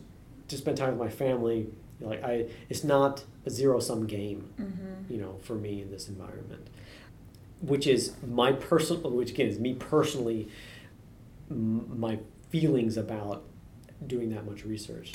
to 0.48 0.56
spend 0.56 0.76
time 0.76 0.90
with 0.90 0.98
my 0.98 1.08
family. 1.14 1.68
Like 2.00 2.22
I, 2.22 2.46
it's 2.68 2.84
not 2.84 3.24
a 3.46 3.50
zero 3.50 3.78
sum 3.80 4.06
game 4.06 4.52
Mm-hmm. 4.60 5.12
you 5.12 5.20
know, 5.20 5.38
for 5.42 5.54
me 5.54 5.82
in 5.82 5.90
this 5.90 6.08
environment, 6.08 6.66
which 7.60 7.86
is 7.86 8.12
my 8.26 8.52
personal, 8.52 9.10
which 9.10 9.30
again 9.30 9.46
is 9.48 9.58
me 9.58 9.74
personally, 9.74 10.48
m- 11.50 11.98
my 11.98 12.18
feelings 12.50 12.96
about 12.96 13.44
doing 14.06 14.30
that 14.30 14.44
much 14.46 14.64
research. 14.64 15.12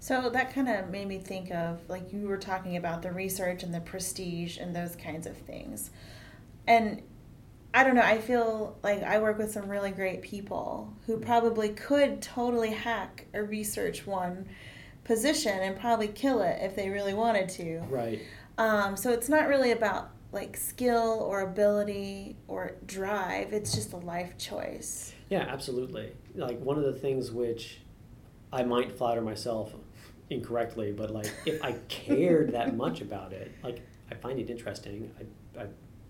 So 0.00 0.28
that 0.30 0.52
kind 0.52 0.68
of 0.68 0.90
made 0.90 1.08
me 1.08 1.18
think 1.18 1.50
of 1.50 1.80
like 1.88 2.12
you 2.12 2.26
were 2.28 2.36
talking 2.36 2.76
about 2.76 3.02
the 3.02 3.10
research 3.12 3.62
and 3.62 3.72
the 3.74 3.80
prestige 3.80 4.58
and 4.58 4.74
those 4.76 4.96
kinds 4.96 5.26
of 5.26 5.36
things. 5.36 5.90
And 6.66 7.02
I 7.74 7.82
don't 7.82 7.96
know, 7.96 8.02
I 8.02 8.20
feel 8.20 8.78
like 8.84 9.02
I 9.02 9.18
work 9.18 9.36
with 9.36 9.50
some 9.50 9.68
really 9.68 9.90
great 9.90 10.22
people 10.22 10.94
who 11.06 11.18
probably 11.18 11.70
could 11.70 12.22
totally 12.22 12.70
hack 12.70 13.26
a 13.34 13.42
research 13.42 14.06
one 14.06 14.46
position 15.02 15.58
and 15.58 15.76
probably 15.76 16.06
kill 16.06 16.40
it 16.40 16.58
if 16.62 16.76
they 16.76 16.88
really 16.88 17.14
wanted 17.14 17.48
to. 17.50 17.80
Right. 17.90 18.22
Um, 18.58 18.96
so 18.96 19.10
it's 19.10 19.28
not 19.28 19.48
really 19.48 19.72
about 19.72 20.10
like 20.30 20.56
skill 20.56 21.18
or 21.20 21.40
ability 21.40 22.36
or 22.46 22.76
drive, 22.86 23.52
it's 23.52 23.74
just 23.74 23.92
a 23.92 23.96
life 23.96 24.38
choice. 24.38 25.12
Yeah, 25.28 25.40
absolutely. 25.48 26.12
Like 26.36 26.60
one 26.60 26.78
of 26.78 26.84
the 26.84 26.92
things 26.92 27.32
which 27.32 27.80
I 28.52 28.62
might 28.62 28.96
flatter 28.96 29.20
myself 29.20 29.74
incorrectly, 30.30 30.92
but 30.92 31.10
like 31.10 31.32
if 31.44 31.62
I 31.62 31.72
cared 31.88 32.52
that 32.52 32.76
much 32.76 33.00
about 33.00 33.32
it, 33.32 33.50
like 33.64 33.80
I 34.12 34.14
find 34.14 34.38
it 34.38 34.48
interesting. 34.48 35.10
I, 35.18 35.62
I 35.62 35.66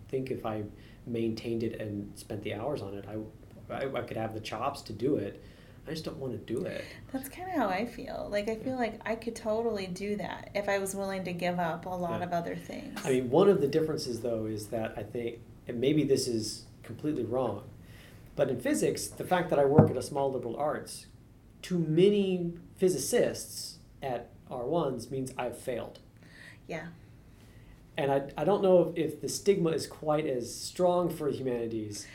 think 0.08 0.30
if 0.30 0.44
I 0.44 0.64
maintained 1.06 1.62
it 1.62 1.80
and 1.80 2.10
spent 2.18 2.42
the 2.42 2.54
hours 2.54 2.82
on 2.82 2.94
it, 2.94 3.04
I, 3.08 3.72
I, 3.74 3.86
I 3.98 4.02
could 4.02 4.16
have 4.16 4.34
the 4.34 4.40
chops 4.40 4.82
to 4.82 4.92
do 4.92 5.16
it. 5.16 5.42
I 5.86 5.90
just 5.90 6.04
don't 6.04 6.16
want 6.16 6.32
to 6.32 6.54
do 6.54 6.64
it. 6.64 6.82
That's 7.12 7.28
kind 7.28 7.46
of 7.50 7.56
how 7.56 7.68
I 7.68 7.84
feel. 7.84 8.28
Like 8.30 8.48
I 8.48 8.56
feel 8.56 8.76
like 8.76 9.00
I 9.06 9.14
could 9.16 9.36
totally 9.36 9.86
do 9.86 10.16
that 10.16 10.48
if 10.54 10.68
I 10.68 10.78
was 10.78 10.94
willing 10.94 11.24
to 11.24 11.32
give 11.34 11.58
up 11.58 11.84
a 11.84 11.90
lot 11.90 12.20
Yeah. 12.20 12.26
of 12.26 12.32
other 12.32 12.56
things. 12.56 12.98
I 13.04 13.10
mean, 13.10 13.28
one 13.30 13.50
of 13.50 13.60
the 13.60 13.68
differences, 13.68 14.20
though, 14.22 14.46
is 14.46 14.68
that 14.68 14.94
I 14.96 15.02
think, 15.02 15.40
and 15.68 15.78
maybe 15.80 16.02
this 16.04 16.26
is 16.26 16.64
completely 16.82 17.24
wrong, 17.24 17.64
but 18.34 18.48
in 18.48 18.60
physics, 18.60 19.08
the 19.08 19.24
fact 19.24 19.50
that 19.50 19.58
I 19.58 19.66
work 19.66 19.90
at 19.90 19.96
a 19.98 20.02
small 20.02 20.32
liberal 20.32 20.56
arts, 20.56 21.06
to 21.62 21.78
many 21.78 22.54
physicists 22.76 23.78
at 24.02 24.30
R1s 24.50 25.10
means 25.10 25.32
I've 25.36 25.58
failed. 25.58 25.98
yeah. 26.66 26.86
And 27.96 28.10
I, 28.10 28.22
I 28.36 28.44
don't 28.44 28.62
know 28.62 28.92
if, 28.96 29.12
if 29.12 29.20
the 29.20 29.28
stigma 29.28 29.70
is 29.70 29.86
quite 29.86 30.26
as 30.26 30.52
strong 30.52 31.08
for 31.10 31.28
humanities. 31.28 32.06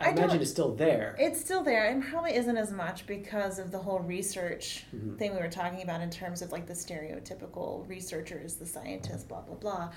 I, 0.00 0.08
I 0.08 0.10
imagine 0.10 0.40
it's 0.42 0.50
still 0.50 0.74
there. 0.74 1.14
It's 1.20 1.40
still 1.40 1.62
there 1.62 1.88
and 1.88 2.02
probably 2.02 2.34
isn't 2.34 2.56
as 2.56 2.72
much 2.72 3.06
because 3.06 3.60
of 3.60 3.70
the 3.70 3.78
whole 3.78 4.00
research 4.00 4.84
Mhm. 4.94 5.16
thing 5.16 5.34
we 5.34 5.40
were 5.40 5.48
talking 5.48 5.82
about 5.82 6.00
in 6.00 6.10
terms 6.10 6.42
of 6.42 6.50
like 6.50 6.66
the 6.66 6.72
stereotypical 6.74 7.88
researchers, 7.88 8.54
the 8.56 8.66
scientists, 8.66 9.22
blah, 9.22 9.40
blah, 9.42 9.54
blah. 9.54 9.92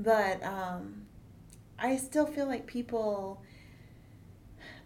But 0.00 0.42
um, 0.42 1.06
I 1.78 1.96
still 1.96 2.26
feel 2.26 2.46
like 2.46 2.66
people, 2.66 3.40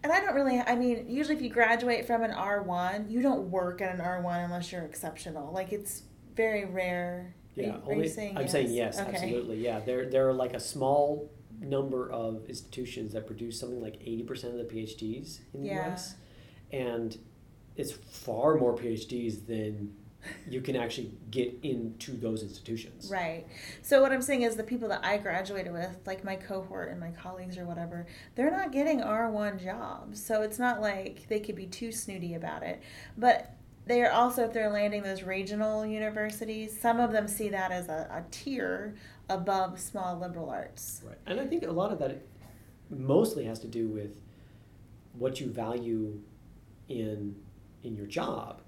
And 0.03 0.11
I 0.11 0.19
don't 0.19 0.35
really, 0.35 0.59
I 0.59 0.75
mean, 0.75 1.05
usually 1.09 1.35
if 1.35 1.41
you 1.41 1.49
graduate 1.49 2.05
from 2.05 2.23
an 2.23 2.31
R1, 2.31 3.09
you 3.09 3.21
don't 3.21 3.49
work 3.49 3.81
at 3.81 3.93
an 3.93 3.99
R1 4.01 4.45
unless 4.45 4.71
you're 4.71 4.83
exceptional. 4.83 5.51
Like 5.51 5.71
it's 5.73 6.03
very 6.35 6.65
rare. 6.65 7.33
Are 7.57 7.61
Yeah, 7.61 7.67
you- 7.67 7.73
are 7.73 7.75
you 7.85 7.91
only, 7.91 8.07
saying 8.07 8.37
I'm 8.37 8.47
saying 8.47 8.71
yes, 8.71 8.99
Okay. 8.99 9.11
absolutely. 9.13 9.57
Yeah, 9.63 9.79
there 9.79 10.05
there 10.09 10.27
are 10.29 10.33
like 10.33 10.53
a 10.53 10.59
small 10.59 11.29
number 11.59 12.09
of 12.11 12.45
institutions 12.49 13.13
that 13.13 13.27
produce 13.27 13.59
something 13.59 13.81
like 13.81 13.97
eighty 14.01 14.23
percent 14.23 14.53
of 14.53 14.59
the 14.59 14.73
PhDs 14.73 15.39
in 15.53 15.61
the 15.61 15.67
Yeah. 15.67 15.87
U.S. 15.89 16.15
and 16.71 17.17
it's 17.75 17.91
far 17.91 18.55
more 18.57 18.75
PhDs 18.75 19.45
than 19.47 19.95
you 20.47 20.61
can 20.61 20.75
actually 20.75 21.11
get 21.31 21.51
into 21.63 22.11
those 22.11 22.43
institutions. 22.43 23.09
Right. 23.09 23.47
So 23.81 24.01
what 24.03 24.11
I'm 24.11 24.21
saying 24.21 24.43
is 24.43 24.55
the 24.55 24.63
people 24.63 24.87
that 24.89 25.03
I 25.03 25.17
graduated 25.17 25.73
with, 25.73 25.97
like 26.05 26.23
my 26.23 26.35
cohort 26.35 26.89
and 26.91 26.99
my 26.99 27.09
colleagues 27.09 27.57
or 27.57 27.65
whatever, 27.65 28.05
they're 28.35 28.51
not 28.51 28.71
getting 28.71 28.99
R1 29.01 29.57
jobs. 29.63 30.23
So 30.23 30.43
it's 30.43 30.59
not 30.59 30.79
like 30.79 31.27
they 31.27 31.39
could 31.39 31.55
be 31.55 31.65
too 31.65 31.91
snooty 31.91 32.35
about 32.35 32.61
it. 32.61 32.81
But 33.17 33.51
they 33.85 34.01
are 34.03 34.11
also, 34.11 34.45
if 34.45 34.53
they're 34.53 34.69
landing 34.69 35.01
those 35.03 35.23
regional 35.23 35.85
universities, 35.85 36.79
some 36.79 36.99
of 36.99 37.11
them 37.11 37.27
see 37.27 37.49
that 37.49 37.71
as 37.71 37.89
a, 37.89 38.07
a 38.11 38.23
tier 38.31 38.95
above 39.29 39.79
small 39.79 40.19
liberal 40.19 40.49
arts. 40.49 41.01
Right, 41.05 41.17
and 41.25 41.39
I 41.39 41.47
think 41.47 41.63
a 41.63 41.71
lot 41.71 41.91
of 41.91 41.99
that 41.99 42.21
mostly 42.89 43.45
has 43.45 43.59
to 43.59 43.67
do 43.67 43.87
with 43.87 44.21
what 45.13 45.39
you 45.39 45.49
value 45.49 46.19
in 46.89 47.35
in 47.83 47.95
your 47.95 48.05
job. 48.05 48.61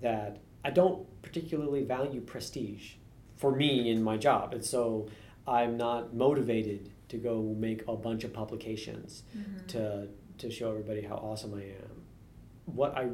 That 0.00 0.38
I 0.64 0.70
don't 0.70 1.06
particularly 1.22 1.82
value 1.82 2.20
prestige 2.20 2.94
for 3.36 3.52
me 3.52 3.90
in 3.90 4.02
my 4.02 4.16
job, 4.16 4.52
and 4.52 4.64
so 4.64 5.08
I'm 5.46 5.76
not 5.76 6.14
motivated 6.14 6.90
to 7.08 7.16
go 7.16 7.42
make 7.58 7.82
a 7.88 7.96
bunch 7.96 8.24
of 8.24 8.32
publications 8.32 9.24
mm-hmm. 9.36 9.66
to 9.68 10.08
to 10.38 10.50
show 10.50 10.70
everybody 10.70 11.02
how 11.02 11.16
awesome 11.16 11.54
I 11.54 11.62
am. 11.62 12.02
What 12.66 12.96
I 12.96 13.08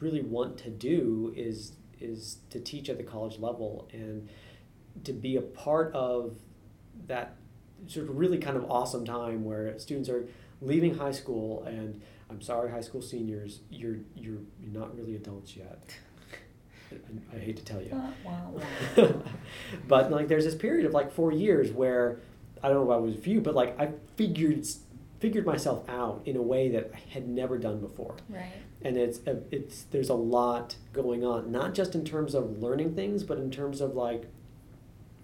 really 0.00 0.22
want 0.22 0.58
to 0.58 0.70
do 0.70 1.32
is 1.36 1.72
is 2.00 2.38
to 2.48 2.58
teach 2.58 2.88
at 2.88 2.96
the 2.96 3.02
college 3.04 3.38
level 3.38 3.88
and 3.92 4.28
to 5.04 5.12
be 5.12 5.36
a 5.36 5.42
part 5.42 5.92
of 5.94 6.36
that 7.06 7.36
sort 7.86 8.08
of 8.08 8.16
really 8.16 8.38
kind 8.38 8.56
of 8.56 8.70
awesome 8.70 9.04
time 9.04 9.44
where 9.44 9.78
students 9.78 10.08
are 10.08 10.26
leaving 10.62 10.94
high 10.96 11.12
school 11.12 11.62
and 11.64 12.00
I'm 12.30 12.40
sorry 12.40 12.70
high 12.70 12.80
school 12.80 13.02
seniors 13.02 13.60
you're 13.70 13.96
you're 14.14 14.38
you're 14.60 14.72
not 14.72 14.96
really 14.96 15.16
adults 15.16 15.56
yet. 15.56 15.82
I, 16.92 17.36
I 17.36 17.38
hate 17.38 17.56
to 17.56 17.64
tell 17.64 17.80
you. 17.80 17.90
But 19.88 20.10
like 20.10 20.28
there's 20.28 20.44
this 20.44 20.54
period 20.54 20.86
of 20.86 20.92
like 20.92 21.12
4 21.12 21.32
years 21.32 21.70
where 21.70 22.20
I 22.62 22.68
don't 22.68 22.84
know 22.84 22.92
if 22.92 22.96
I 22.96 23.00
was 23.00 23.16
few 23.16 23.40
but 23.40 23.54
like 23.54 23.78
I 23.78 23.90
figured 24.16 24.66
figured 25.20 25.46
myself 25.46 25.88
out 25.88 26.22
in 26.24 26.36
a 26.36 26.42
way 26.42 26.68
that 26.70 26.90
I 26.94 26.98
had 27.12 27.28
never 27.28 27.58
done 27.58 27.78
before 27.80 28.16
right. 28.28 28.52
and 28.82 28.96
it's 28.96 29.20
a, 29.26 29.38
it's 29.52 29.82
there's 29.92 30.08
a 30.08 30.14
lot 30.14 30.76
going 30.92 31.24
on 31.24 31.52
not 31.52 31.74
just 31.74 31.94
in 31.94 32.04
terms 32.04 32.34
of 32.34 32.58
learning 32.62 32.94
things 32.94 33.22
but 33.22 33.38
in 33.38 33.50
terms 33.50 33.80
of 33.80 33.94
like 33.94 34.24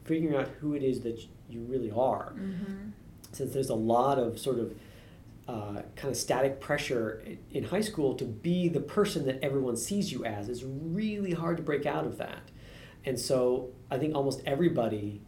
figuring 0.05 0.37
out 0.37 0.49
who 0.61 0.75
it 0.75 0.83
is 0.83 1.01
that 1.01 1.19
you 1.49 1.63
really 1.63 1.91
are 1.91 2.35
Mm-hmm. 2.37 2.91
since 3.33 3.53
there's 3.55 3.71
a 3.71 3.75
lot 3.75 4.19
of 4.19 4.39
sort 4.39 4.59
of 4.59 4.75
uh, 5.49 5.83
kind 5.95 6.11
of 6.11 6.17
static 6.17 6.61
pressure 6.61 7.23
in 7.53 7.65
high 7.65 7.81
school 7.81 8.15
to 8.15 8.25
be 8.25 8.69
the 8.69 8.81
person 8.81 9.25
that 9.27 9.39
everyone 9.43 9.77
sees 9.77 10.11
you 10.13 10.25
as 10.25 10.49
it's 10.49 10.63
really 10.65 11.33
hard 11.33 11.57
to 11.57 11.63
break 11.63 11.87
out 11.87 12.05
of 12.05 12.19
that 12.19 12.43
and 13.05 13.19
so 13.19 13.71
i 13.91 13.97
think 13.97 14.15
almost 14.15 14.43
everybody 14.45 15.23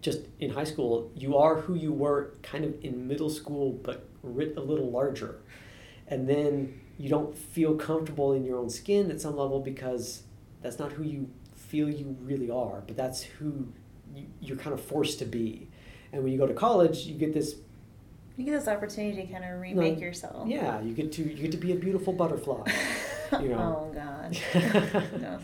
just 0.00 0.20
in 0.38 0.50
high 0.50 0.64
school 0.64 1.10
you 1.16 1.36
are 1.36 1.56
who 1.62 1.74
you 1.74 1.92
were 1.92 2.32
kind 2.42 2.64
of 2.64 2.74
in 2.84 3.06
middle 3.08 3.30
school 3.30 3.72
but 3.82 4.08
writ 4.22 4.56
a 4.56 4.60
little 4.60 4.90
larger 4.90 5.40
and 6.06 6.28
then 6.28 6.80
you 6.98 7.08
don't 7.08 7.36
feel 7.36 7.74
comfortable 7.76 8.32
in 8.32 8.44
your 8.44 8.58
own 8.58 8.68
skin 8.70 9.10
at 9.10 9.20
some 9.20 9.36
level 9.36 9.60
because 9.60 10.22
that's 10.62 10.78
not 10.78 10.92
who 10.92 11.02
you 11.02 11.28
feel 11.54 11.88
you 11.88 12.16
really 12.22 12.50
are 12.50 12.82
but 12.86 12.96
that's 12.96 13.22
who 13.22 13.68
you, 14.14 14.26
you're 14.40 14.56
kind 14.56 14.72
of 14.74 14.80
forced 14.80 15.18
to 15.18 15.24
be 15.24 15.68
and 16.12 16.22
when 16.22 16.32
you 16.32 16.38
go 16.38 16.46
to 16.46 16.54
college 16.54 16.98
you 17.06 17.14
get 17.14 17.34
this 17.34 17.56
You 18.36 18.44
get 18.44 18.52
this 18.52 18.68
opportunity 18.68 19.22
to 19.26 19.32
kind 19.32 19.44
of 19.44 19.60
remake 19.60 20.00
yourself. 20.00 20.48
yeah 20.48 20.80
you 20.80 20.92
get 20.94 21.10
to 21.12 21.22
you 21.22 21.34
get 21.42 21.50
to 21.52 21.58
be 21.58 21.72
a 21.72 21.76
beautiful 21.76 22.12
butterfly 22.12 22.62
you 23.42 23.48
know. 23.48 23.90
oh 23.90 23.94
God. 23.94 24.38
No. 25.20 25.38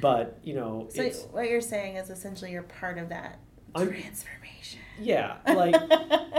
but 0.00 0.38
you 0.44 0.54
know 0.54 0.86
So 0.90 1.04
what 1.32 1.48
you're 1.48 1.60
saying 1.60 1.96
is 1.96 2.10
essentially 2.10 2.50
you're 2.52 2.62
part 2.62 2.98
of 2.98 3.08
that 3.10 3.38
I'm- 3.76 3.88
transformation. 3.88 4.80
yeah 5.00 5.36
like 5.46 5.74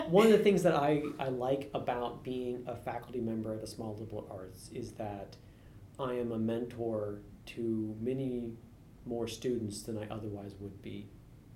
one 0.09 0.25
of 0.25 0.31
the 0.31 0.39
things 0.39 0.63
that 0.63 0.75
I, 0.75 1.03
I 1.19 1.29
like 1.29 1.69
about 1.73 2.23
being 2.23 2.63
a 2.65 2.75
faculty 2.75 3.19
member 3.19 3.53
at 3.53 3.61
a 3.61 3.67
Small 3.67 3.95
Liberal 3.99 4.27
Arts 4.31 4.69
is 4.73 4.93
that 4.93 5.35
I 5.99 6.13
am 6.13 6.31
a 6.31 6.39
mentor 6.39 7.19
to 7.47 7.95
many 7.99 8.53
more 9.05 9.27
students 9.27 9.81
than 9.81 9.97
I 9.97 10.07
otherwise 10.09 10.55
would 10.59 10.81
be 10.81 11.09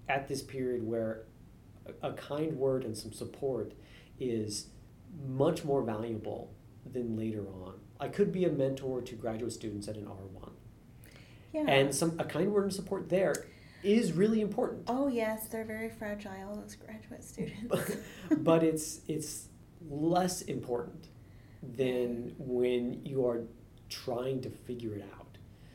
at 0.10 0.28
this 0.28 0.42
period 0.42 0.86
where 0.86 1.24
a, 2.02 2.10
a 2.10 2.14
kind 2.14 2.58
word 2.58 2.84
and 2.84 2.98
some 2.98 3.14
support 3.14 3.74
is 4.20 4.68
much 5.28 5.64
more 5.64 5.82
valuable 5.82 6.54
than 6.92 7.18
later 7.18 7.46
on. 7.48 7.76
I 8.00 8.08
could 8.08 8.32
be 8.32 8.46
a 8.46 8.50
mentor 8.50 9.02
to 9.02 9.16
graduate 9.16 9.52
students 9.52 9.88
at 9.88 9.96
an 9.96 10.06
R1 10.06 10.52
yeah. 11.54 11.66
and 11.68 11.94
some 11.94 12.20
a 12.20 12.24
kind 12.24 12.52
word 12.52 12.64
and 12.64 12.74
support 12.74 13.10
there 13.10 13.36
is 13.84 14.14
really 14.14 14.42
important. 14.42 14.84
oh 14.88 15.08
yes, 15.08 15.48
they're 15.48 15.66
very 15.66 15.90
fragile. 15.90 16.56
Those 16.56 16.76
graduate 16.76 17.24
students. 17.24 17.96
but 18.38 18.64
it's 18.64 19.02
it's 19.08 19.48
less 19.90 20.42
important 20.44 21.08
than 21.64 22.34
when 22.38 23.04
you 23.06 23.26
are 23.28 23.44
trying 23.90 24.42
to 24.42 24.50
figure 24.50 24.94
it 24.96 25.04
out 25.14 25.18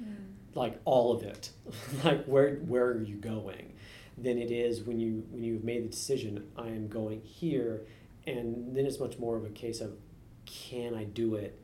Mm. 0.03 0.15
like 0.55 0.79
all 0.85 1.11
of 1.11 1.23
it 1.23 1.53
like 2.05 2.23
where 2.27 2.57
where 2.57 2.85
are 2.85 3.03
you 3.03 3.15
going 3.17 3.73
than 4.19 4.37
it 4.37 4.51
is 4.51 4.83
when 4.83 5.01
you 5.01 5.25
when 5.31 5.43
you've 5.43 5.65
made 5.65 5.85
the 5.85 5.89
decision 5.89 6.47
i 6.55 6.67
am 6.69 6.87
going 6.87 7.23
here 7.23 7.87
and 8.27 8.77
then 8.77 8.85
it's 8.85 9.01
much 9.01 9.19
more 9.19 9.39
of 9.39 9.47
a 9.47 9.49
case 9.49 9.81
of 9.81 9.97
can 10.45 10.95
i 10.95 11.05
do 11.05 11.35
it 11.35 11.59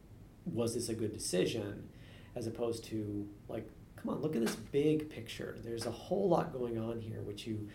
was 0.47 0.73
this 0.73 0.89
a 0.89 0.95
good 0.95 1.13
decision 1.13 1.91
as 2.35 2.47
opposed 2.47 2.85
to 2.85 3.29
like 3.49 3.69
come 4.03 4.15
on 4.15 4.21
look 4.21 4.35
at 4.37 4.43
this 4.43 4.57
big 4.57 5.09
picture. 5.09 5.57
There's 5.63 5.87
a 5.87 5.91
whole 5.91 6.29
lot 6.29 6.53
going 6.53 6.79
on 6.79 7.01
here 7.01 7.23
which 7.23 7.47
you 7.47 7.69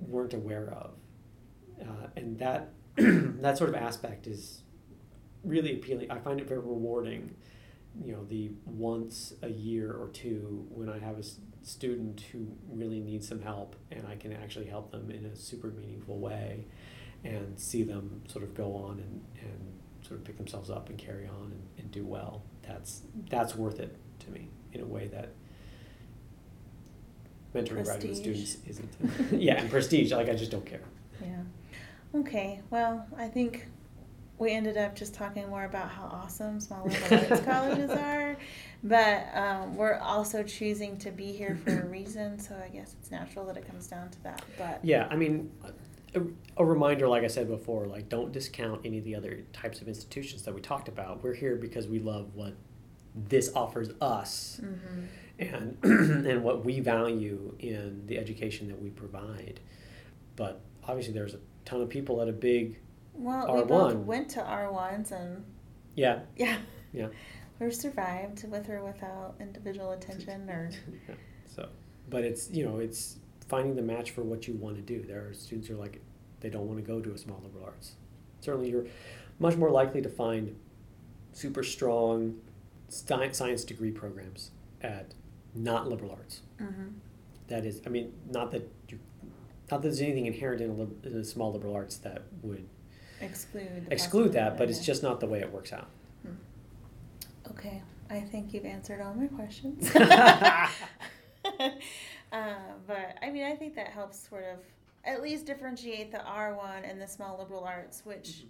weren't 0.00 0.34
aware 0.34 0.70
of. 0.70 0.90
Uh, 1.80 2.08
and 2.16 2.38
that 2.38 2.70
that 2.96 3.58
sort 3.58 3.70
of 3.70 3.76
aspect 3.76 4.26
is 4.26 4.62
really 5.44 5.74
appealing. 5.74 6.10
I 6.10 6.18
find 6.18 6.40
it 6.40 6.48
very 6.48 6.60
rewarding 6.60 7.34
you 8.02 8.12
know 8.12 8.24
the 8.24 8.50
once 8.64 9.34
a 9.42 9.50
year 9.50 9.92
or 9.92 10.08
two 10.14 10.66
when 10.70 10.88
i 10.88 10.98
have 10.98 11.18
a 11.18 11.22
student 11.62 12.22
who 12.32 12.48
really 12.70 13.00
needs 13.00 13.28
some 13.28 13.42
help 13.42 13.76
and 13.90 14.06
i 14.06 14.16
can 14.16 14.32
actually 14.32 14.64
help 14.64 14.90
them 14.90 15.10
in 15.10 15.26
a 15.26 15.36
super 15.36 15.66
meaningful 15.66 16.18
way 16.18 16.64
and 17.24 17.58
see 17.58 17.82
them 17.82 18.22
sort 18.28 18.44
of 18.44 18.54
go 18.54 18.74
on 18.74 18.98
and, 18.98 19.24
and 19.40 20.06
sort 20.06 20.18
of 20.18 20.24
pick 20.24 20.36
themselves 20.36 20.70
up 20.70 20.88
and 20.88 20.98
carry 20.98 21.26
on 21.26 21.52
and, 21.52 21.62
and 21.78 21.90
do 21.90 22.04
well. 22.04 22.42
That's 22.66 23.02
that's 23.30 23.54
worth 23.54 23.80
it 23.80 23.96
to 24.20 24.30
me 24.30 24.48
in 24.72 24.80
a 24.80 24.86
way 24.86 25.08
that 25.08 25.34
mentoring 27.54 27.84
graduate 27.84 28.16
students 28.16 28.56
isn't 28.66 28.88
yeah 29.32 29.60
and 29.60 29.70
prestige 29.70 30.12
like 30.12 30.28
i 30.28 30.34
just 30.34 30.50
don't 30.50 30.66
care 30.66 30.80
Yeah. 31.22 31.42
Okay. 32.14 32.60
Well, 32.70 33.06
I 33.16 33.26
think 33.28 33.68
we 34.38 34.50
ended 34.52 34.76
up 34.76 34.94
just 34.94 35.14
talking 35.14 35.48
more 35.48 35.64
about 35.64 35.88
how 35.88 36.04
awesome 36.04 36.60
small 36.60 36.84
liberal 36.86 37.24
arts 37.30 37.44
colleges 37.44 37.90
are, 37.90 38.36
but 38.84 39.28
um, 39.34 39.76
we're 39.76 39.94
also 39.96 40.42
choosing 40.42 40.98
to 40.98 41.10
be 41.10 41.32
here 41.32 41.56
for 41.64 41.80
a 41.80 41.86
reason. 41.98 42.38
So 42.38 42.54
I 42.62 42.68
guess 42.68 42.94
it's 43.00 43.10
natural 43.10 43.46
that 43.46 43.56
it 43.56 43.66
comes 43.66 43.86
down 43.86 44.10
to 44.10 44.22
that. 44.24 44.42
But 44.58 44.80
Yeah, 44.84 45.06
I 45.10 45.16
mean, 45.16 45.50
a, 46.14 46.20
a 46.58 46.64
reminder, 46.64 47.08
like 47.08 47.24
I 47.24 47.28
said 47.28 47.48
before, 47.48 47.86
like 47.86 48.10
don't 48.10 48.30
discount 48.30 48.82
any 48.84 48.98
of 48.98 49.04
the 49.04 49.14
other 49.14 49.40
types 49.54 49.80
of 49.80 49.88
institutions 49.88 50.42
that 50.42 50.54
we 50.54 50.60
talked 50.60 50.88
about. 50.88 51.22
We're 51.22 51.34
here 51.34 51.56
because 51.56 51.86
we 51.88 51.98
love 51.98 52.34
what 52.34 52.52
this 53.14 53.52
offers 53.54 53.88
us 54.00 54.60
Mhm. 54.62 55.06
And 55.38 55.76
and 55.82 56.42
what 56.42 56.64
we 56.64 56.80
value 56.80 57.54
in 57.58 58.06
the 58.06 58.18
education 58.18 58.68
that 58.68 58.80
we 58.80 58.90
provide. 58.90 59.60
But 60.36 60.60
obviously, 60.86 61.14
there's 61.14 61.34
a 61.34 61.40
ton 61.64 61.80
of 61.80 61.88
people 61.88 62.20
at 62.20 62.28
a 62.28 62.32
big 62.32 62.78
well, 63.14 63.56
we 63.56 63.62
both 63.64 63.94
went 63.94 64.30
to 64.30 64.42
R 64.42 64.72
ones, 64.72 65.12
and 65.12 65.44
yeah 65.94 66.20
yeah, 66.36 66.58
yeah. 66.92 67.08
we 67.60 67.70
survived 67.70 68.48
with 68.50 68.68
or 68.68 68.82
without 68.84 69.34
individual 69.40 69.92
attention 69.92 70.48
or 70.50 70.70
yeah. 71.08 71.14
So, 71.46 71.68
but 72.08 72.24
it's 72.24 72.50
you 72.50 72.64
know 72.64 72.78
it's 72.78 73.16
finding 73.48 73.76
the 73.76 73.82
match 73.82 74.12
for 74.12 74.22
what 74.22 74.48
you 74.48 74.54
want 74.54 74.76
to 74.76 74.82
do. 74.82 75.04
There 75.06 75.28
are 75.28 75.34
students 75.34 75.68
who 75.68 75.74
are 75.74 75.78
like 75.78 76.00
they 76.40 76.50
don't 76.50 76.66
want 76.66 76.78
to 76.78 76.84
go 76.84 77.00
to 77.00 77.12
a 77.12 77.18
small 77.18 77.40
liberal 77.42 77.64
arts. 77.64 77.92
Certainly, 78.40 78.70
you're 78.70 78.86
much 79.38 79.56
more 79.56 79.70
likely 79.70 80.02
to 80.02 80.08
find 80.08 80.56
super 81.32 81.62
strong 81.62 82.38
sci- 82.88 83.32
science 83.32 83.64
degree 83.64 83.90
programs 83.90 84.50
at 84.82 85.14
not 85.54 85.88
liberal 85.88 86.10
arts. 86.12 86.42
mm-hmm. 86.60 86.88
That 87.48 87.66
is, 87.66 87.82
I 87.84 87.90
mean, 87.90 88.12
not 88.30 88.50
that 88.52 88.70
you, 88.88 88.98
not 89.70 89.82
that 89.82 89.88
there's 89.88 90.00
anything 90.00 90.26
inherent 90.26 90.62
in 90.62 90.70
a, 90.70 90.72
lib- 90.72 91.04
in 91.04 91.16
a 91.16 91.24
small 91.24 91.52
liberal 91.52 91.74
arts 91.74 91.96
that 91.98 92.22
would 92.40 92.66
exclude 93.20 93.86
exclude 93.90 94.32
that, 94.32 94.56
but 94.56 94.70
it's 94.70 94.84
just 94.84 95.02
not 95.02 95.20
the 95.20 95.26
way 95.26 95.40
it 95.40 95.52
works 95.52 95.72
out. 95.72 95.88
Okay, 97.50 97.82
I 98.08 98.20
think 98.20 98.54
you've 98.54 98.64
answered 98.64 99.00
all 99.00 99.14
my 99.14 99.26
questions. 99.26 99.94
uh, 99.96 100.68
but 102.86 103.16
I 103.20 103.30
mean, 103.30 103.44
I 103.44 103.54
think 103.54 103.74
that 103.74 103.88
helps 103.88 104.28
sort 104.28 104.44
of 104.44 104.60
at 105.04 105.22
least 105.22 105.46
differentiate 105.46 106.12
the 106.12 106.18
R1 106.18 106.88
and 106.88 107.00
the 107.00 107.08
small 107.08 107.38
liberal 107.38 107.64
arts, 107.64 108.02
which 108.04 108.44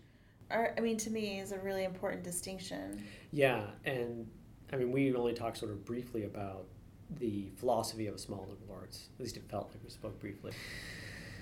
are, 0.51 0.75
I 0.77 0.81
mean, 0.81 0.99
to 0.99 1.11
me 1.11 1.41
is 1.41 1.53
a 1.53 1.59
really 1.59 1.85
important 1.85 2.23
distinction. 2.23 3.03
Yeah, 3.33 3.63
and 3.85 4.29
I 4.73 4.77
mean, 4.77 4.93
we 4.93 5.15
only 5.15 5.33
talked 5.33 5.59
sort 5.59 5.73
of 5.73 5.85
briefly 5.85 6.25
about 6.25 6.67
the 7.19 7.49
philosophy 7.57 8.07
of 8.07 8.15
a 8.15 8.19
small 8.19 8.41
liberal 8.49 8.79
arts. 8.81 9.09
At 9.19 9.23
least 9.23 9.37
it 9.37 9.45
felt 9.51 9.69
like 9.71 9.83
we 9.85 9.91
spoke 9.91 10.19
briefly. 10.21 10.53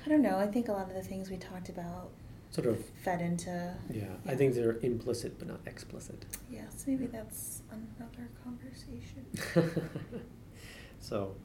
I 0.05 0.09
don't 0.09 0.23
know. 0.23 0.39
I 0.39 0.47
think 0.47 0.69
a 0.69 0.73
lot 0.73 0.89
of 0.89 0.95
the 0.95 1.03
things 1.03 1.31
we 1.31 1.37
talked 1.37 1.69
about 1.69 2.11
Sort 2.51 2.67
of, 2.67 2.85
fed 3.05 3.21
into. 3.21 3.75
yeah, 3.93 4.07
I 4.27 4.35
think 4.35 4.55
they're 4.55 4.79
implicit 4.83 5.39
but 5.39 5.47
not 5.49 5.61
explicit. 5.67 6.25
Yes, 6.51 6.85
maybe 6.87 7.07
that's 7.07 7.63
another 7.71 8.29
conversation. 8.43 9.25
so, 11.01 11.37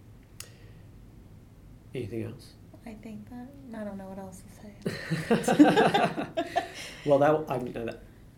anything 1.94 2.24
else? 2.24 2.54
I 2.88 2.94
think 2.94 3.28
that 3.30 3.48
I 3.80 3.84
don't 3.84 3.98
know 3.98 4.06
what 4.06 4.20
else 4.20 4.42
to 4.42 5.36
say. 5.38 6.28
well, 7.06 7.20
that 7.20 7.46
I 7.50 7.60
mean, 7.60 7.76
uh, 7.78 7.94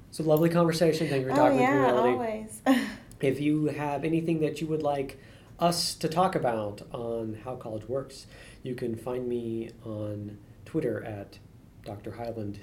it's 0.09 0.19
a 0.19 0.23
lovely 0.23 0.49
conversation. 0.49 1.07
Thank 1.07 1.21
you 1.21 1.27
for 1.27 1.33
oh 1.33 1.35
talking 1.35 1.59
yeah, 1.59 1.85
with 1.85 2.05
me, 2.05 2.11
Melody. 2.11 2.13
always. 2.13 2.61
If 3.19 3.41
you 3.41 3.65
have 3.65 4.03
anything 4.05 4.41
that 4.41 4.61
you 4.61 4.67
would 4.67 4.83
like 4.83 5.19
us 5.59 5.95
to 5.95 6.07
talk 6.07 6.35
about 6.35 6.81
on 6.91 7.39
how 7.43 7.55
college 7.55 7.87
works, 7.87 8.27
you 8.63 8.75
can 8.75 8.95
find 8.95 9.27
me 9.27 9.71
on 9.83 10.37
Twitter 10.65 11.03
at 11.03 11.39
Dr. 11.83 12.11
Hyland, 12.11 12.59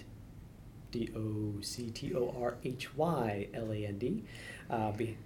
D 0.90 1.10
O 1.16 1.60
C 1.60 1.90
T 1.90 2.14
O 2.14 2.34
R 2.40 2.56
H 2.64 2.94
Y 2.96 3.48
L 3.54 3.72
A 3.72 3.86
N 3.86 3.98
D. 3.98 4.24
Uh, 4.70 4.92
be 4.92 5.16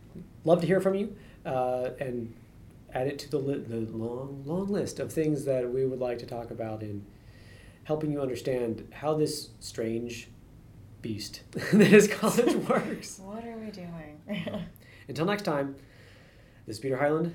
love 0.44 0.60
to 0.60 0.66
hear 0.66 0.80
from 0.80 0.94
you 0.94 1.14
uh, 1.44 1.90
and 2.00 2.34
add 2.94 3.06
it 3.06 3.18
to 3.18 3.30
the, 3.30 3.38
li- 3.38 3.64
the 3.66 3.80
long 3.96 4.42
long 4.46 4.68
list 4.68 4.98
of 4.98 5.12
things 5.12 5.44
that 5.44 5.70
we 5.70 5.84
would 5.84 6.00
like 6.00 6.18
to 6.18 6.26
talk 6.26 6.50
about 6.50 6.82
in 6.82 7.04
helping 7.84 8.10
you 8.10 8.20
understand 8.20 8.86
how 8.92 9.14
this 9.14 9.50
strange 9.60 10.28
beast 11.02 11.42
that 11.50 11.92
is 11.92 12.08
college 12.08 12.54
works. 12.68 13.20
what 13.22 13.44
are 13.44 13.56
we 13.58 13.70
doing? 13.70 14.20
Until 15.06 15.26
next 15.26 15.42
time, 15.42 15.76
this 16.66 16.76
is 16.76 16.80
Peter 16.80 16.96
Hyland. 16.96 17.34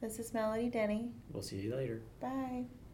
This 0.00 0.18
is 0.18 0.32
Melody 0.34 0.68
Denny. 0.68 1.10
We'll 1.32 1.42
see 1.42 1.56
you 1.56 1.74
later. 1.74 2.02
Bye. 2.20 2.66